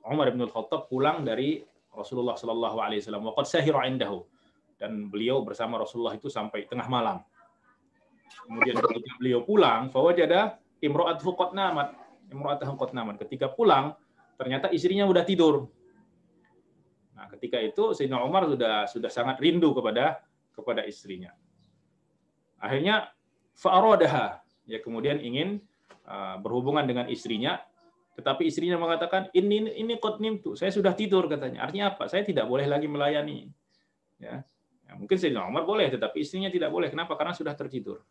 Umar 0.08 0.26
bin 0.32 0.40
Al-Khattab 0.48 0.88
pulang 0.88 1.28
dari 1.28 1.60
Rasulullah 1.92 2.32
Shallallahu 2.40 2.80
Alaihi 2.80 3.04
Wasallam. 3.04 3.28
Waqad 3.28 3.44
sahira 3.44 3.84
indahu 3.84 4.24
dan 4.80 5.12
beliau 5.12 5.44
bersama 5.44 5.76
Rasulullah 5.76 6.16
itu 6.16 6.32
sampai 6.32 6.64
tengah 6.64 6.88
malam. 6.88 7.20
Kemudian 8.46 8.74
ketika 8.78 9.12
beliau 9.20 9.40
pulang, 9.44 9.88
fawajada 9.92 10.58
imro'at 10.82 11.20
qad 11.20 11.50
namat. 11.52 11.94
Imro'at 12.32 12.60
qad 12.62 12.90
namat. 12.96 13.14
Ketika 13.26 13.52
pulang, 13.52 13.94
ternyata 14.40 14.72
istrinya 14.72 15.04
sudah 15.06 15.24
tidur. 15.24 15.68
Nah, 17.14 17.26
ketika 17.38 17.60
itu 17.62 17.94
Sayyidina 17.94 18.24
Umar 18.24 18.48
sudah 18.50 18.88
sudah 18.90 19.10
sangat 19.12 19.38
rindu 19.38 19.70
kepada 19.76 20.24
kepada 20.52 20.82
istrinya. 20.88 21.30
Akhirnya 22.58 23.10
fa'aradaha, 23.58 24.42
ya 24.66 24.78
kemudian 24.82 25.22
ingin 25.22 25.62
uh, 26.06 26.38
berhubungan 26.42 26.86
dengan 26.86 27.06
istrinya 27.10 27.62
tetapi 28.12 28.44
istrinya 28.44 28.76
mengatakan 28.76 29.32
ini 29.32 29.72
ini 29.72 29.96
kotnim 29.96 30.36
tuh, 30.44 30.52
saya 30.52 30.68
sudah 30.68 30.92
tidur 30.92 31.24
katanya. 31.32 31.64
Artinya 31.64 31.96
apa? 31.96 32.12
Saya 32.12 32.20
tidak 32.28 32.44
boleh 32.44 32.68
lagi 32.68 32.84
melayani. 32.84 33.48
Ya, 34.20 34.44
ya 34.84 34.92
mungkin 35.00 35.16
Sayyidina 35.16 35.48
Umar 35.48 35.64
boleh, 35.64 35.88
tetapi 35.88 36.20
istrinya 36.20 36.52
tidak 36.52 36.68
boleh. 36.68 36.92
Kenapa? 36.92 37.16
Karena 37.16 37.32
sudah 37.32 37.56
tertidur. 37.56 38.04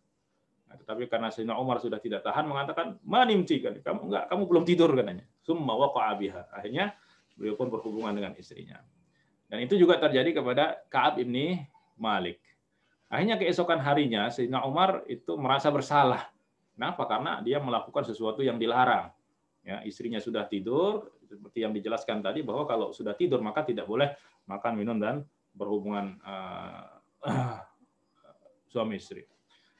Nah, 0.71 0.79
tetapi 0.79 1.11
karena 1.11 1.27
Sayyidina 1.27 1.59
Umar 1.59 1.83
sudah 1.83 1.99
tidak 1.99 2.23
tahan 2.23 2.47
mengatakan 2.47 2.95
manimti 3.03 3.59
kan, 3.59 3.75
kamu 3.83 4.07
enggak, 4.07 4.23
kamu 4.31 4.43
belum 4.47 4.63
tidur 4.63 4.89
katanya. 4.95 5.27
Summa 5.43 5.75
waqa'a 5.75 6.15
biha. 6.15 6.47
Akhirnya 6.55 6.95
beliau 7.35 7.59
pun 7.59 7.67
berhubungan 7.67 8.15
dengan 8.15 8.31
istrinya. 8.39 8.79
Dan 9.51 9.67
itu 9.67 9.75
juga 9.75 9.99
terjadi 9.99 10.31
kepada 10.31 10.79
Ka'ab 10.87 11.19
ibni 11.19 11.59
Malik. 11.99 12.39
Akhirnya 13.11 13.35
keesokan 13.35 13.83
harinya 13.83 14.31
Sayyidina 14.31 14.63
Umar 14.63 15.03
itu 15.11 15.35
merasa 15.35 15.67
bersalah. 15.67 16.31
Kenapa? 16.71 17.03
Karena 17.03 17.43
dia 17.43 17.59
melakukan 17.59 18.07
sesuatu 18.07 18.39
yang 18.39 18.55
dilarang 18.55 19.11
ya 19.61 19.85
istrinya 19.85 20.17
sudah 20.17 20.49
tidur 20.49 21.13
seperti 21.21 21.61
yang 21.61 21.73
dijelaskan 21.73 22.25
tadi 22.25 22.41
bahwa 22.41 22.65
kalau 22.65 22.89
sudah 22.91 23.13
tidur 23.13 23.39
maka 23.45 23.61
tidak 23.61 23.85
boleh 23.85 24.09
makan 24.49 24.73
minum 24.73 24.97
dan 24.97 25.21
berhubungan 25.53 26.17
uh, 26.25 26.97
suami 28.73 28.97
istri 28.97 29.21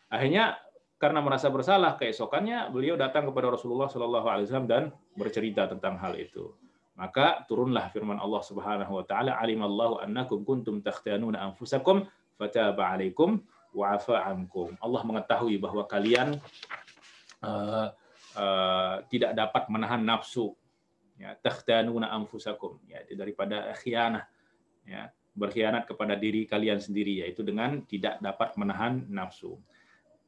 akhirnya 0.08 0.62
karena 1.02 1.18
merasa 1.26 1.50
bersalah 1.50 1.98
keesokannya 1.98 2.70
beliau 2.70 2.94
datang 2.94 3.26
kepada 3.34 3.50
Rasulullah 3.50 3.90
Shallallahu 3.90 4.28
Alaihi 4.30 4.46
Wasallam 4.46 4.70
dan 4.70 4.84
bercerita 5.18 5.66
tentang 5.66 5.98
hal 5.98 6.14
itu. 6.14 6.54
Maka 6.94 7.42
turunlah 7.50 7.90
firman 7.90 8.22
Allah 8.22 8.46
Subhanahu 8.46 9.02
wa 9.02 9.04
taala 9.10 9.34
alimallahu 9.42 10.06
annakum 10.06 10.46
kuntum 10.46 10.86
takhtanuna 10.86 11.42
anfusakum 11.42 12.06
fataba 12.38 12.94
alaikum 12.94 13.42
wa 13.74 13.98
ankum. 13.98 14.78
Allah 14.78 15.02
mengetahui 15.02 15.58
bahwa 15.58 15.90
kalian 15.90 16.38
uh, 17.42 17.90
Eh, 18.32 18.98
tidak 19.12 19.36
dapat 19.36 19.68
menahan 19.68 20.08
nafsu 20.08 20.56
ya 21.20 21.36
takhtanuna 21.44 22.16
anfusakum 22.16 22.80
ya 22.88 23.04
daripada 23.12 23.76
khianah 23.76 24.24
ya 24.88 25.12
berkhianat 25.36 25.84
kepada 25.84 26.16
diri 26.16 26.48
kalian 26.48 26.80
sendiri 26.80 27.28
yaitu 27.28 27.44
dengan 27.44 27.84
tidak 27.84 28.24
dapat 28.24 28.56
menahan 28.56 29.04
nafsu. 29.12 29.60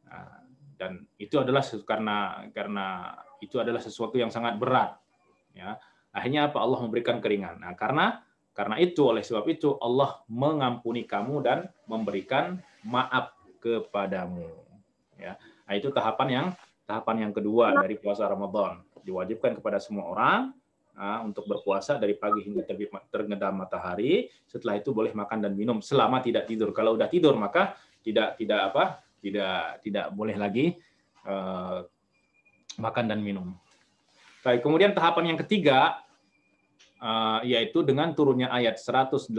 Nah, 0.04 0.43
dan 0.78 1.06
itu 1.22 1.40
adalah 1.40 1.62
karena 1.86 2.48
karena 2.52 3.14
itu 3.40 3.60
adalah 3.62 3.80
sesuatu 3.80 4.18
yang 4.18 4.34
sangat 4.34 4.58
berat 4.58 4.98
ya 5.54 5.78
akhirnya 6.14 6.50
apa 6.50 6.58
Allah 6.62 6.80
memberikan 6.82 7.22
keringan 7.22 7.62
nah 7.62 7.74
karena 7.78 8.22
karena 8.54 8.78
itu 8.78 9.02
oleh 9.02 9.26
sebab 9.26 9.46
itu 9.50 9.78
Allah 9.82 10.22
mengampuni 10.30 11.06
kamu 11.06 11.36
dan 11.42 11.60
memberikan 11.90 12.62
maaf 12.86 13.34
kepadamu 13.62 14.50
ya 15.18 15.38
nah, 15.66 15.74
itu 15.74 15.90
tahapan 15.90 16.30
yang 16.30 16.48
tahapan 16.84 17.30
yang 17.30 17.34
kedua 17.34 17.74
dari 17.74 17.96
puasa 17.98 18.28
Ramadan. 18.28 18.84
diwajibkan 19.04 19.60
kepada 19.60 19.84
semua 19.84 20.08
orang 20.08 20.56
uh, 20.96 21.20
untuk 21.28 21.44
berpuasa 21.44 22.00
dari 22.00 22.16
pagi 22.16 22.40
hingga 22.40 22.64
terbit 22.64 22.88
matahari. 23.52 24.32
Setelah 24.48 24.80
itu 24.80 24.96
boleh 24.96 25.12
makan 25.12 25.44
dan 25.44 25.60
minum 25.60 25.84
selama 25.84 26.24
tidak 26.24 26.48
tidur. 26.48 26.72
Kalau 26.72 26.96
udah 26.96 27.12
tidur 27.12 27.36
maka 27.36 27.76
tidak 28.00 28.40
tidak 28.40 28.72
apa? 28.72 29.04
Tidak 29.24 29.80
tidak 29.80 30.12
boleh 30.12 30.36
lagi 30.36 30.76
uh, 31.24 31.80
makan 32.78 33.06
dan 33.08 33.24
minum. 33.24 33.56
Baik, 34.44 34.60
kemudian 34.60 34.92
tahapan 34.92 35.32
yang 35.34 35.40
ketiga 35.40 36.04
uh, 37.00 37.40
yaitu 37.48 37.84
dengan 37.84 38.12
turunnya 38.12 38.52
ayat 38.52 38.76
187 38.76 39.32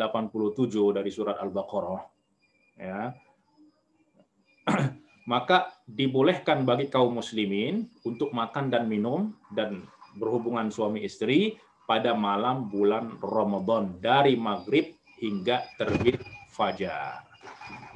dari 0.97 1.11
surat 1.13 1.37
Al-Baqarah. 1.41 2.03
Ya. 2.81 3.13
Maka 5.33 5.73
dibolehkan 5.89 6.69
bagi 6.69 6.93
kaum 6.93 7.17
muslimin 7.17 7.89
untuk 8.05 8.33
makan 8.37 8.69
dan 8.69 8.85
minum 8.89 9.33
dan 9.53 9.85
berhubungan 10.21 10.69
suami 10.69 11.01
istri 11.05 11.57
pada 11.85 12.13
malam 12.13 12.69
bulan 12.69 13.17
Ramadan 13.21 14.01
dari 14.01 14.37
maghrib 14.37 14.93
hingga 15.21 15.65
terbit 15.81 16.21
fajar. 16.53 17.25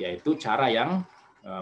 Yaitu 0.01 0.41
cara 0.41 0.73
yang 0.73 1.05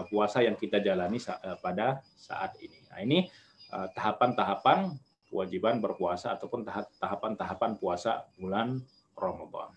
puasa 0.09 0.43
yang 0.43 0.59
kita 0.59 0.83
jalani 0.83 1.19
uh, 1.19 1.57
pada 1.59 2.01
saat 2.17 2.55
ini. 2.59 2.79
Nah, 2.91 2.99
ini 3.03 3.19
tahapan-tahapan 3.67 4.95
kewajiban 5.27 5.83
berpuasa 5.83 6.39
ataupun 6.39 6.63
tahapan-tahapan 7.03 7.75
puasa 7.75 8.23
bulan 8.39 8.79
Ramadan. 9.11 9.75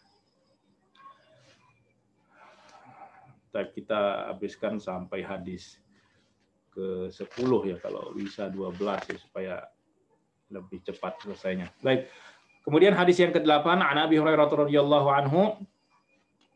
Kita 3.50 4.30
habiskan 4.30 4.78
sampai 4.78 5.26
hadis 5.26 5.82
ke-10 6.70 7.50
ya 7.66 7.76
kalau 7.82 8.14
bisa 8.14 8.46
12 8.46 8.78
ya 9.10 9.16
supaya 9.18 9.54
lebih 10.54 10.78
cepat 10.86 11.18
selesainya. 11.22 11.66
Baik. 11.82 12.06
Kemudian 12.62 12.94
hadis 12.94 13.18
yang 13.18 13.34
ke-8 13.34 13.66
an 13.82 13.98
Hurairah 14.06 14.46
radhiyallahu 14.46 15.08
anhu 15.10 15.58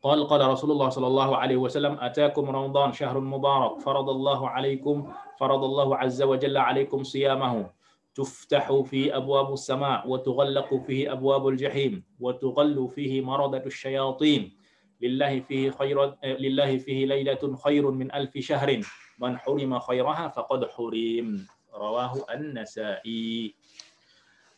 قال 0.05 0.29
قال 0.29 0.41
رسول 0.45 0.71
الله 0.71 0.89
صلى 0.89 1.07
الله 1.07 1.31
عليه 1.37 1.57
وسلم 1.57 1.97
أتاكم 1.97 2.45
رمضان 2.45 2.93
شهر 2.93 3.17
مبارك 3.21 3.81
فرض 3.81 4.09
الله 4.11 4.41
عليكم 4.49 4.97
فرض 5.41 5.63
الله 5.65 5.89
عز 5.97 6.21
وجل 6.23 6.57
عليكم 6.57 7.01
صيامه. 7.03 7.73
تفتح 8.15 8.69
فيه 8.85 9.17
أبواب 9.17 9.53
السماء 9.53 10.05
وتغلق 10.09 10.71
فيه 10.87 11.13
أبواب 11.13 11.49
الجحيم 11.49 12.05
وتغل 12.21 12.89
فيه 12.89 13.25
مردة 13.25 13.65
الشياطين. 13.67 14.53
لله 15.01 15.41
فيه 15.41 15.71
خير 15.71 16.15
لله 16.21 16.71
فيه 16.79 17.07
ليلة 17.07 17.43
خير 17.65 17.91
من 17.91 18.13
ألف 18.13 18.39
شهر. 18.39 18.81
من 19.19 19.39
حرم 19.41 19.79
خيرها 19.79 20.29
فقد 20.29 20.61
حرم. 20.69 21.29
رواه 21.75 22.13
النسائي. 22.29 23.57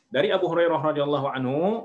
Dari 0.07 0.31
Abu 0.31 0.47
Hurairah 0.47 0.79
radhiyallahu 0.79 1.27
anhu, 1.27 1.83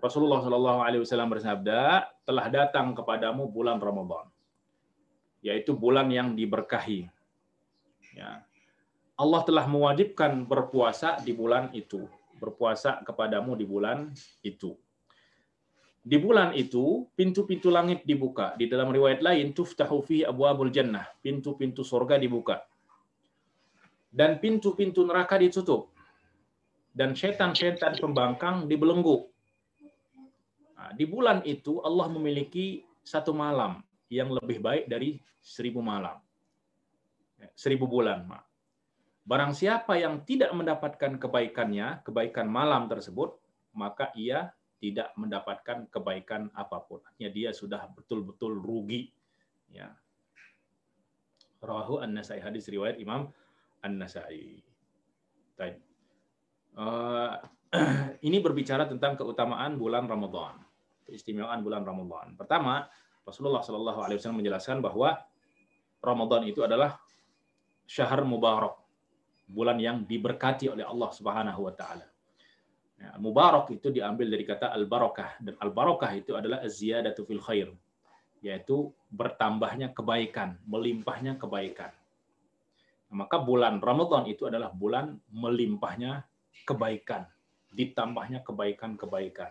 Rasulullah 0.00 0.44
shallallahu 0.44 0.80
alaihi 0.84 1.02
wasallam 1.02 1.32
bersabda, 1.32 2.10
telah 2.28 2.46
datang 2.52 2.92
kepadamu 2.92 3.48
bulan 3.48 3.80
Ramadan, 3.80 4.28
yaitu 5.40 5.72
bulan 5.72 6.12
yang 6.12 6.36
diberkahi. 6.36 7.08
Ya, 8.16 8.44
Allah 9.16 9.40
telah 9.48 9.64
mewajibkan 9.64 10.44
berpuasa 10.44 11.16
di 11.24 11.32
bulan 11.32 11.72
itu, 11.72 12.04
berpuasa 12.36 13.00
kepadamu 13.00 13.56
di 13.56 13.64
bulan 13.64 14.12
itu. 14.44 14.76
Di 16.06 16.22
bulan 16.22 16.54
itu, 16.54 17.10
pintu-pintu 17.18 17.66
langit 17.66 18.06
dibuka. 18.06 18.54
Di 18.54 18.70
dalam 18.70 18.94
riwayat 18.94 19.26
lain, 19.26 19.50
tuftahu 19.50 20.06
fi 20.06 20.22
abwabul 20.22 20.70
jannah, 20.70 21.02
pintu-pintu 21.18 21.82
surga 21.82 22.14
dibuka. 22.14 22.62
Dan 24.06 24.38
pintu-pintu 24.38 25.02
neraka 25.02 25.34
ditutup. 25.34 25.90
Dan 26.94 27.18
setan-setan 27.18 27.98
pembangkang 27.98 28.70
dibelenggu. 28.70 29.26
Nah, 30.76 30.92
di 30.92 31.08
bulan 31.08 31.40
itu, 31.48 31.80
Allah 31.80 32.06
memiliki 32.12 32.84
satu 33.00 33.32
malam 33.32 33.80
yang 34.12 34.30
lebih 34.30 34.60
baik 34.60 34.86
dari 34.86 35.16
seribu 35.40 35.80
malam. 35.80 36.20
Seribu 37.56 37.88
bulan, 37.88 38.28
Barang 39.26 39.50
siapa 39.50 39.98
yang 39.98 40.22
tidak 40.22 40.54
mendapatkan 40.54 41.18
kebaikannya, 41.18 42.06
kebaikan 42.06 42.46
malam 42.46 42.86
tersebut, 42.86 43.34
maka 43.74 44.14
ia 44.14 44.54
tidak 44.78 45.10
mendapatkan 45.18 45.90
kebaikan 45.90 46.46
apa 46.54 46.78
pun. 46.86 47.02
Artinya 47.02 47.30
dia 47.34 47.50
sudah 47.50 47.90
betul-betul 47.90 48.54
rugi. 48.54 49.10
Ya. 49.74 49.90
Rahu 51.58 52.06
An-Nasai 52.06 52.38
hadis 52.38 52.70
riwayat 52.70 53.02
Imam 53.02 53.26
An-Nasai. 53.82 54.62
Uh, 56.76 57.34
ini 58.28 58.38
berbicara 58.38 58.84
tentang 58.86 59.16
keutamaan 59.16 59.80
bulan 59.80 60.04
Ramadan, 60.04 60.60
keistimewaan 61.06 61.62
bulan 61.62 61.86
Ramadan. 61.86 62.34
Pertama, 62.34 62.90
Rasulullah 63.22 63.62
Shallallahu 63.62 64.00
Alaihi 64.02 64.18
Wasallam 64.18 64.42
menjelaskan 64.42 64.78
bahwa 64.82 65.18
Ramadan 66.02 66.42
itu 66.46 66.62
adalah 66.66 66.98
syahr 67.86 68.26
mubarak, 68.26 68.74
bulan 69.46 69.78
yang 69.78 70.02
diberkati 70.02 70.70
oleh 70.70 70.82
Allah 70.82 71.10
Subhanahu 71.14 71.66
wa 71.66 71.74
taala. 71.74 72.06
Ya, 72.96 73.14
mubarak 73.20 73.70
itu 73.70 73.92
diambil 73.92 74.26
dari 74.32 74.42
kata 74.42 74.72
al-barakah 74.72 75.38
dan 75.42 75.54
al-barakah 75.60 76.10
itu 76.16 76.32
adalah 76.32 76.64
az-ziyadatu 76.64 77.28
fil 77.28 77.42
khair 77.44 77.68
yaitu 78.44 78.94
bertambahnya 79.10 79.90
kebaikan, 79.90 80.60
melimpahnya 80.68 81.34
kebaikan. 81.40 81.90
Maka 83.10 83.42
bulan 83.42 83.82
Ramadan 83.82 84.26
itu 84.30 84.46
adalah 84.46 84.70
bulan 84.70 85.18
melimpahnya 85.30 86.26
kebaikan, 86.62 87.26
ditambahnya 87.74 88.46
kebaikan-kebaikan. 88.46 89.50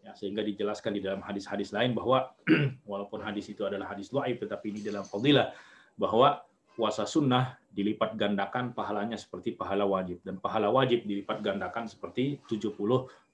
Ya, 0.00 0.16
sehingga 0.16 0.40
dijelaskan 0.40 0.96
di 0.96 1.04
dalam 1.04 1.20
hadis-hadis 1.20 1.76
lain 1.76 1.92
bahwa 1.92 2.32
walaupun 2.90 3.20
hadis 3.20 3.52
itu 3.52 3.68
adalah 3.68 3.92
hadis 3.92 4.08
dhaif 4.08 4.40
tetapi 4.40 4.72
ini 4.72 4.80
dalam 4.80 5.04
fadilah 5.04 5.52
bahwa 6.00 6.40
puasa 6.72 7.04
sunnah 7.04 7.60
dilipat 7.68 8.16
gandakan 8.16 8.72
pahalanya 8.72 9.20
seperti 9.20 9.52
pahala 9.52 9.84
wajib 9.84 10.24
dan 10.24 10.40
pahala 10.40 10.72
wajib 10.72 11.04
dilipat 11.04 11.44
gandakan 11.44 11.84
seperti 11.84 12.40
70 12.48 12.72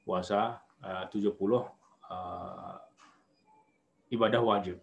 puasa 0.02 0.58
eh, 0.82 1.06
uh, 1.06 1.14
70 1.14 1.38
uh, 2.10 2.74
ibadah 4.10 4.42
wajib 4.42 4.82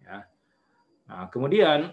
ya. 0.00 0.24
Nah, 1.04 1.28
kemudian 1.28 1.92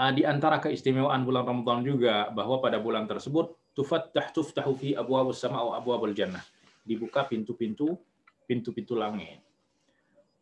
uh, 0.00 0.12
di 0.16 0.24
antara 0.24 0.64
keistimewaan 0.64 1.28
bulan 1.28 1.44
Ramadan 1.44 1.84
juga 1.84 2.32
bahwa 2.32 2.64
pada 2.64 2.80
bulan 2.80 3.04
tersebut 3.04 3.52
tufattah 3.76 4.32
tuftahu 4.32 4.72
fi 4.74 4.88
abwabus 4.96 5.38
sama 5.44 5.60
wa 5.60 5.76
abwabul 5.76 6.16
jannah. 6.16 6.42
Dibuka 6.88 7.28
pintu-pintu 7.28 8.00
pintu-pintu 8.48 8.96
langit 8.96 9.44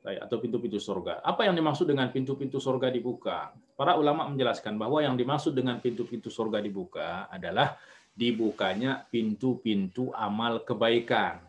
atau 0.07 0.39
pintu-pintu 0.39 0.79
surga. 0.79 1.19
Apa 1.27 1.51
yang 1.51 1.59
dimaksud 1.59 1.91
dengan 1.91 2.07
pintu-pintu 2.15 2.63
surga 2.63 2.95
dibuka? 2.95 3.51
Para 3.75 3.99
ulama 3.99 4.31
menjelaskan 4.31 4.79
bahwa 4.79 5.03
yang 5.03 5.19
dimaksud 5.19 5.51
dengan 5.51 5.83
pintu-pintu 5.83 6.31
surga 6.31 6.63
dibuka 6.63 7.27
adalah 7.27 7.75
dibukanya 8.15 9.03
pintu-pintu 9.11 10.15
amal 10.15 10.63
kebaikan. 10.63 11.43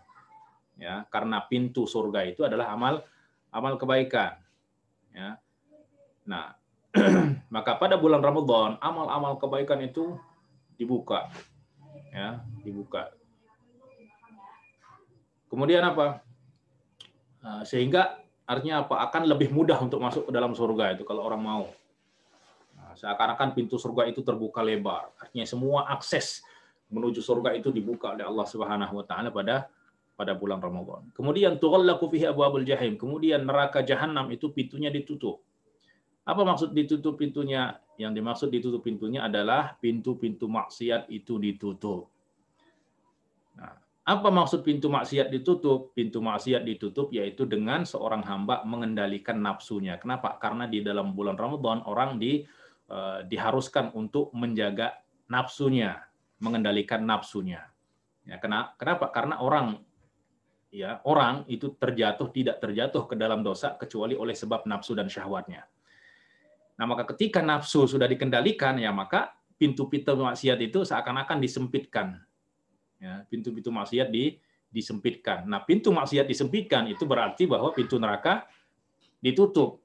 Ya, 0.78 1.06
karena 1.14 1.46
pintu 1.46 1.86
surga 1.86 2.26
itu 2.26 2.42
adalah 2.50 2.74
amal 2.74 3.06
amal 3.54 3.78
kebaikan. 3.78 4.42
Ya. 5.14 5.38
Nah, 6.26 6.58
maka 7.56 7.78
pada 7.78 7.98
bulan 7.98 8.26
Ramadan 8.26 8.82
amal-amal 8.82 9.38
kebaikan 9.38 9.86
itu 9.86 10.18
dibuka. 10.82 11.30
Ya, 12.10 12.42
dibuka. 12.66 13.17
Kemudian 15.58 15.82
apa? 15.82 16.22
Nah, 17.42 17.66
sehingga 17.66 18.22
Artinya 18.48 18.88
apa? 18.88 19.04
Akan 19.04 19.28
lebih 19.28 19.52
mudah 19.52 19.76
untuk 19.84 20.00
masuk 20.00 20.24
ke 20.24 20.32
dalam 20.32 20.56
surga 20.56 20.96
itu 20.96 21.04
kalau 21.04 21.28
orang 21.28 21.44
mau. 21.44 21.66
Nah, 22.80 22.96
seakan-akan 22.96 23.52
pintu 23.52 23.76
surga 23.76 24.08
itu 24.08 24.24
terbuka 24.24 24.64
lebar. 24.64 25.12
Artinya 25.20 25.44
semua 25.44 25.92
akses 25.92 26.48
menuju 26.88 27.20
surga 27.20 27.52
itu 27.60 27.76
dibuka 27.76 28.16
oleh 28.16 28.24
Allah 28.24 28.48
Subhanahu 28.48 29.04
wa 29.04 29.04
taala 29.04 29.36
pada 29.36 29.68
pada 30.16 30.32
bulan 30.32 30.64
Ramadan. 30.64 31.04
Kemudian 31.12 31.60
tughallaku 31.60 32.08
fihi 32.08 32.32
abwabul 32.32 32.64
jahim. 32.64 32.96
Kemudian 32.96 33.44
neraka 33.44 33.84
jahanam 33.84 34.32
itu 34.32 34.48
pintunya 34.56 34.88
ditutup. 34.88 35.44
Apa 36.24 36.48
maksud 36.48 36.72
ditutup 36.72 37.20
pintunya? 37.20 37.76
Yang 38.00 38.12
dimaksud 38.16 38.50
ditutup 38.54 38.80
pintunya 38.86 39.28
adalah 39.28 39.76
pintu-pintu 39.76 40.48
maksiat 40.48 41.12
itu 41.12 41.36
ditutup. 41.36 42.08
Nah, 43.60 43.76
apa 44.08 44.32
maksud 44.32 44.64
pintu 44.64 44.88
maksiat 44.88 45.28
ditutup? 45.28 45.92
Pintu 45.92 46.24
maksiat 46.24 46.64
ditutup 46.64 47.12
yaitu 47.12 47.44
dengan 47.44 47.84
seorang 47.84 48.24
hamba 48.24 48.64
mengendalikan 48.64 49.36
nafsunya. 49.44 50.00
Kenapa? 50.00 50.40
Karena 50.40 50.64
di 50.64 50.80
dalam 50.80 51.12
bulan 51.12 51.36
Ramadan 51.36 51.84
orang 51.84 52.16
di 52.16 52.48
uh, 52.88 53.28
diharuskan 53.28 53.92
untuk 54.00 54.32
menjaga 54.32 54.96
nafsunya, 55.28 56.08
mengendalikan 56.40 57.04
nafsunya. 57.04 57.68
Ya, 58.24 58.40
kenapa? 58.40 59.12
Karena 59.12 59.44
orang 59.44 59.84
ya, 60.72 61.04
orang 61.04 61.44
itu 61.52 61.76
terjatuh 61.76 62.32
tidak 62.32 62.64
terjatuh 62.64 63.12
ke 63.12 63.16
dalam 63.20 63.44
dosa 63.44 63.76
kecuali 63.76 64.16
oleh 64.16 64.36
sebab 64.36 64.64
nafsu 64.72 64.96
dan 64.96 65.12
syahwatnya. 65.12 65.68
Nah, 66.80 66.86
maka 66.88 67.04
ketika 67.12 67.44
nafsu 67.44 67.90
sudah 67.90 68.08
dikendalikan 68.08 68.80
ya 68.80 68.96
maka 68.96 69.36
pintu-pintu 69.60 70.16
maksiat 70.16 70.60
itu 70.64 70.88
seakan-akan 70.88 71.44
disempitkan. 71.44 72.27
Ya, 72.98 73.22
pintu-pintu 73.30 73.70
maksiat 73.70 74.10
di, 74.10 74.38
disempitkan. 74.68 75.46
Nah, 75.46 75.64
pintu 75.64 75.94
maksiat 75.94 76.26
disempitkan 76.26 76.90
itu 76.90 77.06
berarti 77.06 77.46
bahwa 77.46 77.72
pintu 77.72 78.02
neraka 78.02 78.50
ditutup. 79.22 79.82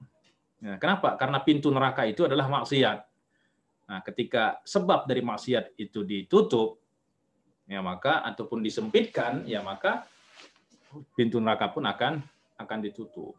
Nah, 0.65 0.81
kenapa? 0.81 1.15
Karena 1.21 1.39
pintu 1.45 1.69
neraka 1.69 2.09
itu 2.09 2.25
adalah 2.25 2.49
maksiat. 2.49 2.99
Nah, 3.93 4.01
ketika 4.01 4.63
sebab 4.65 5.05
dari 5.05 5.21
maksiat 5.21 5.77
itu 5.77 6.03
ditutup, 6.03 6.81
ya 7.69 7.85
maka 7.85 8.25
ataupun 8.25 8.65
disempitkan, 8.65 9.45
ya 9.45 9.61
maka 9.61 10.09
pintu 11.13 11.41
neraka 11.41 11.69
pun 11.73 11.85
akan 11.85 12.25
akan 12.57 12.79
ditutup. 12.81 13.37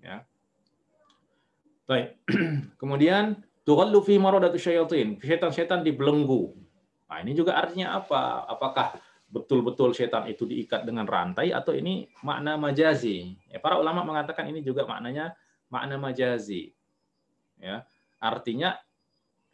Ya. 0.00 0.24
Baik. 1.86 2.18
Kemudian 2.80 3.44
Tughallu 3.66 3.98
fi 4.06 4.14
maradatu 4.14 4.54
syayatin. 4.62 5.18
Setan-setan 5.18 5.82
dibelenggu. 5.82 6.54
Nah, 7.06 7.18
ini 7.22 7.32
juga 7.38 7.54
artinya 7.54 7.94
apa? 7.94 8.46
Apakah 8.50 8.98
betul-betul 9.26 9.94
setan 9.94 10.26
itu 10.30 10.46
diikat 10.46 10.86
dengan 10.86 11.06
rantai 11.06 11.54
atau 11.54 11.74
ini 11.74 12.10
makna 12.26 12.58
majazi? 12.58 13.38
Ya, 13.46 13.62
para 13.62 13.78
ulama 13.78 14.02
mengatakan 14.02 14.50
ini 14.50 14.62
juga 14.62 14.82
maknanya 14.86 15.34
makna 15.70 15.98
majazi. 15.98 16.74
Ya, 17.62 17.86
artinya 18.18 18.76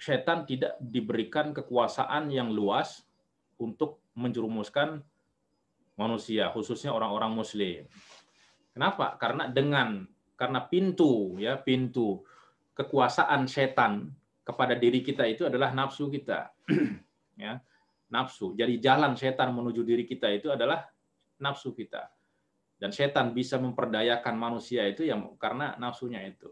setan 0.01 0.49
tidak 0.49 0.75
diberikan 0.83 1.55
kekuasaan 1.55 2.33
yang 2.33 2.51
luas 2.51 3.07
untuk 3.61 4.03
menjerumuskan 4.19 5.05
manusia, 5.95 6.51
khususnya 6.51 6.91
orang-orang 6.91 7.31
muslim. 7.37 7.87
Kenapa? 8.73 9.15
Karena 9.21 9.47
dengan 9.47 10.09
karena 10.35 10.65
pintu 10.65 11.37
ya, 11.39 11.61
pintu 11.61 12.25
kekuasaan 12.73 13.45
setan 13.47 14.11
kepada 14.43 14.75
diri 14.75 15.05
kita 15.05 15.29
itu 15.29 15.47
adalah 15.47 15.71
nafsu 15.71 16.09
kita. 16.09 16.51
ya, 17.37 17.61
nafsu. 18.13 18.53
Jadi 18.53 18.79
jalan 18.79 19.17
setan 19.17 19.57
menuju 19.57 19.81
diri 19.83 20.05
kita 20.05 20.29
itu 20.29 20.53
adalah 20.53 20.85
nafsu 21.41 21.73
kita. 21.73 22.13
Dan 22.77 22.91
setan 22.91 23.31
bisa 23.31 23.63
memperdayakan 23.63 24.35
manusia 24.35 24.83
itu 24.91 25.07
yang 25.07 25.39
karena 25.39 25.79
nafsunya 25.79 26.19
itu. 26.27 26.51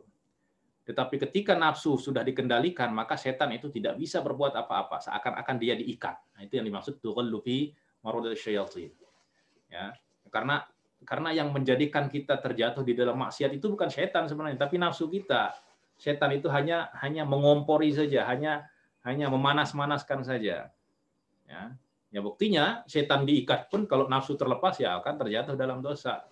Tetapi 0.87 1.23
ketika 1.29 1.55
nafsu 1.55 1.99
sudah 1.99 2.25
dikendalikan, 2.25 2.91
maka 2.91 3.15
setan 3.15 3.55
itu 3.55 3.71
tidak 3.71 3.99
bisa 3.99 4.23
berbuat 4.25 4.55
apa-apa, 4.55 5.03
seakan-akan 5.03 5.57
dia 5.59 5.75
diikat. 5.79 6.17
Nah, 6.35 6.41
itu 6.43 6.59
yang 6.59 6.67
dimaksud 6.67 6.99
tughallu 6.99 7.39
fi 7.43 7.71
syayatin. 8.35 8.91
Ya, 9.71 9.95
karena 10.33 10.67
karena 11.07 11.31
yang 11.33 11.55
menjadikan 11.55 12.11
kita 12.11 12.43
terjatuh 12.43 12.83
di 12.83 12.93
dalam 12.93 13.17
maksiat 13.23 13.55
itu 13.55 13.71
bukan 13.71 13.87
setan 13.87 14.27
sebenarnya, 14.27 14.59
tapi 14.59 14.77
nafsu 14.83 15.07
kita 15.07 15.55
setan 16.01 16.33
itu 16.35 16.49
hanya 16.51 16.91
hanya 17.01 17.23
mengompori 17.29 17.93
saja, 17.93 18.25
hanya 18.27 18.67
hanya 19.05 19.33
memanas-manaskan 19.33 20.21
saja. 20.25 20.73
Ya. 21.49 21.63
Ya 22.11 22.21
buktinya 22.21 22.83
setan 22.91 23.23
diikat 23.23 23.71
pun 23.71 23.87
kalau 23.87 24.11
nafsu 24.11 24.35
terlepas 24.35 24.75
ya 24.83 24.99
akan 24.99 25.15
terjatuh 25.15 25.55
dalam 25.55 25.79
dosa. 25.79 26.27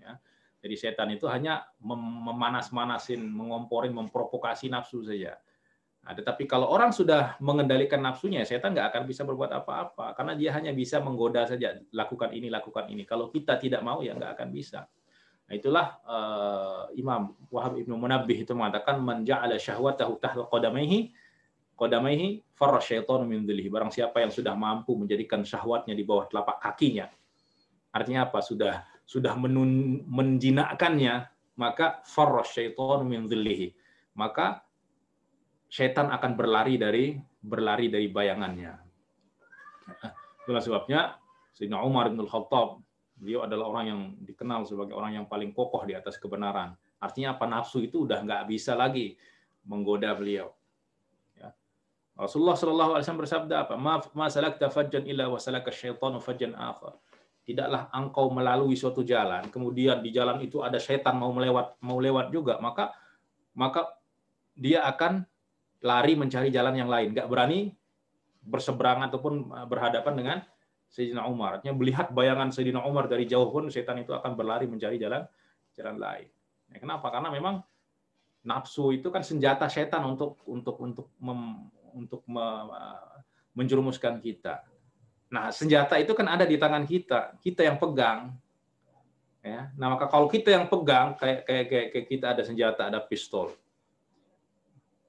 Ya. 0.00 0.16
Jadi 0.64 0.74
setan 0.80 1.12
itu 1.12 1.28
hanya 1.28 1.68
memanas-manasin, 1.84 3.20
mengomporin, 3.20 3.92
memprovokasi 3.92 4.72
nafsu 4.72 5.04
saja. 5.04 5.36
Nah, 6.04 6.12
tetapi 6.12 6.44
kalau 6.44 6.68
orang 6.68 6.92
sudah 6.92 7.36
mengendalikan 7.40 8.00
nafsunya, 8.00 8.44
setan 8.44 8.76
nggak 8.76 8.92
akan 8.92 9.02
bisa 9.08 9.24
berbuat 9.24 9.52
apa-apa 9.56 10.12
karena 10.12 10.36
dia 10.36 10.52
hanya 10.52 10.72
bisa 10.72 11.00
menggoda 11.00 11.48
saja, 11.48 11.80
lakukan 11.96 12.32
ini, 12.32 12.52
lakukan 12.52 12.88
ini. 12.92 13.08
Kalau 13.08 13.32
kita 13.32 13.56
tidak 13.56 13.80
mau 13.80 14.04
ya 14.04 14.12
nggak 14.12 14.36
akan 14.36 14.48
bisa. 14.52 14.84
Nah, 15.44 15.52
itulah 15.52 16.00
uh, 16.04 16.82
Imam 16.96 17.36
Wahab 17.52 17.76
Ibnu 17.76 17.96
Munabbih 17.96 18.44
itu 18.44 18.52
mengatakan 18.56 19.00
man 19.00 19.24
ja'ala 19.24 19.60
syahwatahu 19.60 20.16
tahta 20.16 20.48
qadamaihi 21.74 22.42
farra 22.54 22.80
syaitanu 22.80 23.26
min 23.26 23.46
dhillihi. 23.46 23.68
Barang 23.70 23.90
siapa 23.90 24.22
yang 24.22 24.30
sudah 24.30 24.54
mampu 24.54 24.94
menjadikan 24.94 25.42
syahwatnya 25.42 25.94
di 25.94 26.02
bawah 26.06 26.26
telapak 26.30 26.62
kakinya. 26.62 27.10
Artinya 27.94 28.30
apa? 28.30 28.42
Sudah 28.42 28.82
sudah 29.04 29.36
menun, 29.36 30.00
menjinakkannya, 30.08 31.28
maka 31.60 32.00
farra 32.08 32.42
syaitanu 32.46 33.04
min 33.04 33.26
dhillihi. 33.30 33.74
Maka 34.16 34.62
setan 35.68 36.10
akan 36.14 36.32
berlari 36.38 36.78
dari 36.78 37.18
berlari 37.42 37.90
dari 37.90 38.06
bayangannya. 38.08 38.72
Itulah 40.46 40.62
sebabnya 40.62 41.00
Sayyidina 41.52 41.82
Umar 41.84 42.08
bin 42.08 42.24
Khattab 42.24 42.84
Beliau 43.14 43.46
adalah 43.46 43.70
orang 43.70 43.84
yang 43.86 44.00
dikenal 44.26 44.66
sebagai 44.66 44.94
orang 44.98 45.22
yang 45.22 45.26
paling 45.30 45.54
kokoh 45.54 45.86
di 45.86 45.94
atas 45.94 46.18
kebenaran. 46.18 46.74
Artinya 46.98 47.38
apa 47.38 47.46
nafsu 47.46 47.84
itu 47.84 48.10
udah 48.10 48.26
nggak 48.26 48.42
bisa 48.50 48.74
lagi 48.74 49.14
menggoda 49.64 50.10
beliau. 50.18 50.50
Rasulullah 52.14 52.54
Shallallahu 52.54 52.90
Alaihi 52.94 53.04
Wasallam 53.06 53.22
bersabda 53.26 53.54
apa? 53.66 53.74
Ma 54.14 54.26
salakta 54.30 54.70
fajjan 54.70 55.02
illa 55.10 55.26
wa 55.26 55.38
salaka 55.38 55.74
syaitanu 55.74 56.22
fajjan 56.22 56.54
akhar. 56.54 56.94
Tidaklah 57.44 57.92
engkau 57.92 58.32
melalui 58.32 58.72
suatu 58.72 59.04
jalan, 59.04 59.52
kemudian 59.52 60.00
di 60.00 60.08
jalan 60.08 60.40
itu 60.40 60.64
ada 60.64 60.80
setan 60.80 61.20
mau 61.20 61.28
melewat 61.28 61.76
mau 61.84 62.00
lewat 62.00 62.32
juga, 62.32 62.56
maka 62.56 62.96
maka 63.52 64.00
dia 64.56 64.80
akan 64.88 65.28
lari 65.84 66.16
mencari 66.16 66.48
jalan 66.48 66.72
yang 66.72 66.88
lain, 66.88 67.12
nggak 67.12 67.28
berani 67.28 67.76
berseberangan 68.40 69.12
ataupun 69.12 69.44
berhadapan 69.68 70.14
dengan 70.16 70.38
Sayyidina 70.88 71.28
Umar. 71.28 71.60
Artinya 71.60 71.76
melihat 71.76 72.08
bayangan 72.14 72.48
Sayyidina 72.48 72.80
Umar 72.86 73.10
dari 73.12 73.28
jauh 73.28 73.52
pun 73.52 73.68
setan 73.68 74.00
itu 74.00 74.16
akan 74.16 74.32
berlari 74.38 74.64
mencari 74.64 74.96
jalan 74.96 75.26
jalan 75.76 76.00
lain. 76.00 76.30
Ya, 76.72 76.78
kenapa? 76.80 77.12
Karena 77.12 77.28
memang 77.28 77.60
nafsu 78.46 78.94
itu 78.94 79.12
kan 79.12 79.20
senjata 79.20 79.68
setan 79.68 80.04
untuk 80.06 80.40
untuk 80.48 80.80
untuk 80.80 81.12
mem, 81.20 81.68
untuk 81.94 82.26
me, 82.26 82.42
menjerumuskan 83.54 84.18
kita. 84.18 84.66
Nah, 85.30 85.50
senjata 85.54 85.96
itu 85.98 86.12
kan 86.12 86.26
ada 86.28 86.44
di 86.44 86.58
tangan 86.58 86.84
kita, 86.84 87.38
kita 87.40 87.64
yang 87.64 87.78
pegang. 87.78 88.34
Ya. 89.40 89.70
Nah, 89.78 89.94
maka 89.94 90.10
kalau 90.10 90.26
kita 90.26 90.52
yang 90.52 90.66
pegang 90.66 91.14
kayak 91.18 91.46
kayak 91.46 91.66
kayak, 91.70 91.86
kayak 91.94 92.06
kita 92.10 92.26
ada 92.34 92.42
senjata, 92.42 92.82
ada 92.90 93.00
pistol. 93.02 93.54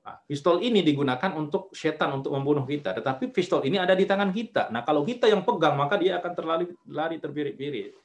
Nah, 0.05 0.21
pistol 0.29 0.61
ini 0.61 0.85
digunakan 0.85 1.33
untuk 1.33 1.73
setan 1.73 2.21
untuk 2.21 2.29
membunuh 2.29 2.61
kita, 2.61 2.93
tetapi 2.93 3.33
pistol 3.33 3.65
ini 3.65 3.81
ada 3.81 3.97
di 3.97 4.05
tangan 4.05 4.29
kita. 4.29 4.69
Nah, 4.69 4.85
kalau 4.85 5.01
kita 5.01 5.25
yang 5.25 5.41
pegang, 5.41 5.73
maka 5.73 5.97
dia 5.97 6.21
akan 6.21 6.31
terlari 6.37 6.65
lari 6.85 7.17
terbirit-birit. 7.17 7.97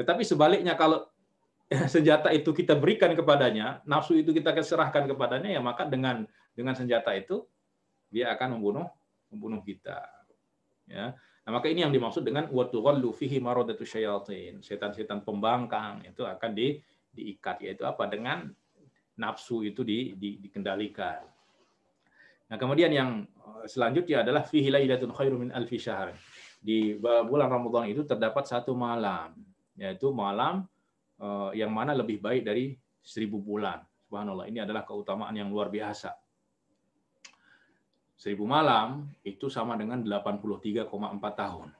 Tetapi 0.00 0.24
sebaliknya 0.24 0.72
kalau 0.80 1.04
senjata 1.92 2.32
itu 2.32 2.56
kita 2.56 2.72
berikan 2.72 3.12
kepadanya, 3.12 3.84
nafsu 3.84 4.16
itu 4.16 4.32
kita 4.32 4.56
serahkan 4.64 5.04
kepadanya, 5.04 5.52
ya 5.52 5.60
maka 5.60 5.84
dengan 5.84 6.24
dengan 6.56 6.72
senjata 6.72 7.12
itu 7.12 7.44
dia 8.10 8.34
akan 8.34 8.58
membunuh 8.58 8.86
membunuh 9.30 9.62
kita. 9.62 10.04
Ya. 10.90 11.14
Nah, 11.46 11.50
maka 11.56 11.70
ini 11.70 11.86
yang 11.86 11.94
dimaksud 11.94 12.26
dengan 12.26 12.50
watughallu 12.50 13.14
fihi 13.14 13.38
maradatu 13.38 13.86
syayatin. 13.86 14.60
Setan-setan 14.60 15.24
pembangkang 15.24 16.04
itu 16.04 16.26
akan 16.26 16.50
di 16.52 16.82
diikat 17.10 17.62
yaitu 17.64 17.86
apa? 17.86 18.06
Dengan 18.10 18.50
nafsu 19.18 19.66
itu 19.66 19.86
di, 19.86 20.14
di, 20.18 20.38
dikendalikan. 20.42 21.22
Nah, 22.50 22.56
kemudian 22.58 22.90
yang 22.90 23.10
eh, 23.24 23.64
selanjutnya 23.70 24.26
adalah 24.26 24.42
fihi 24.42 24.68
lailatun 24.68 25.14
khairu 25.14 25.36
min 25.38 25.50
alfi 25.54 25.78
syahr. 25.78 26.12
Di 26.60 27.00
bulan 27.00 27.48
Ramadan 27.48 27.88
itu 27.88 28.04
terdapat 28.04 28.44
satu 28.44 28.76
malam, 28.76 29.32
yaitu 29.78 30.12
malam 30.12 30.66
eh, 31.22 31.50
yang 31.56 31.72
mana 31.72 31.96
lebih 31.96 32.20
baik 32.20 32.44
dari 32.44 32.74
seribu 33.00 33.40
bulan. 33.40 33.80
Subhanallah, 34.10 34.50
ini 34.50 34.58
adalah 34.58 34.82
keutamaan 34.82 35.32
yang 35.32 35.48
luar 35.48 35.70
biasa. 35.70 36.10
Seribu 38.20 38.44
malam 38.44 39.08
itu 39.24 39.48
sama 39.48 39.80
dengan 39.80 40.04
83,4 40.04 40.84
tahun. 41.32 41.72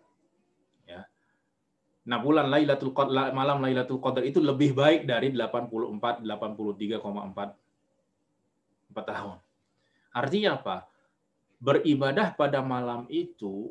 Nah, 2.01 2.19
bulan 2.19 2.49
Lailatul 2.49 2.97
Qadar 2.97 3.37
malam 3.37 3.61
Lailatul 3.61 4.01
Qadar 4.01 4.25
itu 4.25 4.41
lebih 4.41 4.73
baik 4.73 5.05
dari 5.05 5.37
84 5.37 6.25
83,4 6.25 6.97
tahun. 9.05 9.37
Artinya 10.17 10.51
apa? 10.57 10.89
Beribadah 11.61 12.33
pada 12.33 12.65
malam 12.65 13.05
itu 13.13 13.69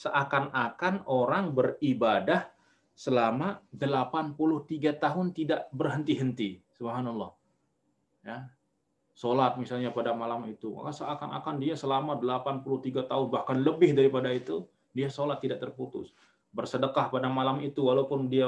seakan-akan 0.00 1.04
orang 1.04 1.52
beribadah 1.52 2.48
selama 2.96 3.60
83 3.76 4.96
tahun 4.96 5.36
tidak 5.36 5.68
berhenti-henti. 5.70 6.64
Subhanallah. 6.80 7.30
Ya. 8.24 8.50
Sholat 9.18 9.58
misalnya 9.58 9.90
pada 9.90 10.14
malam 10.14 10.46
itu, 10.46 10.70
maka 10.70 10.94
seakan-akan 10.94 11.58
dia 11.58 11.74
selama 11.74 12.14
83 12.22 13.10
tahun 13.10 13.26
bahkan 13.34 13.58
lebih 13.58 13.90
daripada 13.90 14.30
itu 14.30 14.62
dia 14.94 15.10
sholat 15.10 15.42
tidak 15.42 15.58
terputus. 15.58 16.14
Bersedekah 16.54 17.10
pada 17.10 17.26
malam 17.26 17.58
itu 17.66 17.82
walaupun 17.82 18.30
dia 18.30 18.46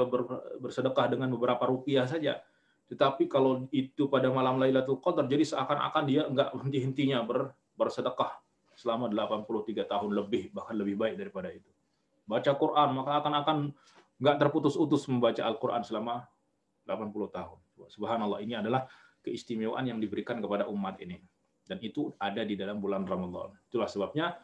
bersedekah 0.63 1.11
dengan 1.11 1.27
beberapa 1.35 1.67
rupiah 1.67 2.07
saja. 2.07 2.39
Tetapi 2.87 3.27
kalau 3.27 3.67
itu 3.75 4.07
pada 4.07 4.31
malam 4.31 4.63
Lailatul 4.63 5.03
Qadar 5.03 5.27
jadi 5.27 5.43
seakan-akan 5.43 6.03
dia 6.07 6.23
enggak 6.23 6.55
henti-hentinya 6.55 7.19
ber, 7.27 7.51
bersedekah 7.75 8.39
selama 8.71 9.11
83 9.11 9.83
tahun 9.83 10.09
lebih 10.23 10.55
bahkan 10.55 10.79
lebih 10.79 10.95
baik 10.95 11.19
daripada 11.19 11.51
itu. 11.51 11.67
Baca 12.23 12.51
Quran 12.55 12.95
maka 12.95 13.19
akan-akan 13.19 13.57
enggak 14.23 14.35
terputus-utus 14.39 15.03
membaca 15.11 15.43
Al-Quran 15.43 15.83
selama 15.83 16.23
80 16.87 17.11
tahun. 17.27 17.59
Subhanallah 17.91 18.39
ini 18.39 18.55
adalah 18.55 18.87
keistimewaan 19.21 19.85
yang 19.85 19.99
diberikan 20.01 20.41
kepada 20.41 20.65
umat 20.69 20.97
ini 21.01 21.21
dan 21.71 21.79
itu 21.79 22.11
ada 22.19 22.43
di 22.43 22.59
dalam 22.59 22.83
bulan 22.83 23.07
Ramadan. 23.07 23.55
Itulah 23.71 23.87
sebabnya 23.87 24.35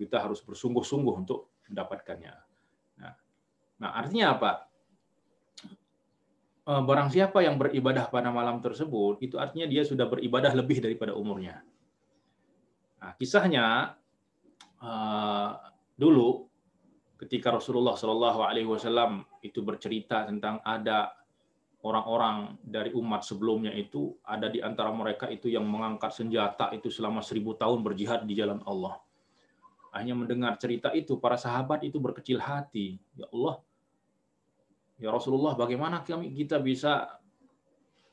kita 0.00 0.16
harus 0.16 0.40
bersungguh-sungguh 0.40 1.12
untuk 1.12 1.60
mendapatkannya. 1.68 2.34
Nah, 3.04 3.12
nah 3.76 3.90
artinya 4.00 4.32
apa? 4.38 4.52
Eh, 6.70 6.82
barang 6.86 7.12
siapa 7.12 7.44
yang 7.44 7.60
beribadah 7.60 8.08
pada 8.08 8.32
malam 8.32 8.64
tersebut, 8.64 9.20
itu 9.20 9.36
artinya 9.36 9.68
dia 9.68 9.84
sudah 9.84 10.08
beribadah 10.08 10.56
lebih 10.56 10.80
daripada 10.80 11.12
umurnya. 11.12 11.60
Nah, 13.00 13.16
kisahnya 13.16 13.96
uh, 14.84 15.50
dulu 15.96 16.44
ketika 17.16 17.48
Rasulullah 17.48 17.96
Shallallahu 17.96 18.44
Alaihi 18.44 18.68
Wasallam 18.68 19.24
itu 19.40 19.64
bercerita 19.64 20.28
tentang 20.28 20.60
ada 20.60 21.08
orang-orang 21.80 22.60
dari 22.60 22.92
umat 22.92 23.24
sebelumnya 23.24 23.72
itu 23.72 24.12
ada 24.20 24.52
di 24.52 24.60
antara 24.60 24.92
mereka 24.92 25.28
itu 25.32 25.48
yang 25.48 25.64
mengangkat 25.64 26.12
senjata 26.12 26.68
itu 26.76 26.92
selama 26.92 27.24
seribu 27.24 27.56
tahun 27.56 27.80
berjihad 27.80 28.28
di 28.28 28.36
jalan 28.36 28.60
Allah. 28.68 29.00
Hanya 29.90 30.14
mendengar 30.14 30.54
cerita 30.60 30.94
itu, 30.94 31.18
para 31.18 31.34
sahabat 31.34 31.82
itu 31.82 31.98
berkecil 31.98 32.38
hati. 32.38 33.00
Ya 33.18 33.26
Allah, 33.32 33.58
ya 35.02 35.10
Rasulullah, 35.10 35.58
bagaimana 35.58 36.06
kami 36.06 36.30
kita 36.30 36.62
bisa 36.62 37.18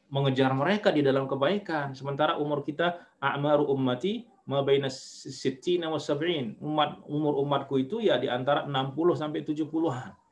mengejar 0.07 0.55
mereka 0.55 0.89
di 0.89 1.03
dalam 1.03 1.27
kebaikan, 1.27 1.93
sementara 1.93 2.39
umur 2.39 2.63
kita 2.63 2.97
a'maru 3.19 3.67
ummati 3.67 4.25
ma 4.47 4.63
baina 4.63 4.87
sittina 4.89 5.91
wa 5.91 5.99
sab'in. 5.99 6.55
Umat 6.63 7.03
umur 7.05 7.37
umatku 7.43 7.77
itu 7.77 7.99
ya 7.99 8.15
di 8.15 8.31
antara 8.31 8.63
60 8.65 8.95
sampai 9.13 9.43
70-an. 9.43 10.26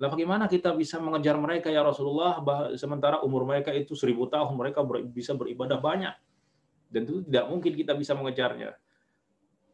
Lah 0.00 0.08
bagaimana 0.08 0.48
kita 0.48 0.72
bisa 0.72 0.96
mengejar 0.96 1.36
mereka 1.36 1.68
ya 1.68 1.84
Rasulullah 1.84 2.40
sementara 2.72 3.20
umur 3.20 3.44
mereka 3.44 3.68
itu 3.76 3.92
seribu 3.92 4.24
tahun 4.32 4.56
mereka 4.56 4.80
bisa 5.12 5.36
beribadah 5.36 5.76
banyak 5.76 6.16
dan 6.88 7.00
itu 7.04 7.20
tidak 7.28 7.44
mungkin 7.52 7.72
kita 7.76 7.92
bisa 7.92 8.16
mengejarnya. 8.16 8.80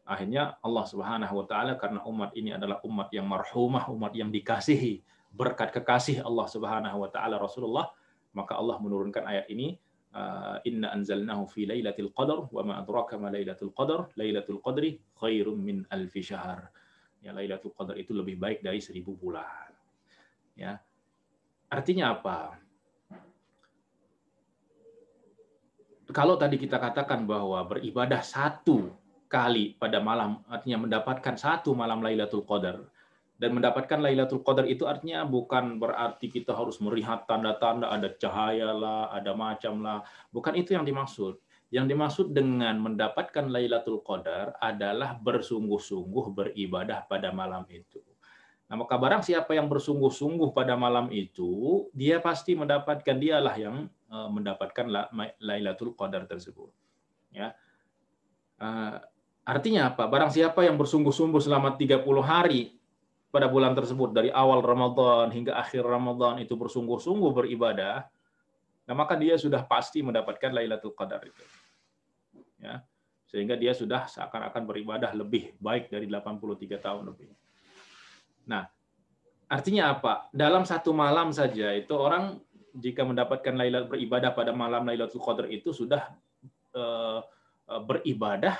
Akhirnya 0.03 0.59
Allah 0.59 0.85
Subhanahu 0.87 1.33
wa 1.43 1.45
taala 1.47 1.79
karena 1.79 2.03
umat 2.03 2.35
ini 2.35 2.51
adalah 2.51 2.83
umat 2.83 3.07
yang 3.15 3.27
marhumah, 3.27 3.87
umat 3.87 4.11
yang 4.15 4.27
dikasihi 4.27 5.03
berkat 5.31 5.71
kekasih 5.71 6.23
Allah 6.23 6.47
Subhanahu 6.47 7.07
wa 7.07 7.09
taala 7.11 7.39
Rasulullah, 7.39 7.87
maka 8.35 8.59
Allah 8.59 8.79
menurunkan 8.83 9.23
ayat 9.23 9.47
ini 9.47 9.79
uh, 10.11 10.59
inna 10.67 10.91
anzalnahu 10.91 11.47
fi 11.47 11.67
lailatul 11.67 12.11
qadar 12.11 12.51
wa 12.51 12.61
ma 12.67 12.73
adraka 12.83 13.15
ma 13.15 13.31
lailatul 13.31 13.71
qadar 13.71 14.11
lailatul 14.19 14.59
qadri 14.59 14.99
khairum 15.15 15.55
min 15.55 15.87
alfi 15.87 16.19
syahr. 16.19 16.67
Ya 17.17 17.33
Lailatul 17.33 17.73
Qadar 17.73 17.97
itu 17.97 18.13
lebih 18.13 18.37
baik 18.37 18.61
dari 18.61 18.77
seribu 18.77 19.17
bulan. 19.17 19.66
Ya. 20.57 20.81
Artinya 21.69 22.17
apa? 22.17 22.57
Kalau 26.09 26.39
tadi 26.39 26.57
kita 26.57 26.81
katakan 26.81 27.29
bahwa 27.29 27.61
beribadah 27.67 28.23
satu 28.25 28.89
kali 29.27 29.75
pada 29.75 29.99
malam, 30.01 30.41
artinya 30.47 30.87
mendapatkan 30.87 31.35
satu 31.35 31.75
malam 31.75 31.99
Lailatul 31.99 32.47
Qadar, 32.47 32.79
dan 33.37 33.53
mendapatkan 33.53 33.99
Lailatul 33.99 34.41
Qadar 34.41 34.65
itu 34.65 34.87
artinya 34.89 35.27
bukan 35.27 35.77
berarti 35.77 36.31
kita 36.31 36.55
harus 36.55 36.79
melihat 36.79 37.27
tanda-tanda 37.27 37.91
ada 37.91 38.09
cahaya 38.15 38.71
lah, 38.71 39.11
ada 39.13 39.35
macam 39.35 39.83
lah. 39.83 40.01
Bukan 40.31 40.55
itu 40.57 40.73
yang 40.73 40.87
dimaksud. 40.87 41.37
Yang 41.67 41.85
dimaksud 41.91 42.27
dengan 42.31 42.79
mendapatkan 42.79 43.51
Lailatul 43.51 43.99
Qadar 43.99 44.55
adalah 44.63 45.19
bersungguh-sungguh 45.19 46.25
beribadah 46.31 47.03
pada 47.03 47.35
malam 47.35 47.67
itu. 47.67 47.99
Nah, 48.67 48.75
maka 48.75 48.99
barang 48.99 49.23
siapa 49.23 49.55
yang 49.55 49.71
bersungguh-sungguh 49.71 50.51
pada 50.51 50.75
malam 50.75 51.07
itu, 51.07 51.87
dia 51.95 52.19
pasti 52.19 52.51
mendapatkan 52.51 53.15
dialah 53.15 53.55
yang 53.55 53.87
eh, 53.87 54.29
mendapatkan 54.31 54.85
Lailatul 55.39 55.95
Qadar 55.95 56.27
tersebut. 56.27 56.67
Ya. 57.31 57.55
Eh, 58.59 58.95
artinya 59.47 59.95
apa? 59.95 60.11
Barang 60.11 60.27
siapa 60.27 60.67
yang 60.67 60.75
bersungguh-sungguh 60.75 61.39
selama 61.39 61.79
30 61.79 62.03
hari 62.19 62.75
pada 63.31 63.47
bulan 63.47 63.71
tersebut 63.71 64.11
dari 64.11 64.27
awal 64.35 64.59
Ramadan 64.59 65.31
hingga 65.31 65.55
akhir 65.55 65.87
Ramadan 65.87 66.43
itu 66.43 66.55
bersungguh-sungguh 66.59 67.31
beribadah, 67.43 68.07
nah 68.87 68.95
maka 68.95 69.15
dia 69.19 69.35
sudah 69.39 69.63
pasti 69.63 70.03
mendapatkan 70.03 70.51
Lailatul 70.51 70.91
Qadar 70.91 71.23
itu. 71.23 71.43
Ya. 72.59 72.83
Sehingga 73.27 73.55
dia 73.59 73.71
sudah 73.71 74.07
seakan-akan 74.11 74.63
beribadah 74.63 75.11
lebih 75.15 75.55
baik 75.59 75.87
dari 75.91 76.07
83 76.07 76.79
tahun 76.79 77.03
lebih. 77.11 77.31
Nah, 78.47 78.65
artinya 79.51 79.93
apa? 79.93 80.31
Dalam 80.31 80.63
satu 80.63 80.95
malam 80.95 81.35
saja 81.35 81.75
itu 81.75 81.93
orang 81.93 82.39
jika 82.77 83.03
mendapatkan 83.03 83.53
Lailatul 83.53 83.97
beribadah 83.97 84.31
pada 84.31 84.51
malam 84.55 84.87
Lailatul 84.87 85.21
Qadar 85.21 85.49
itu 85.49 85.73
sudah 85.73 86.13
uh, 86.77 87.19
beribadah 87.83 88.55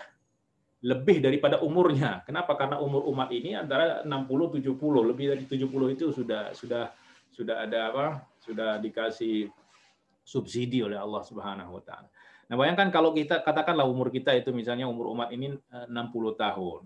lebih 0.85 1.23
daripada 1.23 1.63
umurnya. 1.63 2.21
Kenapa? 2.27 2.53
Karena 2.53 2.77
umur 2.77 3.07
umat 3.09 3.33
ini 3.33 3.57
antara 3.57 4.05
60 4.05 4.61
70, 4.61 5.09
lebih 5.09 5.25
dari 5.33 5.43
70 5.49 5.95
itu 5.95 6.05
sudah 6.13 6.53
sudah 6.53 6.93
sudah 7.33 7.55
ada 7.65 7.79
apa? 7.89 8.05
Sudah 8.41 8.77
dikasih 8.77 9.49
subsidi 10.21 10.83
oleh 10.83 10.99
Allah 10.99 11.23
Subhanahu 11.23 11.79
wa 11.79 11.83
taala. 11.83 12.09
Nah, 12.47 12.55
bayangkan 12.55 12.87
kalau 12.91 13.11
kita 13.11 13.43
katakanlah 13.43 13.83
umur 13.83 14.07
kita 14.07 14.31
itu 14.35 14.55
misalnya 14.55 14.87
umur 14.87 15.11
umat 15.11 15.31
ini 15.35 15.55
60 15.55 15.91
eh, 15.91 16.35
tahun. 16.35 16.81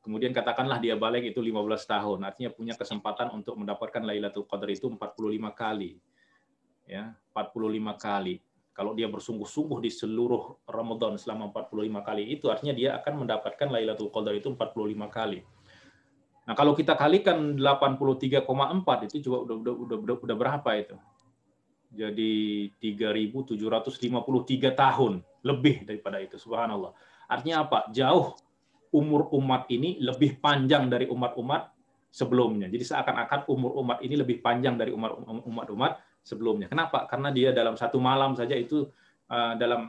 Kemudian 0.00 0.32
katakanlah 0.32 0.80
dia 0.80 0.96
balik 0.96 1.28
itu 1.28 1.44
15 1.44 1.60
tahun, 1.84 2.18
artinya 2.24 2.50
punya 2.56 2.72
kesempatan 2.72 3.36
untuk 3.36 3.60
mendapatkan 3.60 4.00
Lailatul 4.00 4.48
Qadar 4.48 4.72
itu 4.72 4.88
45 4.88 5.52
kali. 5.52 6.00
Ya, 6.88 7.12
45 7.36 8.00
kali. 8.00 8.40
Kalau 8.72 8.96
dia 8.96 9.12
bersungguh-sungguh 9.12 9.84
di 9.84 9.92
seluruh 9.92 10.64
Ramadan 10.64 11.20
selama 11.20 11.52
45 11.52 12.00
kali 12.00 12.32
itu 12.32 12.48
artinya 12.48 12.72
dia 12.72 12.96
akan 12.96 13.28
mendapatkan 13.28 13.68
Lailatul 13.68 14.08
Qadar 14.08 14.32
itu 14.32 14.48
45 14.56 15.04
kali. 15.12 15.44
Nah, 16.48 16.54
kalau 16.56 16.72
kita 16.72 16.96
kalikan 16.96 17.60
83,4 17.60 19.04
itu 19.04 19.20
juga 19.20 19.44
udah 19.44 19.56
udah 19.60 19.74
udah 19.84 19.96
udah, 20.00 20.16
udah 20.24 20.36
berapa 20.40 20.70
itu? 20.80 20.96
Jadi 21.92 22.32
3753 22.80 24.72
tahun 24.72 25.12
lebih 25.44 25.84
daripada 25.84 26.16
itu 26.24 26.40
subhanallah. 26.40 26.96
Artinya 27.28 27.68
apa? 27.68 27.92
Jauh 27.92 28.32
umur 28.90 29.30
umat 29.38 29.70
ini 29.70 30.02
lebih 30.02 30.42
panjang 30.42 30.90
dari 30.90 31.06
umat-umat 31.06 31.70
sebelumnya. 32.10 32.66
Jadi 32.66 32.84
seakan-akan 32.84 33.46
umur 33.46 33.78
umat 33.82 34.02
ini 34.02 34.18
lebih 34.18 34.42
panjang 34.42 34.74
dari 34.74 34.90
umat-umat 34.90 36.02
sebelumnya. 36.26 36.66
Kenapa? 36.66 37.06
Karena 37.06 37.30
dia 37.30 37.54
dalam 37.54 37.78
satu 37.78 38.02
malam 38.02 38.34
saja 38.34 38.58
itu 38.58 38.90
uh, 39.30 39.54
dalam 39.54 39.86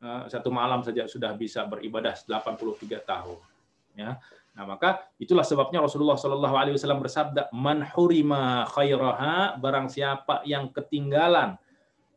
uh, 0.00 0.24
satu 0.26 0.48
malam 0.48 0.80
saja 0.80 1.04
sudah 1.04 1.36
bisa 1.36 1.68
beribadah 1.68 2.16
83 2.16 3.04
tahun. 3.04 3.38
Ya. 3.94 4.16
Nah, 4.58 4.64
maka 4.74 5.06
itulah 5.22 5.46
sebabnya 5.46 5.78
Rasulullah 5.78 6.18
Shallallahu 6.18 6.56
alaihi 6.58 6.74
wasallam 6.74 6.98
bersabda, 6.98 7.52
"Man 7.54 7.84
hurima 7.94 8.66
khairaha, 8.66 9.54
barang 9.60 9.86
siapa 9.86 10.42
yang 10.48 10.74
ketinggalan 10.74 11.54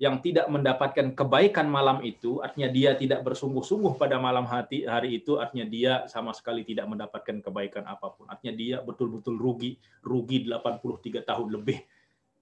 yang 0.01 0.17
tidak 0.17 0.49
mendapatkan 0.49 1.13
kebaikan 1.13 1.69
malam 1.69 2.01
itu, 2.01 2.41
artinya 2.41 2.73
dia 2.73 2.97
tidak 2.97 3.21
bersungguh-sungguh 3.21 4.01
pada 4.01 4.17
malam 4.17 4.49
hati 4.49 4.81
hari 4.81 5.21
itu, 5.21 5.37
artinya 5.37 5.69
dia 5.69 5.93
sama 6.09 6.33
sekali 6.33 6.65
tidak 6.65 6.89
mendapatkan 6.89 7.37
kebaikan 7.37 7.85
apa 7.85 8.09
pun. 8.09 8.25
Artinya 8.25 8.57
dia 8.57 8.77
betul-betul 8.81 9.37
rugi, 9.37 9.77
rugi 10.01 10.49
83 10.49 11.21
tahun 11.21 11.47
lebih 11.53 11.85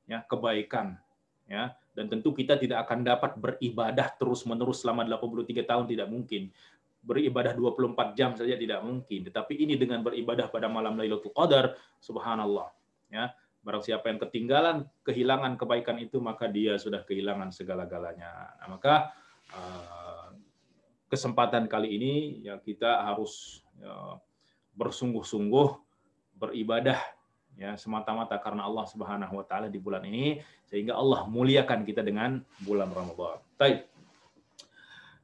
ya 0.08 0.24
kebaikan 0.24 0.96
ya. 1.52 1.76
Dan 1.92 2.08
tentu 2.08 2.32
kita 2.32 2.56
tidak 2.56 2.88
akan 2.88 3.04
dapat 3.04 3.36
beribadah 3.36 4.08
terus-menerus 4.16 4.88
selama 4.88 5.04
83 5.04 5.52
tahun 5.68 5.84
tidak 5.92 6.08
mungkin. 6.08 6.48
Beribadah 7.04 7.52
24 7.60 8.16
jam 8.16 8.40
saja 8.40 8.56
tidak 8.56 8.80
mungkin. 8.88 9.28
Tetapi 9.28 9.60
ini 9.60 9.76
dengan 9.76 10.00
beribadah 10.00 10.48
pada 10.48 10.72
malam 10.72 10.96
Lailatul 10.96 11.36
Qadar, 11.36 11.76
subhanallah 12.00 12.72
ya 13.12 13.36
Barang 13.70 13.86
siapa 13.86 14.10
yang 14.10 14.18
ketinggalan, 14.18 14.90
kehilangan 15.06 15.54
kebaikan 15.54 16.02
itu, 16.02 16.18
maka 16.18 16.50
dia 16.50 16.82
sudah 16.82 17.06
kehilangan 17.06 17.54
segala-galanya. 17.54 18.58
Nah, 18.58 18.68
maka 18.74 19.14
eh, 19.54 20.28
kesempatan 21.06 21.70
kali 21.70 21.94
ini 21.94 22.14
ya 22.42 22.58
kita 22.58 23.06
harus 23.06 23.62
ya, 23.78 24.18
bersungguh-sungguh 24.74 25.70
beribadah 26.42 26.98
ya 27.60 27.76
semata-mata 27.76 28.40
karena 28.40 28.64
Allah 28.66 28.88
Subhanahu 28.88 29.38
wa 29.38 29.46
taala 29.46 29.68
di 29.68 29.78
bulan 29.78 30.02
ini 30.08 30.40
sehingga 30.64 30.96
Allah 30.96 31.28
muliakan 31.28 31.84
kita 31.84 32.02
dengan 32.02 32.40
bulan 32.64 32.90
Ramadan. 32.90 33.38
Baik. 33.60 33.89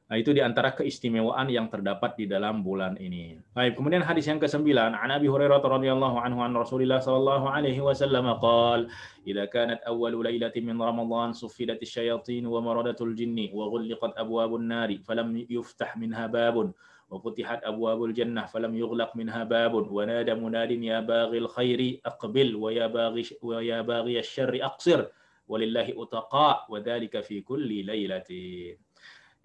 Nah, 0.06 0.22
itu 0.22 0.30
di 0.30 0.38
antara 0.38 0.70
keistimewaan 0.70 1.50
yang 1.50 1.66
terdapat 1.66 2.14
di 2.14 2.30
dalam 2.30 2.62
bulan 2.62 2.94
ini. 2.94 3.42
Baik, 3.50 3.74
kemudian 3.74 4.06
hadis 4.06 4.30
yang 4.30 4.38
ke-9, 4.38 4.62
an 4.78 5.10
Abi 5.10 5.26
Hurairah 5.26 5.58
radhiyallahu 5.58 6.22
anhu 6.22 6.46
an 6.46 6.54
Rasulillah 6.54 7.02
sallallahu 7.02 7.50
alaihi 7.50 7.82
wasallam 7.82 8.30
qaal, 8.38 8.86
"Idza 9.26 9.50
kanat 9.50 9.82
awwalu 9.82 10.30
lailatin 10.30 10.62
min 10.62 10.78
Ramadan 10.78 11.34
suffidat 11.34 11.82
asyayatin 11.82 12.46
wa 12.46 12.62
maradatul 12.62 13.18
jinni 13.18 13.50
wa 13.50 13.66
ghulqat 13.66 14.14
abwabun 14.14 14.70
nari 14.70 15.02
falam 15.02 15.34
yuftah 15.34 15.98
minha 15.98 16.30
babun. 16.30 16.70
Wa 17.10 17.18
futihat 17.18 17.66
abwabul 17.66 18.14
jannah 18.14 18.46
falam 18.46 18.78
yughlaq 18.78 19.10
minha 19.18 19.42
babun. 19.42 19.90
Wa 19.90 20.06
nada 20.06 20.38
munadin 20.38 20.86
ya 20.86 21.02
baghil 21.02 21.50
khairi 21.50 21.98
aqbil 22.06 22.54
wa 22.54 22.70
ya 22.70 22.86
baghi 22.86 23.26
wa 23.42 23.58
ya 23.58 23.82
baghi 23.82 24.22
asy-syarri 24.22 24.62
aqsir. 24.62 25.02
Walillahi 25.50 25.98
utaqa 25.98 26.70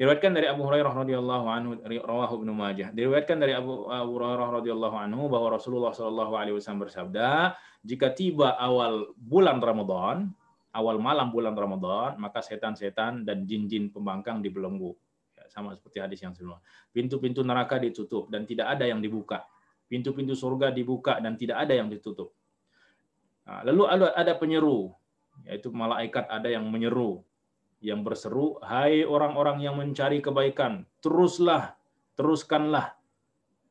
Diriwayatkan 0.02 0.34
dari 0.34 0.50
Abu 0.50 0.66
Hurairah 0.66 0.98
radhiyallahu 0.98 1.46
anhu 1.46 1.72
rawahu 1.86 2.42
Ibnu 2.42 2.58
Majah. 2.58 2.90
Diriwayatkan 2.90 3.38
dari 3.38 3.54
Abu, 3.54 3.86
Hurairah 3.86 4.50
radhiyallahu 4.50 4.98
anhu 4.98 5.30
bahwa 5.30 5.54
Rasulullah 5.54 5.94
sallallahu 5.94 6.34
alaihi 6.34 6.58
wasallam 6.58 6.90
bersabda, 6.90 7.54
jika 7.86 8.10
tiba 8.10 8.58
awal 8.58 9.14
bulan 9.14 9.62
Ramadan, 9.62 10.34
awal 10.74 10.98
malam 10.98 11.30
bulan 11.30 11.54
Ramadan, 11.54 12.18
maka 12.18 12.42
setan-setan 12.42 13.30
dan 13.30 13.46
jin-jin 13.46 13.94
pembangkang 13.94 14.42
dibelenggu. 14.42 14.98
Ya, 15.38 15.46
sama 15.54 15.78
seperti 15.78 16.02
hadis 16.02 16.18
yang 16.26 16.34
sebelumnya. 16.34 16.66
Pintu-pintu 16.90 17.46
neraka 17.46 17.78
ditutup 17.78 18.26
dan 18.34 18.50
tidak 18.50 18.74
ada 18.74 18.90
yang 18.90 19.06
dibuka. 19.06 19.46
Pintu-pintu 19.86 20.34
surga 20.34 20.74
dibuka 20.74 21.22
dan 21.22 21.38
tidak 21.38 21.62
ada 21.62 21.78
yang 21.78 21.94
ditutup. 21.94 22.34
Nah, 23.46 23.62
lalu 23.70 23.86
ada 23.86 24.34
penyeru, 24.34 24.98
yaitu 25.46 25.70
malaikat 25.70 26.26
ada 26.26 26.50
yang 26.50 26.66
menyeru 26.66 27.22
yang 27.82 28.06
berseru, 28.06 28.62
"Hai 28.62 29.02
orang-orang 29.04 29.66
yang 29.66 29.76
mencari 29.76 30.22
kebaikan, 30.22 30.86
teruslah, 31.02 31.76
teruskanlah. 32.14 32.94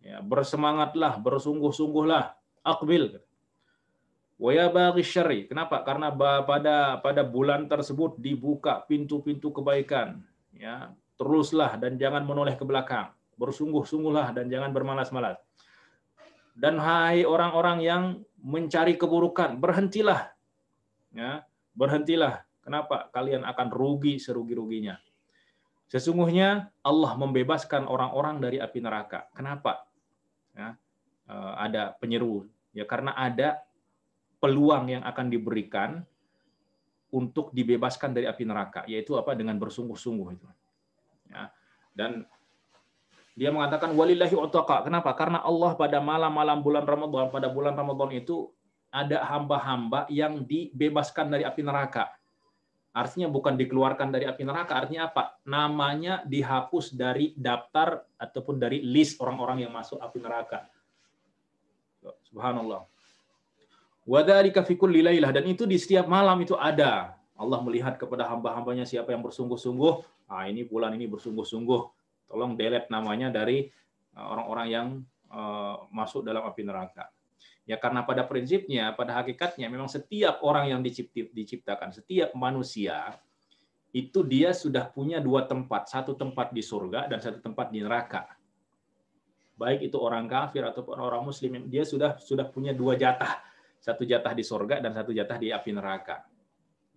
Ya, 0.03 0.19
bersemangatlah, 0.21 1.23
bersungguh-sungguhlah. 1.23 2.35
Akbil." 2.67 3.23
Ya 4.41 4.73
syari. 5.05 5.47
Kenapa? 5.47 5.85
Karena 5.85 6.11
pada 6.43 6.99
pada 6.99 7.23
bulan 7.23 7.69
tersebut 7.69 8.19
dibuka 8.19 8.83
pintu-pintu 8.89 9.53
kebaikan. 9.53 10.25
Ya, 10.57 10.97
teruslah 11.21 11.77
dan 11.77 12.01
jangan 12.01 12.25
menoleh 12.25 12.57
ke 12.57 12.65
belakang. 12.65 13.13
Bersungguh-sungguhlah 13.37 14.33
dan 14.33 14.49
jangan 14.49 14.73
bermalas-malas. 14.73 15.37
Dan 16.57 16.81
hai 16.81 17.23
orang-orang 17.25 17.79
yang 17.85 18.05
mencari 18.41 18.97
keburukan, 18.97 19.61
berhentilah. 19.61 20.33
Ya, 21.13 21.45
berhentilah 21.77 22.45
Kenapa? 22.71 23.11
Kalian 23.11 23.43
akan 23.43 23.67
rugi 23.75 24.23
serugi-ruginya. 24.23 24.95
Sesungguhnya 25.91 26.71
Allah 26.87 27.13
membebaskan 27.19 27.91
orang-orang 27.91 28.39
dari 28.39 28.63
api 28.63 28.79
neraka. 28.79 29.27
Kenapa? 29.35 29.91
Ya, 30.55 30.79
eh, 31.27 31.55
ada 31.59 31.99
penyeru. 31.99 32.47
Ya 32.71 32.87
karena 32.87 33.11
ada 33.19 33.59
peluang 34.39 34.87
yang 34.87 35.03
akan 35.03 35.27
diberikan 35.35 36.07
untuk 37.11 37.51
dibebaskan 37.51 38.15
dari 38.15 38.31
api 38.31 38.47
neraka, 38.47 38.87
yaitu 38.87 39.19
apa? 39.19 39.35
Dengan 39.35 39.59
bersungguh-sungguh 39.59 40.29
itu. 40.31 40.47
Ya. 41.27 41.51
Dan 41.91 42.23
dia 43.35 43.51
mengatakan 43.51 43.91
walillahi 43.99 44.39
utaqa. 44.39 44.87
Kenapa? 44.87 45.11
Karena 45.19 45.43
Allah 45.43 45.75
pada 45.75 45.99
malam-malam 45.99 46.63
bulan 46.63 46.87
Ramadan, 46.87 47.35
pada 47.35 47.51
bulan 47.51 47.75
Ramadan 47.75 48.15
itu 48.15 48.47
ada 48.95 49.27
hamba-hamba 49.27 50.07
yang 50.07 50.47
dibebaskan 50.47 51.35
dari 51.35 51.43
api 51.43 51.67
neraka. 51.67 52.20
Artinya 52.91 53.31
bukan 53.31 53.55
dikeluarkan 53.55 54.11
dari 54.11 54.27
api 54.27 54.43
neraka, 54.43 54.75
artinya 54.75 55.07
apa? 55.07 55.39
Namanya 55.47 56.27
dihapus 56.27 56.91
dari 56.99 57.31
daftar 57.39 58.03
ataupun 58.19 58.59
dari 58.59 58.83
list 58.83 59.23
orang-orang 59.23 59.63
yang 59.63 59.71
masuk 59.71 60.03
api 60.03 60.19
neraka. 60.19 60.67
Subhanallah. 62.27 62.83
Wadhalika 64.11 64.67
fi 64.67 64.75
kulli 64.75 65.07
lailah 65.07 65.31
dan 65.31 65.47
itu 65.47 65.71
di 65.71 65.79
setiap 65.79 66.11
malam 66.11 66.43
itu 66.43 66.59
ada. 66.59 67.15
Allah 67.39 67.63
melihat 67.63 67.95
kepada 67.95 68.27
hamba-hambanya 68.27 68.83
siapa 68.83 69.15
yang 69.15 69.23
bersungguh-sungguh. 69.23 70.27
Ah 70.27 70.51
ini 70.51 70.67
bulan 70.67 70.91
ini 70.99 71.07
bersungguh-sungguh. 71.07 71.81
Tolong 72.27 72.59
delete 72.59 72.91
namanya 72.91 73.31
dari 73.31 73.71
uh, 74.19 74.27
orang-orang 74.35 74.67
yang 74.67 74.87
uh, 75.31 75.87
masuk 75.95 76.27
dalam 76.27 76.43
api 76.43 76.63
neraka. 76.67 77.07
Ya 77.71 77.79
karena 77.79 78.03
pada 78.03 78.27
prinsipnya, 78.27 78.91
pada 78.99 79.23
hakikatnya 79.23 79.71
memang 79.71 79.87
setiap 79.87 80.43
orang 80.43 80.75
yang 80.75 80.83
diciptakan, 80.83 81.95
setiap 81.95 82.35
manusia 82.35 83.15
itu 83.95 84.27
dia 84.27 84.51
sudah 84.51 84.91
punya 84.91 85.23
dua 85.23 85.47
tempat, 85.47 85.87
satu 85.87 86.19
tempat 86.19 86.51
di 86.51 86.67
surga 86.67 87.07
dan 87.07 87.23
satu 87.23 87.39
tempat 87.39 87.71
di 87.71 87.79
neraka. 87.79 88.27
Baik 89.55 89.87
itu 89.87 90.03
orang 90.03 90.27
kafir 90.27 90.67
ataupun 90.67 90.99
orang 90.99 91.23
muslim, 91.23 91.71
dia 91.71 91.87
sudah 91.87 92.19
sudah 92.19 92.51
punya 92.51 92.75
dua 92.75 92.99
jatah, 92.99 93.39
satu 93.79 94.03
jatah 94.03 94.35
di 94.35 94.43
surga 94.43 94.83
dan 94.83 94.91
satu 94.91 95.15
jatah 95.15 95.39
di 95.39 95.55
api 95.55 95.71
neraka. 95.71 96.27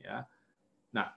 Ya. 0.02 0.26
Nah, 0.90 1.14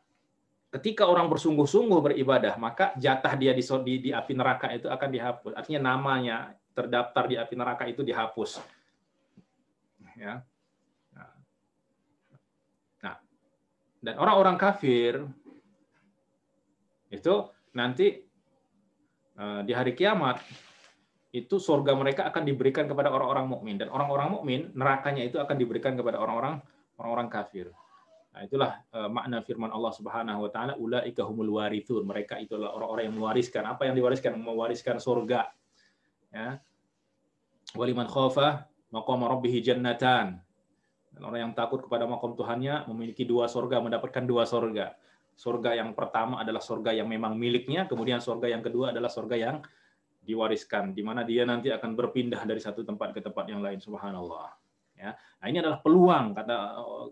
ketika 0.69 1.09
orang 1.09 1.33
bersungguh-sungguh 1.33 2.13
beribadah, 2.13 2.61
maka 2.61 2.93
jatah 3.01 3.33
dia 3.41 3.57
di, 3.57 3.65
di, 3.65 3.95
di 4.05 4.11
api 4.13 4.37
neraka 4.37 4.69
itu 4.77 4.93
akan 4.93 5.09
dihapus. 5.09 5.53
Artinya 5.57 5.97
namanya 5.97 6.53
terdaftar 6.77 7.25
di 7.25 7.41
api 7.41 7.57
neraka 7.57 7.89
itu 7.89 8.05
dihapus 8.05 8.76
ya. 10.17 10.41
Nah, 11.13 11.33
nah 13.05 13.17
dan 14.03 14.15
orang-orang 14.17 14.57
kafir 14.57 15.23
itu 17.13 17.35
nanti 17.77 18.25
eh, 19.37 19.61
di 19.63 19.73
hari 19.77 19.93
kiamat 19.95 20.43
itu 21.37 21.61
surga 21.61 21.93
mereka 21.93 22.25
akan 22.33 22.49
diberikan 22.49 22.89
kepada 22.89 23.13
orang-orang 23.13 23.45
mukmin 23.45 23.77
dan 23.77 23.93
orang-orang 23.93 24.33
mukmin 24.33 24.61
nerakanya 24.73 25.21
itu 25.21 25.37
akan 25.37 25.57
diberikan 25.61 25.93
kepada 25.93 26.17
orang-orang 26.17 26.65
orang-orang 26.97 27.29
kafir. 27.29 27.69
Nah, 28.37 28.45
itulah 28.45 28.85
uh, 28.93 29.09
makna 29.09 29.41
firman 29.41 29.73
Allah 29.73 29.93
Subhanahu 29.97 30.45
wa 30.45 30.51
taala 30.53 30.77
ulaika 30.77 31.25
humul 31.25 31.57
warithun. 31.57 32.05
Mereka 32.05 32.37
itulah 32.41 32.69
orang-orang 32.73 33.09
yang 33.09 33.17
mewariskan. 33.17 33.65
Apa 33.65 33.89
yang 33.89 33.97
diwariskan? 33.97 34.37
Mewariskan 34.37 35.01
surga. 35.01 35.49
Ya. 36.29 36.61
Waliman 37.73 38.05
khafa 38.05 38.69
maqam 38.97 39.21
rabbih 39.21 39.61
jannatan. 39.61 40.41
Dan 41.13 41.21
orang 41.25 41.49
yang 41.49 41.53
takut 41.53 41.85
kepada 41.85 42.09
makom 42.09 42.33
Tuhannya 42.33 42.89
memiliki 42.89 43.29
dua 43.29 43.49
sorga, 43.49 43.81
mendapatkan 43.81 44.25
dua 44.25 44.49
sorga. 44.49 44.97
Sorga 45.37 45.77
yang 45.77 45.93
pertama 45.93 46.41
adalah 46.41 46.65
sorga 46.65 46.97
yang 46.97 47.09
memang 47.09 47.37
miliknya, 47.37 47.85
kemudian 47.85 48.25
sorga 48.25 48.49
yang 48.49 48.65
kedua 48.65 48.93
adalah 48.93 49.13
sorga 49.13 49.37
yang 49.37 49.57
diwariskan, 50.25 50.97
di 50.97 51.05
mana 51.05 51.23
dia 51.23 51.45
nanti 51.45 51.69
akan 51.69 51.93
berpindah 51.93 52.43
dari 52.49 52.61
satu 52.61 52.83
tempat 52.85 53.13
ke 53.13 53.21
tempat 53.21 53.45
yang 53.49 53.61
lain. 53.61 53.81
Subhanallah. 53.81 54.57
Ya, 54.97 55.13
nah 55.13 55.47
ini 55.53 55.61
adalah 55.61 55.85
peluang 55.85 56.33
kata 56.33 56.57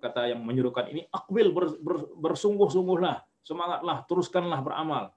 kata 0.00 0.32
yang 0.32 0.40
menyuruhkan 0.40 0.88
ini 0.88 1.04
akwil 1.12 1.52
ber, 1.52 1.76
ber, 1.84 2.16
bersungguh-sungguhlah, 2.16 3.44
semangatlah, 3.44 4.08
teruskanlah 4.08 4.60
beramal. 4.64 5.12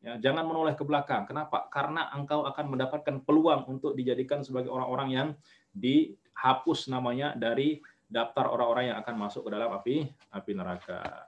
Ya, 0.00 0.16
jangan 0.20 0.48
menoleh 0.48 0.72
ke 0.72 0.84
belakang. 0.84 1.28
Kenapa? 1.28 1.68
Karena 1.68 2.08
engkau 2.16 2.48
akan 2.48 2.72
mendapatkan 2.72 3.20
peluang 3.20 3.68
untuk 3.68 3.92
dijadikan 3.92 4.40
sebagai 4.40 4.72
orang-orang 4.72 5.08
yang 5.12 5.28
dihapus 5.76 6.88
namanya 6.88 7.36
dari 7.36 7.78
daftar 8.06 8.48
orang-orang 8.54 8.94
yang 8.94 8.98
akan 9.02 9.14
masuk 9.18 9.46
ke 9.46 9.50
dalam 9.52 9.70
api 9.74 10.06
api 10.32 10.52
neraka. 10.54 11.26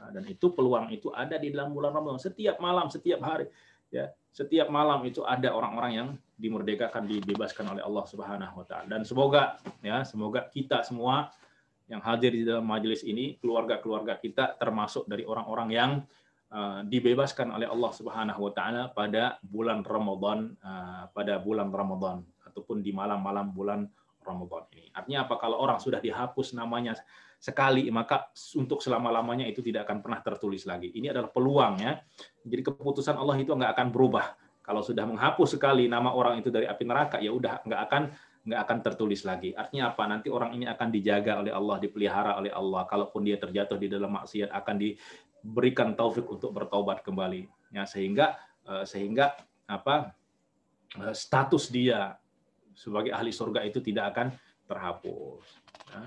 Nah, 0.00 0.08
dan 0.16 0.24
itu 0.26 0.48
peluang 0.56 0.88
itu 0.88 1.12
ada 1.12 1.36
di 1.36 1.52
dalam 1.52 1.76
bulan 1.76 1.92
Ramadan 1.92 2.16
setiap 2.16 2.56
malam, 2.56 2.88
setiap 2.88 3.20
hari, 3.20 3.46
ya 3.92 4.08
setiap 4.32 4.72
malam 4.72 5.04
itu 5.04 5.20
ada 5.26 5.52
orang-orang 5.52 5.92
yang 5.92 6.08
dimerdekakan, 6.40 7.04
dibebaskan 7.04 7.76
oleh 7.76 7.82
Allah 7.84 8.04
Subhanahu 8.08 8.64
Wa 8.64 8.66
Taala. 8.66 8.86
Dan 8.88 9.04
semoga 9.04 9.60
ya 9.84 10.00
semoga 10.08 10.48
kita 10.48 10.80
semua 10.80 11.28
yang 11.90 12.00
hadir 12.00 12.32
di 12.32 12.46
dalam 12.46 12.64
majelis 12.64 13.04
ini, 13.04 13.36
keluarga-keluarga 13.42 14.16
kita 14.16 14.56
termasuk 14.56 15.10
dari 15.10 15.26
orang-orang 15.26 15.68
yang 15.74 15.90
uh, 16.48 16.80
dibebaskan 16.86 17.52
oleh 17.52 17.68
Allah 17.68 17.92
Subhanahu 17.92 18.40
Wa 18.48 18.52
Taala 18.56 18.82
pada 18.94 19.36
bulan 19.44 19.84
Ramadan, 19.84 20.56
uh, 20.64 21.10
pada 21.12 21.36
bulan 21.36 21.68
Ramadan 21.68 22.24
ataupun 22.50 22.82
di 22.82 22.90
malam-malam 22.90 23.54
bulan 23.54 23.86
Ramadan 24.20 24.68
ini. 24.76 24.92
Artinya 24.92 25.24
apa? 25.24 25.40
Kalau 25.40 25.56
orang 25.62 25.80
sudah 25.80 25.98
dihapus 26.02 26.52
namanya 26.52 26.92
sekali, 27.40 27.88
maka 27.88 28.28
untuk 28.52 28.84
selama-lamanya 28.84 29.48
itu 29.48 29.64
tidak 29.64 29.88
akan 29.88 30.04
pernah 30.04 30.20
tertulis 30.20 30.68
lagi. 30.68 30.92
Ini 30.92 31.08
adalah 31.08 31.32
peluang 31.32 31.74
ya. 31.80 31.96
Jadi 32.44 32.62
keputusan 32.68 33.16
Allah 33.16 33.40
itu 33.40 33.48
nggak 33.56 33.72
akan 33.72 33.88
berubah. 33.88 34.36
Kalau 34.60 34.84
sudah 34.84 35.08
menghapus 35.08 35.56
sekali 35.56 35.88
nama 35.88 36.12
orang 36.12 36.44
itu 36.44 36.52
dari 36.52 36.68
api 36.68 36.84
neraka, 36.84 37.16
ya 37.18 37.32
udah 37.32 37.64
nggak 37.64 37.80
akan 37.88 38.02
nggak 38.44 38.60
akan 38.60 38.78
tertulis 38.84 39.24
lagi. 39.24 39.56
Artinya 39.56 39.96
apa? 39.96 40.04
Nanti 40.04 40.28
orang 40.28 40.52
ini 40.52 40.68
akan 40.68 40.88
dijaga 40.92 41.40
oleh 41.40 41.52
Allah, 41.52 41.76
dipelihara 41.80 42.36
oleh 42.36 42.52
Allah. 42.52 42.84
Kalaupun 42.84 43.24
dia 43.24 43.40
terjatuh 43.40 43.80
di 43.80 43.88
dalam 43.88 44.12
maksiat, 44.12 44.52
akan 44.52 44.76
diberikan 44.76 45.96
taufik 45.96 46.28
untuk 46.28 46.52
bertobat 46.52 47.00
kembali. 47.00 47.72
Ya 47.72 47.88
sehingga 47.88 48.36
eh, 48.68 48.84
sehingga 48.84 49.32
apa 49.64 50.12
eh, 51.00 51.14
status 51.16 51.72
dia 51.72 52.20
sebagai 52.74 53.12
ahli 53.14 53.32
surga 53.34 53.64
itu 53.66 53.78
tidak 53.82 54.16
akan 54.16 54.26
terhapus. 54.66 55.46
Ya. 55.90 56.02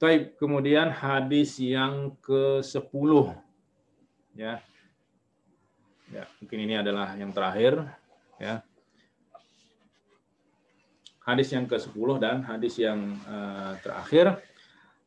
Taib, 0.00 0.32
kemudian 0.40 0.88
hadis 0.88 1.60
yang 1.60 2.16
ke-10. 2.24 3.36
Ya. 4.32 4.64
Ya, 6.08 6.24
mungkin 6.40 6.58
ini 6.64 6.74
adalah 6.80 7.12
yang 7.20 7.30
terakhir, 7.30 7.84
ya. 8.40 8.64
Hadis 11.20 11.52
yang 11.52 11.68
ke-10 11.68 12.08
dan 12.16 12.42
hadis 12.42 12.80
yang 12.80 13.14
uh, 13.28 13.76
terakhir 13.84 14.40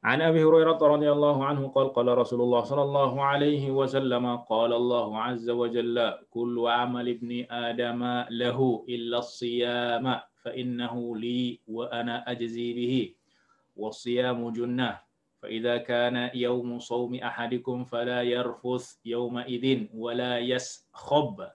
عن 0.05 0.23
أبي 0.23 0.45
هريرة 0.45 0.79
رضي 0.79 1.13
الله 1.13 1.45
عنه 1.45 1.69
قال 1.69 1.93
قال 1.93 2.09
رسول 2.19 2.41
الله 2.41 2.63
صلى 2.65 2.83
الله 2.83 3.13
عليه 3.25 3.71
وسلم 3.71 4.37
قال 4.37 4.73
الله 4.73 5.09
عز 5.19 5.51
وجل 5.51 5.97
كل 6.31 6.57
عمل 6.69 7.07
ابن 7.09 7.31
آدم 7.51 8.01
له 8.31 8.85
إلا 8.89 9.19
الصيام 9.19 10.21
فإنه 10.43 11.17
لي 11.17 11.61
وأنا 11.69 12.31
أجزي 12.31 12.73
به 12.73 12.95
والصيام 13.77 14.51
جنة 14.51 14.99
فإذا 15.43 15.77
كان 15.77 16.31
يوم 16.35 16.79
صوم 16.79 17.15
أحدكم 17.15 17.85
فلا 17.85 18.23
يرفث 18.23 18.85
يومئذ 19.05 19.87
ولا 19.95 20.39
يسخب 20.39 21.47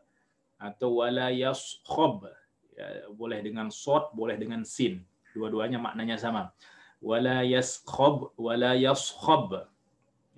atau 0.63 1.03
wala 1.03 1.27
yaskhab 1.27 2.23
ya, 2.71 3.11
boleh 3.11 3.43
dengan 3.43 3.67
sod 3.67 4.15
boleh 4.15 4.39
dengan 4.39 4.63
sin 4.63 5.03
dua-duanya 5.35 5.75
maknanya 5.75 6.15
sama 6.15 6.55
ولا 7.02 7.42
يسخب 7.42 8.30
ولا 8.38 8.74
يصخب. 8.74 9.62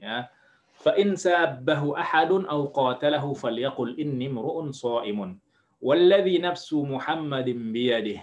يا؟ 0.03 0.29
فإن 0.73 1.17
سابه 1.17 2.01
أحد 2.01 2.31
أو 2.33 2.67
قاتله 2.67 3.33
فليقل 3.33 4.01
إني 4.01 4.27
امرؤ 4.27 4.71
صائم. 4.71 5.39
والذي 5.81 6.39
نفس 6.39 6.73
محمد 6.73 7.45
بيده 7.45 8.21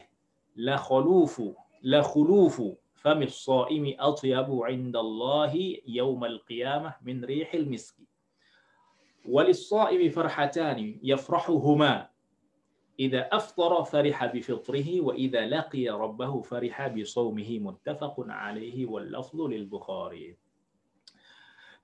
لخلوف 0.55 1.41
لخلوف 1.83 2.61
فم 2.95 3.21
الصائم 3.23 3.95
أطيب 3.99 4.47
عند 4.63 4.95
الله 4.95 5.77
يوم 5.87 6.25
القيامة 6.25 6.95
من 7.01 7.25
ريح 7.25 7.53
المسك. 7.53 7.95
وللصائم 9.25 10.09
فرحتان 10.09 10.99
يفرحهما. 11.03 12.09
Ida 12.97 13.29
aftara 13.29 13.85
fariha 13.85 14.25
bi 14.33 14.41
fitrihi 14.41 15.05
wa 15.05 15.13
ida 15.13 15.45
laqiya 15.45 15.93
rabbahu 15.93 16.41
fariha 16.41 16.89
bi 16.89 17.05
sawmihi 17.05 17.61
muttafaqun 17.61 18.33
alaihi 18.33 18.89
wal 18.89 19.05
lafzu 19.05 19.45
lil 19.45 19.69
bukhari 19.69 20.33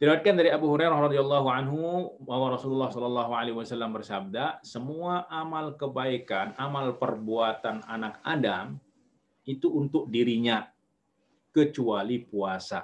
Diriwayatkan 0.02 0.36
dari 0.36 0.50
Abu 0.52 0.68
Hurairah 0.68 1.00
radhiyallahu 1.00 1.48
anhu 1.48 2.12
bahwa 2.28 2.58
Rasulullah 2.58 2.92
shallallahu 2.92 3.32
alaihi 3.40 3.56
wasallam 3.56 3.96
bersabda, 3.96 4.60
semua 4.60 5.24
amal 5.32 5.80
kebaikan, 5.80 6.52
amal 6.60 6.98
perbuatan 7.00 7.86
anak 7.88 8.20
Adam 8.26 8.82
itu 9.48 9.72
untuk 9.72 10.12
dirinya 10.12 10.68
kecuali 11.56 12.20
puasa. 12.20 12.84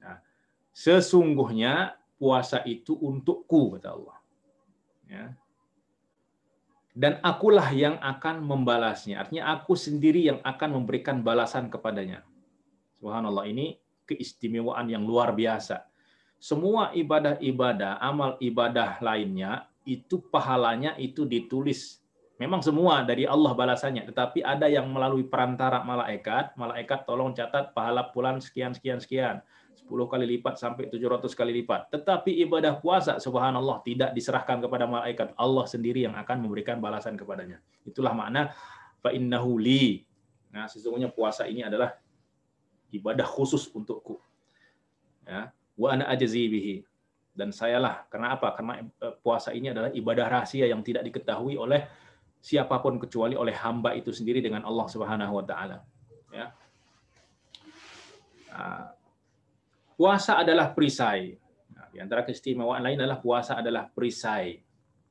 Nah, 0.00 0.16
sesungguhnya 0.72 1.98
puasa 2.16 2.64
itu 2.64 2.96
untukku 2.96 3.76
kata 3.76 3.92
Allah. 3.92 4.18
Ya, 5.12 5.24
dan 6.92 7.16
akulah 7.24 7.72
yang 7.72 7.96
akan 7.96 8.44
membalasnya. 8.44 9.24
Artinya 9.24 9.56
aku 9.56 9.72
sendiri 9.72 10.28
yang 10.28 10.38
akan 10.44 10.76
memberikan 10.76 11.24
balasan 11.24 11.72
kepadanya. 11.72 12.20
Subhanallah 13.00 13.48
ini 13.48 13.80
keistimewaan 14.04 14.92
yang 14.92 15.08
luar 15.08 15.32
biasa. 15.32 15.88
Semua 16.36 16.92
ibadah-ibadah, 16.92 18.02
amal 18.02 18.36
ibadah 18.42 19.00
lainnya 19.00 19.72
itu 19.88 20.20
pahalanya 20.28 20.98
itu 21.00 21.24
ditulis. 21.24 22.02
Memang 22.36 22.58
semua 22.58 23.06
dari 23.06 23.22
Allah 23.22 23.54
balasannya, 23.54 24.10
tetapi 24.10 24.42
ada 24.42 24.66
yang 24.66 24.90
melalui 24.90 25.22
perantara 25.22 25.86
malaikat, 25.86 26.58
malaikat 26.58 27.06
tolong 27.06 27.30
catat 27.30 27.70
pahala 27.70 28.10
bulan 28.10 28.42
sekian 28.42 28.74
sekian 28.74 28.98
sekian. 28.98 29.38
10 29.92 30.08
kali 30.08 30.24
lipat 30.24 30.56
sampai 30.56 30.88
700 30.88 31.28
kali 31.36 31.52
lipat. 31.60 31.92
Tetapi 31.92 32.40
ibadah 32.48 32.80
puasa 32.80 33.20
subhanallah 33.20 33.84
tidak 33.84 34.16
diserahkan 34.16 34.64
kepada 34.64 34.88
malaikat. 34.88 35.36
Allah 35.36 35.68
sendiri 35.68 36.08
yang 36.08 36.16
akan 36.16 36.40
memberikan 36.40 36.80
balasan 36.80 37.20
kepadanya. 37.20 37.60
Itulah 37.84 38.16
makna 38.16 38.56
fa 39.04 39.12
innahu 39.12 39.60
li. 39.60 40.00
Nah, 40.48 40.64
sesungguhnya 40.64 41.12
puasa 41.12 41.44
ini 41.44 41.60
adalah 41.60 41.92
ibadah 42.88 43.28
khusus 43.28 43.68
untukku. 43.76 44.16
Ya, 45.28 45.52
wa 45.76 45.88
ana 45.92 46.08
ajzi 46.08 46.48
bihi. 46.48 46.74
Dan 47.32 47.52
sayalah 47.52 48.08
karena 48.08 48.36
apa? 48.36 48.56
Karena 48.56 48.80
eh, 48.80 49.14
puasa 49.20 49.52
ini 49.52 49.72
adalah 49.72 49.92
ibadah 49.92 50.26
rahasia 50.28 50.68
yang 50.68 50.80
tidak 50.80 51.04
diketahui 51.08 51.56
oleh 51.60 51.84
siapa 52.40 52.80
pun 52.80 52.96
kecuali 53.00 53.36
oleh 53.38 53.54
hamba 53.56 53.96
itu 53.96 54.12
sendiri 54.12 54.40
dengan 54.40 54.64
Allah 54.64 54.88
Subhanahu 54.88 55.32
wa 55.40 55.44
taala. 55.44 55.84
Ya. 56.32 56.52
Nah, 58.52 58.92
puasa 59.94 60.40
adalah 60.40 60.72
perisai. 60.72 61.36
Nah, 61.72 61.86
di 61.92 61.98
antara 62.00 62.26
keistimewaan 62.26 62.82
lain 62.82 62.98
adalah 63.00 63.20
puasa 63.20 63.58
adalah 63.60 63.88
perisai, 63.88 64.58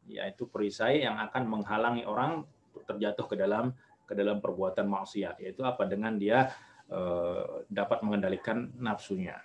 yaitu 0.10 0.50
perisai 0.50 1.06
yang 1.06 1.18
akan 1.18 1.44
menghalangi 1.48 2.04
orang 2.06 2.46
terjatuh 2.86 3.26
ke 3.30 3.36
dalam 3.38 3.72
ke 4.06 4.14
dalam 4.18 4.44
perbuatan 4.44 4.86
maksiat, 4.90 5.40
yaitu 5.40 5.64
apa 5.64 5.88
dengan 5.88 6.20
dia 6.20 6.52
eh, 6.92 7.64
dapat 7.72 8.04
mengendalikan 8.04 8.68
nafsunya 8.76 9.40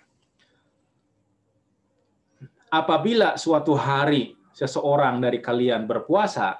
apabila 2.71 3.39
suatu 3.39 3.75
hari 3.75 4.35
seseorang 4.51 5.21
dari 5.23 5.39
kalian 5.39 5.87
berpuasa, 5.87 6.59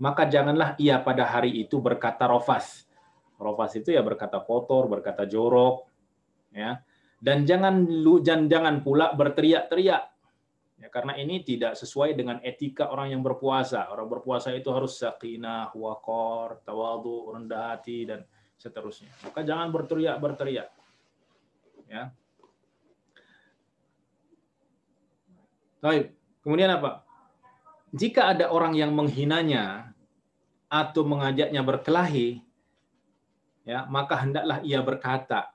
maka 0.00 0.24
janganlah 0.28 0.76
ia 0.80 1.00
pada 1.02 1.26
hari 1.26 1.60
itu 1.60 1.80
berkata 1.82 2.28
rofas. 2.28 2.86
Rofas 3.40 3.72
itu 3.76 3.92
ya 3.92 4.04
berkata 4.04 4.40
kotor, 4.40 4.88
berkata 4.88 5.24
jorok, 5.24 5.88
ya. 6.52 6.80
Dan 7.20 7.44
jangan 7.44 7.84
dan 8.24 8.48
jangan 8.48 8.80
pula 8.80 9.12
berteriak-teriak. 9.12 10.04
Ya, 10.80 10.88
karena 10.88 11.12
ini 11.20 11.44
tidak 11.44 11.76
sesuai 11.76 12.16
dengan 12.16 12.40
etika 12.40 12.88
orang 12.88 13.12
yang 13.12 13.20
berpuasa. 13.20 13.92
Orang 13.92 14.08
berpuasa 14.08 14.56
itu 14.56 14.72
harus 14.72 14.96
sakinah, 14.96 15.76
wakor, 15.76 16.64
tawadu, 16.64 17.36
rendah 17.36 17.76
hati 17.76 18.08
dan 18.08 18.24
seterusnya. 18.56 19.12
Maka 19.20 19.44
jangan 19.44 19.68
berteriak-berteriak. 19.68 20.68
Ya, 21.92 22.08
Baik. 25.80 26.12
Kemudian 26.44 26.68
apa? 26.76 27.04
Jika 27.90 28.36
ada 28.36 28.52
orang 28.52 28.76
yang 28.76 28.92
menghinanya 28.92 29.96
atau 30.70 31.02
mengajaknya 31.02 31.64
berkelahi, 31.64 32.44
ya 33.64 33.88
maka 33.88 34.20
hendaklah 34.20 34.60
ia 34.62 34.84
berkata. 34.84 35.50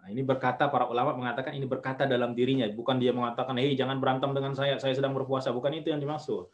Nah, 0.00 0.08
ini 0.08 0.24
berkata 0.24 0.72
para 0.72 0.88
ulama 0.88 1.12
mengatakan 1.12 1.52
ini 1.52 1.68
berkata 1.68 2.08
dalam 2.08 2.32
dirinya, 2.32 2.64
bukan 2.72 2.96
dia 2.96 3.12
mengatakan, 3.12 3.52
hei 3.60 3.76
jangan 3.76 4.00
berantem 4.00 4.32
dengan 4.32 4.56
saya, 4.56 4.80
saya 4.80 4.96
sedang 4.96 5.12
berpuasa. 5.12 5.52
Bukan 5.52 5.76
itu 5.76 5.92
yang 5.92 6.00
dimaksud. 6.00 6.48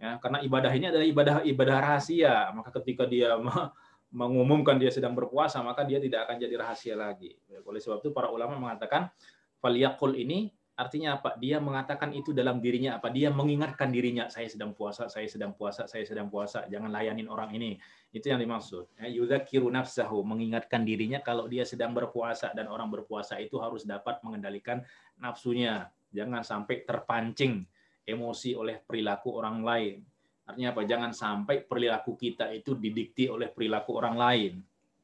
Ya, 0.00 0.16
karena 0.16 0.40
ibadah 0.40 0.72
ini 0.72 0.88
adalah 0.88 1.06
ibadah 1.06 1.34
ibadah 1.44 1.76
rahasia. 1.76 2.48
Maka 2.56 2.72
ketika 2.80 3.04
dia 3.04 3.36
mengumumkan 4.18 4.80
dia 4.80 4.88
sedang 4.88 5.12
berpuasa, 5.12 5.60
maka 5.60 5.84
dia 5.84 6.00
tidak 6.00 6.24
akan 6.24 6.40
jadi 6.40 6.54
rahasia 6.56 6.94
lagi. 6.96 7.36
Oleh 7.68 7.78
sebab 7.84 8.00
itu 8.00 8.10
para 8.16 8.32
ulama 8.32 8.56
mengatakan, 8.56 9.12
faliyakul 9.60 10.16
ini 10.16 10.48
Artinya 10.80 11.20
apa? 11.20 11.36
Dia 11.36 11.60
mengatakan 11.60 12.08
itu 12.16 12.32
dalam 12.32 12.56
dirinya 12.56 12.96
apa? 12.96 13.12
Dia 13.12 13.28
mengingatkan 13.28 13.92
dirinya, 13.92 14.32
saya 14.32 14.48
sedang 14.48 14.72
puasa, 14.72 15.12
saya 15.12 15.28
sedang 15.28 15.52
puasa, 15.52 15.84
saya 15.84 16.08
sedang 16.08 16.32
puasa. 16.32 16.64
Jangan 16.72 16.88
layanin 16.88 17.28
orang 17.28 17.52
ini. 17.52 17.76
Itu 18.08 18.32
yang 18.32 18.40
dimaksud. 18.40 18.88
Ya, 18.96 19.12
yudzakiru 19.12 19.68
nafsahu, 19.68 20.24
mengingatkan 20.24 20.80
dirinya 20.88 21.20
kalau 21.20 21.52
dia 21.52 21.68
sedang 21.68 21.92
berpuasa 21.92 22.56
dan 22.56 22.64
orang 22.72 22.88
berpuasa 22.88 23.36
itu 23.36 23.60
harus 23.60 23.84
dapat 23.84 24.24
mengendalikan 24.24 24.80
nafsunya. 25.20 25.92
Jangan 26.16 26.40
sampai 26.40 26.80
terpancing 26.88 27.68
emosi 28.08 28.56
oleh 28.56 28.80
perilaku 28.80 29.36
orang 29.36 29.60
lain. 29.60 30.00
Artinya 30.48 30.72
apa? 30.72 30.82
Jangan 30.88 31.12
sampai 31.12 31.60
perilaku 31.60 32.16
kita 32.16 32.48
itu 32.56 32.72
didikti 32.72 33.28
oleh 33.28 33.52
perilaku 33.52 34.00
orang 34.00 34.16
lain, 34.16 34.52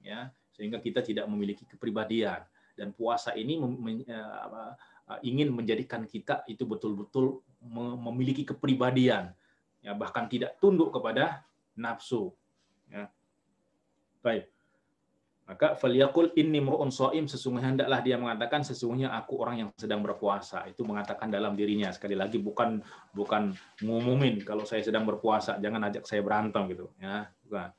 ya, 0.01 0.33
sehingga 0.57 0.81
kita 0.81 1.05
tidak 1.05 1.29
memiliki 1.29 1.69
kepribadian. 1.69 2.41
Dan 2.73 2.97
puasa 2.97 3.37
ini 3.37 3.61
eh, 4.09 4.73
ingin 5.23 5.55
menjadikan 5.55 6.03
kita 6.05 6.43
itu 6.51 6.67
betul-betul 6.67 7.43
memiliki 8.03 8.43
kepribadian, 8.43 9.31
ya 9.83 9.95
bahkan 9.95 10.27
tidak 10.27 10.59
tunduk 10.59 10.91
kepada 10.91 11.47
nafsu. 11.79 12.35
Ya. 12.91 13.11
Baik. 14.23 14.51
Maka 15.47 15.79
faliyakul 15.79 16.35
inni 16.35 16.59
mru'un 16.59 16.91
shaim 16.91 17.31
sesungguhnya 17.31 17.71
hendaklah 17.71 18.03
dia 18.03 18.19
mengatakan 18.19 18.67
sesungguhnya 18.67 19.15
aku 19.15 19.39
orang 19.39 19.57
yang 19.63 19.71
sedang 19.79 20.03
berpuasa. 20.03 20.67
Itu 20.67 20.83
mengatakan 20.83 21.31
dalam 21.31 21.55
dirinya 21.55 21.95
sekali 21.95 22.19
lagi 22.19 22.43
bukan 22.43 22.83
bukan 23.15 23.55
ngumumin 23.79 24.43
kalau 24.43 24.67
saya 24.67 24.83
sedang 24.83 25.07
berpuasa, 25.07 25.63
jangan 25.63 25.87
ajak 25.87 26.03
saya 26.03 26.19
berantem 26.27 26.67
gitu 26.75 26.91
ya. 26.99 27.31
Bukan. 27.47 27.71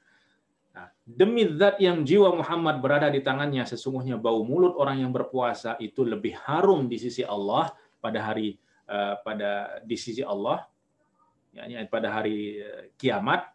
Nah, 0.77 0.93
demi 1.09 1.41
zat 1.57 1.81
yang 1.81 2.05
jiwa 2.05 2.37
Muhammad 2.37 2.77
berada 2.85 3.09
di 3.09 3.25
tangannya, 3.25 3.65
sesungguhnya 3.65 4.21
bau 4.21 4.45
mulut 4.45 4.77
orang 4.77 5.01
yang 5.01 5.09
berpuasa 5.09 5.73
itu 5.81 6.05
lebih 6.05 6.37
harum 6.45 6.85
di 6.85 7.01
sisi 7.01 7.25
Allah 7.25 7.73
pada 7.97 8.21
hari 8.21 8.61
uh, 8.85 9.17
pada 9.25 9.81
di 9.81 9.97
sisi 9.97 10.21
Allah, 10.21 10.69
yakni 11.57 11.81
pada 11.89 12.13
hari 12.13 12.61
uh, 12.61 12.93
kiamat 12.93 13.49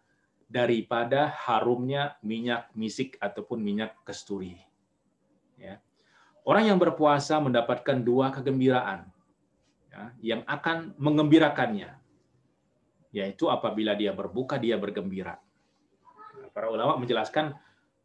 daripada 0.50 1.30
harumnya 1.46 2.18
minyak 2.26 2.74
misik 2.74 3.14
ataupun 3.22 3.62
minyak 3.62 3.94
kesturi. 4.02 4.58
Ya. 5.54 5.78
Orang 6.42 6.66
yang 6.66 6.82
berpuasa 6.82 7.38
mendapatkan 7.38 8.02
dua 8.02 8.34
kegembiraan 8.34 9.06
ya, 9.94 10.10
yang 10.18 10.42
akan 10.50 10.98
mengembirakannya, 10.98 11.94
yaitu 13.14 13.46
apabila 13.46 13.94
dia 13.94 14.10
berbuka 14.10 14.58
dia 14.58 14.74
bergembira 14.74 15.38
para 16.52 16.68
ulama 16.68 17.00
menjelaskan 17.00 17.56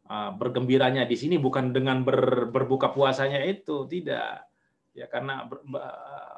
uh, 0.08 0.30
bergembiranya 0.34 1.04
di 1.04 1.14
sini 1.14 1.36
bukan 1.36 1.70
dengan 1.70 2.02
ber, 2.02 2.48
berbuka 2.48 2.90
puasanya 2.90 3.44
itu, 3.44 3.84
tidak. 3.86 4.48
Ya 4.96 5.06
karena 5.06 5.46
ber, 5.46 5.62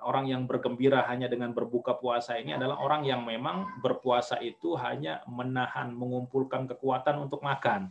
orang 0.05 0.29
yang 0.29 0.45
bergembira 0.45 1.07
hanya 1.09 1.31
dengan 1.31 1.57
berbuka 1.57 1.97
puasa 1.97 2.37
ini 2.37 2.53
adalah 2.53 2.77
orang 2.83 3.09
yang 3.09 3.25
memang 3.25 3.81
berpuasa 3.81 4.37
itu 4.43 4.77
hanya 4.77 5.25
menahan 5.25 5.95
mengumpulkan 5.95 6.69
kekuatan 6.69 7.25
untuk 7.25 7.41
makan. 7.41 7.89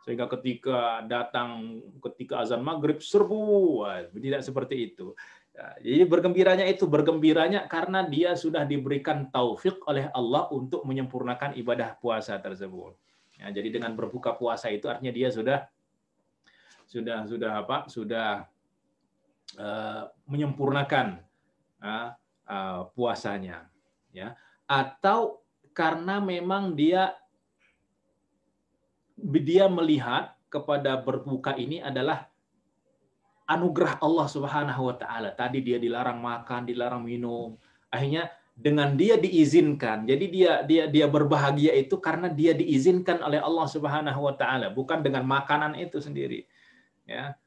Sehingga 0.00 0.26
ketika 0.32 1.04
datang 1.04 1.78
ketika 2.00 2.40
azan 2.40 2.64
maghrib 2.64 3.04
serbu, 3.04 3.84
tidak 4.16 4.40
seperti 4.40 4.90
itu. 4.90 5.12
Ya, 5.50 5.76
jadi 5.82 6.08
bergembiranya 6.08 6.64
itu 6.64 6.88
bergembiranya 6.88 7.66
karena 7.68 8.06
dia 8.06 8.32
sudah 8.38 8.64
diberikan 8.64 9.28
taufik 9.28 9.82
oleh 9.84 10.08
Allah 10.14 10.48
untuk 10.54 10.86
menyempurnakan 10.88 11.58
ibadah 11.58 11.98
puasa 12.00 12.38
tersebut. 12.40 12.96
Ya, 13.40 13.48
jadi 13.48 13.80
dengan 13.80 13.96
berbuka 13.96 14.36
puasa 14.36 14.68
itu 14.68 14.84
artinya 14.84 15.08
dia 15.08 15.32
sudah 15.32 15.64
sudah 16.84 17.24
sudah 17.24 17.64
apa? 17.64 17.88
Sudah 17.88 18.44
uh, 19.56 20.12
menyempurnakan 20.28 21.24
uh, 21.80 22.12
uh, 22.44 22.80
puasanya, 22.92 23.64
ya. 24.12 24.36
Atau 24.68 25.40
karena 25.72 26.20
memang 26.20 26.76
dia 26.76 27.16
dia 29.16 29.64
melihat 29.72 30.36
kepada 30.52 31.00
berbuka 31.00 31.56
ini 31.56 31.80
adalah 31.80 32.28
anugerah 33.48 33.96
Allah 34.04 34.26
Subhanahu 34.28 34.92
wa 34.92 34.96
taala. 35.00 35.32
Tadi 35.32 35.64
dia 35.64 35.80
dilarang 35.80 36.20
makan, 36.20 36.68
dilarang 36.68 37.02
minum. 37.02 37.56
Akhirnya 37.88 38.28
dengan 38.60 38.92
dia 38.92 39.16
diizinkan. 39.16 40.04
Jadi 40.04 40.24
dia 40.28 40.60
dia 40.68 40.84
dia 40.84 41.06
berbahagia 41.08 41.72
itu 41.72 41.96
karena 41.96 42.28
dia 42.28 42.52
diizinkan 42.52 43.24
oleh 43.24 43.40
Allah 43.40 43.64
Subhanahu 43.64 44.20
wa 44.20 44.34
taala, 44.36 44.68
bukan 44.68 45.00
dengan 45.00 45.24
makanan 45.24 45.80
itu 45.80 45.96
sendiri. 45.96 46.44
Ya. 47.08 47.40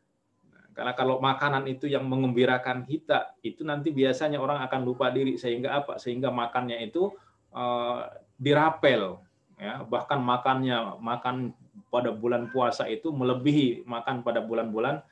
Karena 0.73 0.97
kalau 0.97 1.21
makanan 1.21 1.69
itu 1.69 1.85
yang 1.85 2.09
mengembirakan 2.09 2.81
kita, 2.89 3.37
itu 3.45 3.61
nanti 3.61 3.93
biasanya 3.93 4.41
orang 4.41 4.65
akan 4.65 4.81
lupa 4.81 5.13
diri 5.13 5.37
sehingga 5.37 5.85
apa? 5.85 6.01
Sehingga 6.01 6.33
makannya 6.33 6.81
itu 6.81 7.13
uh, 7.53 8.09
dirapel 8.41 9.21
ya, 9.61 9.85
bahkan 9.85 10.17
makannya 10.17 10.97
makan 10.97 11.53
pada 11.93 12.09
bulan 12.09 12.49
puasa 12.49 12.89
itu 12.89 13.13
melebihi 13.13 13.85
makan 13.85 14.25
pada 14.25 14.41
bulan-bulan 14.41 15.05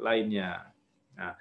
lainnya. 0.00 0.72
Nah, 1.12 1.36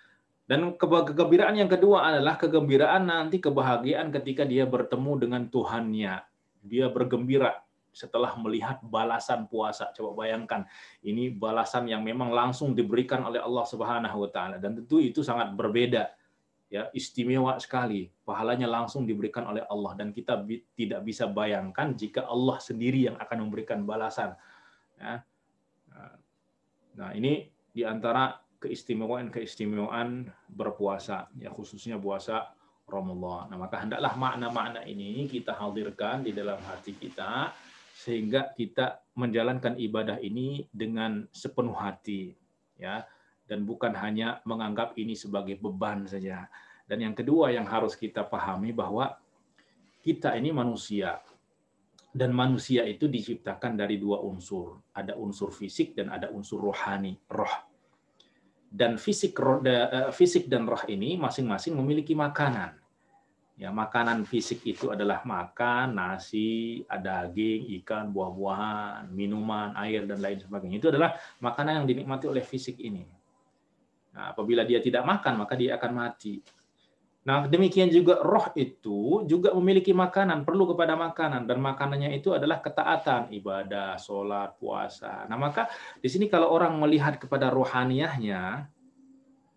dan 0.51 0.75
kegembiraan 0.75 1.55
yang 1.55 1.71
kedua 1.71 2.11
adalah 2.11 2.35
kegembiraan 2.35 3.07
nanti 3.07 3.39
kebahagiaan 3.39 4.11
ketika 4.11 4.43
dia 4.43 4.67
bertemu 4.67 5.11
dengan 5.15 5.47
Tuhannya. 5.47 6.27
Dia 6.67 6.91
bergembira 6.91 7.63
setelah 7.95 8.35
melihat 8.35 8.83
balasan 8.83 9.47
puasa. 9.47 9.95
Coba 9.95 10.27
bayangkan, 10.27 10.67
ini 11.07 11.31
balasan 11.31 11.87
yang 11.87 12.03
memang 12.03 12.35
langsung 12.35 12.75
diberikan 12.75 13.23
oleh 13.23 13.39
Allah 13.39 13.63
Subhanahu 13.63 14.27
wa 14.27 14.29
taala 14.31 14.59
dan 14.59 14.75
tentu 14.75 14.99
itu 14.99 15.23
sangat 15.23 15.55
berbeda. 15.55 16.11
Ya, 16.67 16.91
istimewa 16.91 17.55
sekali. 17.55 18.11
Pahalanya 18.27 18.67
langsung 18.67 19.07
diberikan 19.07 19.47
oleh 19.47 19.63
Allah 19.71 19.95
dan 19.95 20.11
kita 20.11 20.35
bi 20.35 20.59
tidak 20.75 21.07
bisa 21.07 21.31
bayangkan 21.31 21.95
jika 21.95 22.27
Allah 22.27 22.59
sendiri 22.59 23.07
yang 23.07 23.15
akan 23.15 23.47
memberikan 23.47 23.87
balasan. 23.87 24.35
Ya. 24.99 25.23
Nah, 26.99 27.11
ini 27.15 27.47
di 27.71 27.87
antara 27.87 28.35
keistimewaan-keistimewaan 28.61 30.29
berpuasa, 30.45 31.27
ya 31.41 31.49
khususnya 31.49 31.97
puasa 31.97 32.53
Ramadan. 32.85 33.49
Nah, 33.49 33.57
maka 33.57 33.81
hendaklah 33.81 34.13
makna-makna 34.13 34.85
ini 34.85 35.25
kita 35.25 35.57
hadirkan 35.57 36.21
di 36.21 36.31
dalam 36.31 36.61
hati 36.61 36.93
kita 36.93 37.49
sehingga 37.91 38.53
kita 38.53 39.01
menjalankan 39.17 39.75
ibadah 39.77 40.21
ini 40.21 40.69
dengan 40.69 41.25
sepenuh 41.33 41.75
hati, 41.75 42.33
ya, 42.77 43.03
dan 43.49 43.65
bukan 43.65 43.93
hanya 43.97 44.39
menganggap 44.45 44.93
ini 44.97 45.17
sebagai 45.17 45.57
beban 45.57 46.05
saja. 46.05 46.45
Dan 46.85 47.01
yang 47.01 47.15
kedua 47.17 47.53
yang 47.53 47.65
harus 47.65 47.97
kita 47.97 48.25
pahami 48.25 48.73
bahwa 48.73 49.17
kita 50.01 50.33
ini 50.37 50.49
manusia, 50.49 51.21
dan 52.11 52.35
manusia 52.35 52.83
itu 52.83 53.07
diciptakan 53.07 53.79
dari 53.79 53.95
dua 53.95 54.19
unsur. 54.19 54.83
Ada 54.91 55.15
unsur 55.15 55.53
fisik 55.55 55.95
dan 55.95 56.11
ada 56.11 56.27
unsur 56.33 56.59
rohani, 56.59 57.15
roh. 57.31 57.70
Dan 58.71 58.95
fisik 58.95 59.35
eh, 59.67 60.09
fisik 60.15 60.47
dan 60.47 60.63
roh 60.63 60.79
ini 60.87 61.19
masing-masing 61.19 61.75
memiliki 61.75 62.15
makanan. 62.15 62.79
Ya, 63.59 63.69
makanan 63.69 64.25
fisik 64.25 64.65
itu 64.65 64.89
adalah 64.89 65.21
makan 65.21 65.93
nasi, 65.93 66.81
daging, 66.87 67.69
ikan, 67.83 68.09
buah-buahan, 68.09 69.11
minuman, 69.13 69.77
air 69.77 70.07
dan 70.09 70.17
lain 70.17 70.41
sebagainya. 70.41 70.81
Itu 70.81 70.89
adalah 70.89 71.13
makanan 71.37 71.83
yang 71.83 71.87
dinikmati 71.91 72.25
oleh 72.25 72.41
fisik 72.41 72.81
ini. 72.81 73.05
Nah, 74.17 74.33
apabila 74.33 74.65
dia 74.65 74.81
tidak 74.81 75.05
makan, 75.05 75.45
maka 75.45 75.53
dia 75.53 75.77
akan 75.77 75.91
mati. 75.93 76.41
Nah, 77.21 77.45
demikian 77.45 77.93
juga 77.93 78.17
roh 78.17 78.49
itu 78.57 79.21
juga 79.29 79.53
memiliki 79.53 79.93
makanan, 79.93 80.41
perlu 80.41 80.73
kepada 80.73 80.97
makanan 80.97 81.45
dan 81.45 81.61
makanannya 81.61 82.17
itu 82.17 82.33
adalah 82.33 82.57
ketaatan, 82.65 83.29
ibadah, 83.29 83.93
sholat, 84.01 84.57
puasa. 84.57 85.29
Nah, 85.29 85.37
maka 85.37 85.69
di 86.01 86.09
sini 86.09 86.25
kalau 86.25 86.49
orang 86.49 86.73
melihat 86.81 87.21
kepada 87.21 87.53
rohaniahnya 87.53 88.65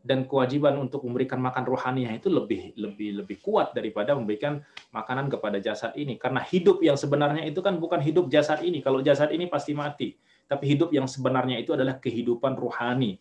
dan 0.05 0.29
kewajiban 0.29 0.77
untuk 0.77 1.09
memberikan 1.09 1.41
makan 1.41 1.65
rohaniah 1.65 2.13
itu 2.13 2.29
lebih 2.29 2.77
lebih 2.77 3.25
lebih 3.25 3.41
kuat 3.41 3.73
daripada 3.73 4.13
memberikan 4.13 4.61
makanan 4.93 5.33
kepada 5.33 5.57
jasad 5.57 5.97
ini 5.97 6.21
karena 6.21 6.45
hidup 6.45 6.85
yang 6.85 7.01
sebenarnya 7.01 7.49
itu 7.49 7.65
kan 7.65 7.81
bukan 7.81 8.05
hidup 8.05 8.29
jasad 8.29 8.61
ini. 8.61 8.85
Kalau 8.85 9.01
jasad 9.01 9.33
ini 9.33 9.49
pasti 9.49 9.73
mati, 9.73 10.13
tapi 10.45 10.69
hidup 10.69 10.93
yang 10.93 11.09
sebenarnya 11.09 11.57
itu 11.57 11.73
adalah 11.73 11.97
kehidupan 11.97 12.61
rohani. 12.61 13.17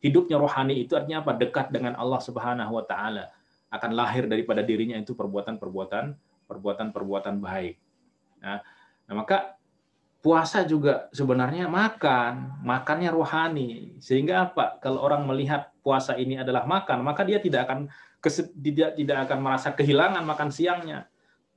Hidupnya 0.00 0.40
rohani 0.40 0.80
itu 0.80 0.96
artinya 0.96 1.20
apa? 1.20 1.36
Dekat 1.36 1.68
dengan 1.68 1.92
Allah 2.00 2.24
Subhanahu 2.24 2.80
wa 2.80 2.88
taala 2.88 3.41
akan 3.72 3.90
lahir 3.96 4.28
daripada 4.28 4.60
dirinya 4.60 5.00
itu 5.00 5.16
perbuatan-perbuatan 5.16 6.12
perbuatan-perbuatan 6.44 7.40
baik. 7.40 7.80
Nah, 8.44 8.60
nah, 9.08 9.14
maka 9.16 9.56
puasa 10.20 10.62
juga 10.68 11.08
sebenarnya 11.10 11.66
makan, 11.66 12.60
makannya 12.60 13.10
rohani. 13.10 13.96
Sehingga 13.98 14.52
apa? 14.52 14.76
Kalau 14.84 15.00
orang 15.00 15.24
melihat 15.24 15.72
puasa 15.80 16.14
ini 16.20 16.36
adalah 16.38 16.68
makan, 16.68 17.00
maka 17.00 17.24
dia 17.24 17.40
tidak 17.40 17.64
akan 17.66 17.88
tidak 18.60 18.94
tidak 18.94 19.18
akan 19.26 19.38
merasa 19.40 19.72
kehilangan 19.72 20.22
makan 20.22 20.52
siangnya. 20.52 21.08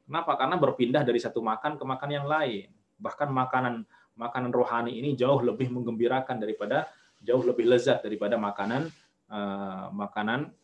Kenapa? 0.08 0.34
Karena 0.40 0.56
berpindah 0.58 1.04
dari 1.04 1.20
satu 1.22 1.44
makan 1.44 1.76
ke 1.78 1.84
makan 1.84 2.10
yang 2.10 2.26
lain. 2.26 2.72
Bahkan 2.98 3.30
makanan 3.30 3.84
makanan 4.16 4.52
rohani 4.56 4.96
ini 4.96 5.14
jauh 5.14 5.44
lebih 5.44 5.68
menggembirakan 5.70 6.40
daripada 6.40 6.88
jauh 7.20 7.44
lebih 7.44 7.68
lezat 7.68 8.00
daripada 8.00 8.40
makanan 8.40 8.88
uh, 9.28 9.92
makanan 9.92 10.56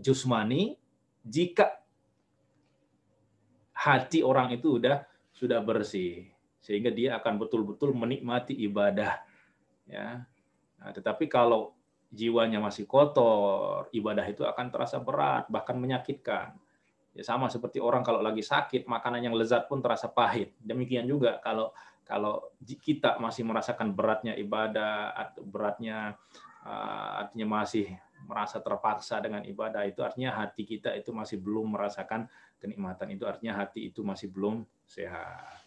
jusmani 0.00 0.78
jika 1.22 1.78
hati 3.78 4.26
orang 4.26 4.50
itu 4.54 4.78
sudah 4.78 5.06
sudah 5.30 5.60
bersih 5.62 6.26
sehingga 6.58 6.90
dia 6.90 7.14
akan 7.16 7.38
betul-betul 7.38 7.94
menikmati 7.94 8.52
ibadah 8.66 9.22
ya. 9.86 10.26
Nah, 10.78 10.90
tetapi 10.94 11.26
kalau 11.30 11.74
jiwanya 12.08 12.58
masih 12.58 12.88
kotor 12.88 13.86
ibadah 13.92 14.24
itu 14.26 14.42
akan 14.42 14.66
terasa 14.72 14.98
berat 14.98 15.46
bahkan 15.46 15.78
menyakitkan. 15.78 16.54
Ya 17.16 17.22
sama 17.26 17.50
seperti 17.50 17.82
orang 17.82 18.06
kalau 18.06 18.22
lagi 18.22 18.46
sakit 18.46 18.86
makanan 18.86 19.26
yang 19.26 19.34
lezat 19.34 19.66
pun 19.66 19.82
terasa 19.82 20.06
pahit. 20.06 20.54
Demikian 20.62 21.06
juga 21.06 21.42
kalau 21.42 21.74
kalau 22.06 22.54
kita 22.62 23.20
masih 23.20 23.44
merasakan 23.44 23.92
beratnya 23.92 24.32
ibadah 24.38 25.12
atau 25.12 25.44
beratnya 25.44 26.16
uh, 26.64 27.20
artinya 27.26 27.60
masih 27.60 27.92
merasa 28.26 28.58
terpaksa 28.58 29.22
dengan 29.22 29.44
ibadah 29.46 29.86
itu 29.86 30.02
artinya 30.02 30.34
hati 30.34 30.66
kita 30.66 30.96
itu 30.96 31.14
masih 31.14 31.38
belum 31.38 31.78
merasakan 31.78 32.26
kenikmatan 32.58 33.14
itu 33.14 33.24
artinya 33.24 33.62
hati 33.62 33.92
itu 33.92 34.02
masih 34.02 34.32
belum 34.32 34.66
sehat. 34.88 35.62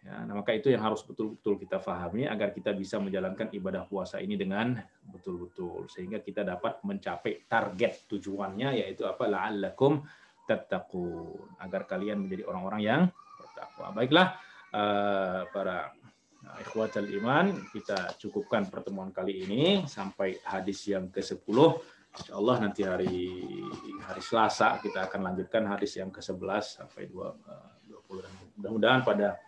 Ya, 0.00 0.16
nah 0.24 0.40
maka 0.40 0.56
itu 0.56 0.72
yang 0.72 0.80
harus 0.80 1.04
betul-betul 1.04 1.60
kita 1.60 1.76
pahami 1.76 2.24
agar 2.24 2.56
kita 2.56 2.72
bisa 2.72 2.96
menjalankan 2.96 3.52
ibadah 3.52 3.84
puasa 3.84 4.16
ini 4.16 4.32
dengan 4.32 4.80
betul-betul 5.04 5.92
sehingga 5.92 6.24
kita 6.24 6.40
dapat 6.40 6.80
mencapai 6.80 7.44
target 7.44 8.08
tujuannya 8.08 8.80
yaitu 8.80 9.04
apa 9.04 9.28
la'allakum 9.28 10.00
tattaqun 10.48 11.60
agar 11.60 11.84
kalian 11.84 12.24
menjadi 12.24 12.48
orang-orang 12.48 12.80
yang 12.80 13.02
bertakwa. 13.36 13.86
Baiklah 13.92 14.28
uh, 14.72 15.40
para 15.52 15.92
Nah, 16.40 16.56
ikhwatal 16.56 17.04
iman, 17.20 17.52
kita 17.68 18.16
cukupkan 18.16 18.64
pertemuan 18.72 19.12
kali 19.12 19.44
ini 19.44 19.84
sampai 19.84 20.40
hadis 20.40 20.88
yang 20.88 21.12
ke-10. 21.12 21.56
Insya 22.10 22.32
Allah 22.34 22.56
nanti 22.58 22.82
hari 22.82 23.38
hari 24.02 24.22
Selasa 24.24 24.80
kita 24.82 25.06
akan 25.06 25.30
lanjutkan 25.30 25.62
hadis 25.68 26.00
yang 26.00 26.08
ke-11 26.08 26.82
sampai 26.82 27.06
20. 27.06 28.58
Mudah-mudahan 28.58 29.06
pada 29.06 29.38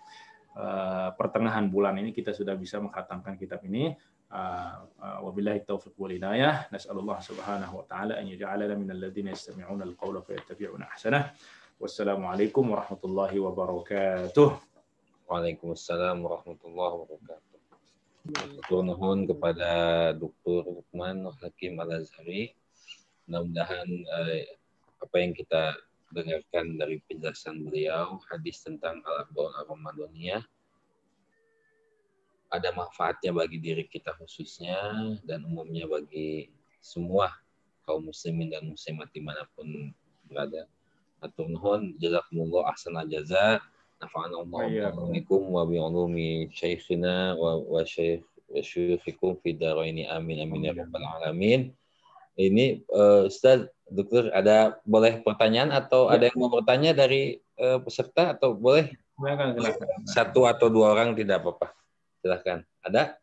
uh, 0.54 1.10
pertengahan 1.16 1.66
bulan 1.66 1.96
ini 1.98 2.14
kita 2.14 2.30
sudah 2.36 2.54
bisa 2.54 2.78
menghatamkan 2.78 3.34
kitab 3.40 3.64
ini. 3.66 3.96
Taufiq 5.64 5.96
wal 5.96 6.12
hidayah. 6.12 6.68
Nas'alullah 6.72 7.18
subhanahu 7.20 7.82
wa 7.82 7.84
ta'ala 7.88 8.20
an 8.20 8.28
yaj'alana 8.28 8.76
minal 8.76 9.00
ladzina 9.00 9.32
yastami'una 9.32 9.84
al-qawla 9.88 10.24
fayattabi'una 10.24 10.92
ahsanah. 10.92 11.32
Wassalamualaikum 11.82 12.68
warahmatullahi 12.68 13.42
wabarakatuh. 13.42 14.71
Waalaikumsalam 15.32 16.28
warahmatullahi 16.28 16.92
wabarakatuh. 16.92 17.60
Turun 18.68 18.84
nuhun 18.84 19.24
kepada 19.24 19.72
Dr. 20.12 20.60
Lukman 20.68 21.24
Hakim 21.40 21.80
Al-Azhari. 21.80 22.52
Mudah-mudahan 23.24 23.88
eh, 23.88 24.60
apa 25.00 25.16
yang 25.16 25.32
kita 25.32 25.72
dengarkan 26.12 26.76
dari 26.76 27.00
penjelasan 27.08 27.64
beliau, 27.64 28.20
hadis 28.28 28.60
tentang 28.60 29.00
Al-Arba'un 29.08 29.56
Al-Ramadaniyah, 29.56 30.44
ada 32.52 32.68
manfaatnya 32.76 33.32
bagi 33.32 33.56
diri 33.56 33.88
kita 33.88 34.12
khususnya 34.20 34.76
dan 35.24 35.48
umumnya 35.48 35.88
bagi 35.88 36.52
semua 36.84 37.32
kaum 37.88 38.04
muslimin 38.04 38.52
dan 38.52 38.68
muslimat 38.68 39.08
di 39.16 39.24
mana 39.24 39.48
pun 39.56 39.96
berada. 40.28 40.68
Atur 41.24 41.48
nuhun 41.48 41.96
jazakumullah 41.96 42.68
ahsana 42.68 43.08
jaza. 43.08 43.64
Ulumi 45.78 46.50
syaikhina 46.50 47.38
wa 47.38 47.62
wa 47.62 47.82
syekh 47.86 48.26
wa 48.50 48.60
syekhikum 48.60 49.38
fi 49.40 49.54
daraini 49.54 50.10
amin 50.10 50.42
amin 50.42 50.70
ya 50.70 50.72
rabbal 50.74 51.06
alamin. 51.22 51.70
Ini 52.32 52.80
uh, 52.88 53.28
Ustaz 53.28 53.68
Dokter 53.92 54.32
ada 54.32 54.80
boleh 54.88 55.20
pertanyaan 55.20 55.68
atau 55.68 56.08
ya. 56.08 56.16
ada 56.16 56.24
yang 56.32 56.38
mau 56.40 56.48
bertanya 56.48 56.96
dari 56.96 57.36
uh, 57.60 57.76
peserta 57.84 58.32
atau 58.32 58.56
boleh? 58.56 58.88
Silakan, 59.20 59.48
silakan. 59.54 59.86
Satu 60.08 60.40
atau 60.48 60.66
dua 60.72 60.96
orang 60.96 61.12
tidak 61.12 61.44
apa-apa. 61.44 61.76
Silakan. 62.24 62.64
Ada? 62.80 63.20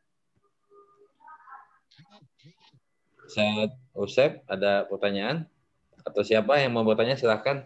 Saya 3.29 3.69
Usep, 3.97 4.41
ada 4.45 4.85
pertanyaan? 4.85 5.49
Atau 6.05 6.21
siapa 6.23 6.61
yang 6.61 6.73
mau 6.73 6.85
bertanya 6.85 7.17
silakan. 7.17 7.65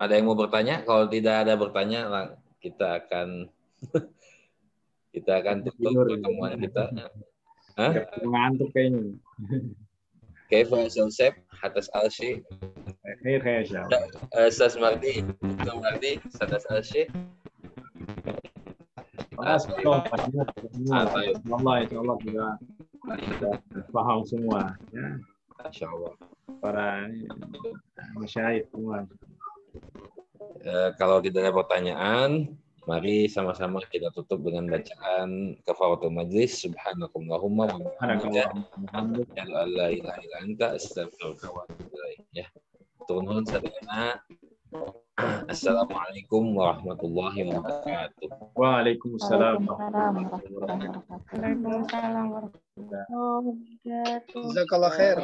Ada 0.00 0.16
yang 0.16 0.32
mau 0.32 0.38
bertanya? 0.38 0.80
Kalau 0.88 1.04
tidak 1.12 1.44
ada 1.44 1.60
bertanya, 1.60 2.00
kita 2.64 3.04
akan 3.04 3.52
kita 5.14 5.32
akan 5.44 5.56
tutup 5.68 5.92
pertemuan 6.08 6.56
kita. 6.56 6.84
Hah? 7.76 7.92
Ngantuk 8.24 8.72
kayaknya. 8.72 9.20
Kaifa 10.50 10.90
Joseph 10.90 11.36
atas 11.62 11.86
Alshi. 11.94 12.42
Khair 13.22 13.38
khair 13.44 13.62
Ustaz 14.48 14.74
Mardi, 14.74 15.22
Dr. 15.62 15.78
Mardi, 15.78 16.18
atas 16.42 16.64
Alshi. 16.72 17.06
Allah, 19.40 19.64
insya 21.80 21.96
Allah 21.96 22.16
juga 22.20 22.46
paham 23.94 24.20
semua. 24.26 24.76
Ya. 24.92 25.16
Insya 25.64 25.86
Allah. 25.88 26.12
Para 26.60 27.08
masyayikh 28.18 28.68
semua. 28.74 29.08
Uh, 30.60 30.92
kalau 31.00 31.24
tidak 31.24 31.48
ada 31.48 31.52
pertanyaan, 31.56 32.52
Mari 32.88 33.28
sama-sama 33.28 33.84
kita 33.84 34.08
tutup 34.10 34.40
dengan 34.40 34.66
bacaan 34.66 35.54
kafaratul 35.68 36.10
majlis. 36.10 36.64
Subhanakallahumma 36.64 37.68
wa 37.70 37.78
bihamdika. 37.86 38.50
la 39.46 39.86
ilaha 39.92 40.18
illa 40.24 40.36
anta 40.40 40.66
astaghfiruka 40.80 41.52
wa 41.52 41.68
atubu 41.68 41.92
ilaik. 41.92 42.24
Ya. 42.32 42.50
Turun 43.04 43.44
sadana. 43.44 44.24
Assalamualaikum 45.46 46.56
warahmatullahi 46.56 47.52
wabarakatuh. 47.52 48.58
Waalaikumsalam 48.58 49.60
warahmatullahi 49.70 50.50
wabarakatuh. 50.56 51.04
Jazakallah 54.34 54.92
khair. 54.96 55.18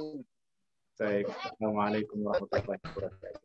Baik, 0.96 1.28
Assalamualaikum 1.28 2.24
warahmatullahi 2.24 2.80
wabarakatuh. 2.80 3.44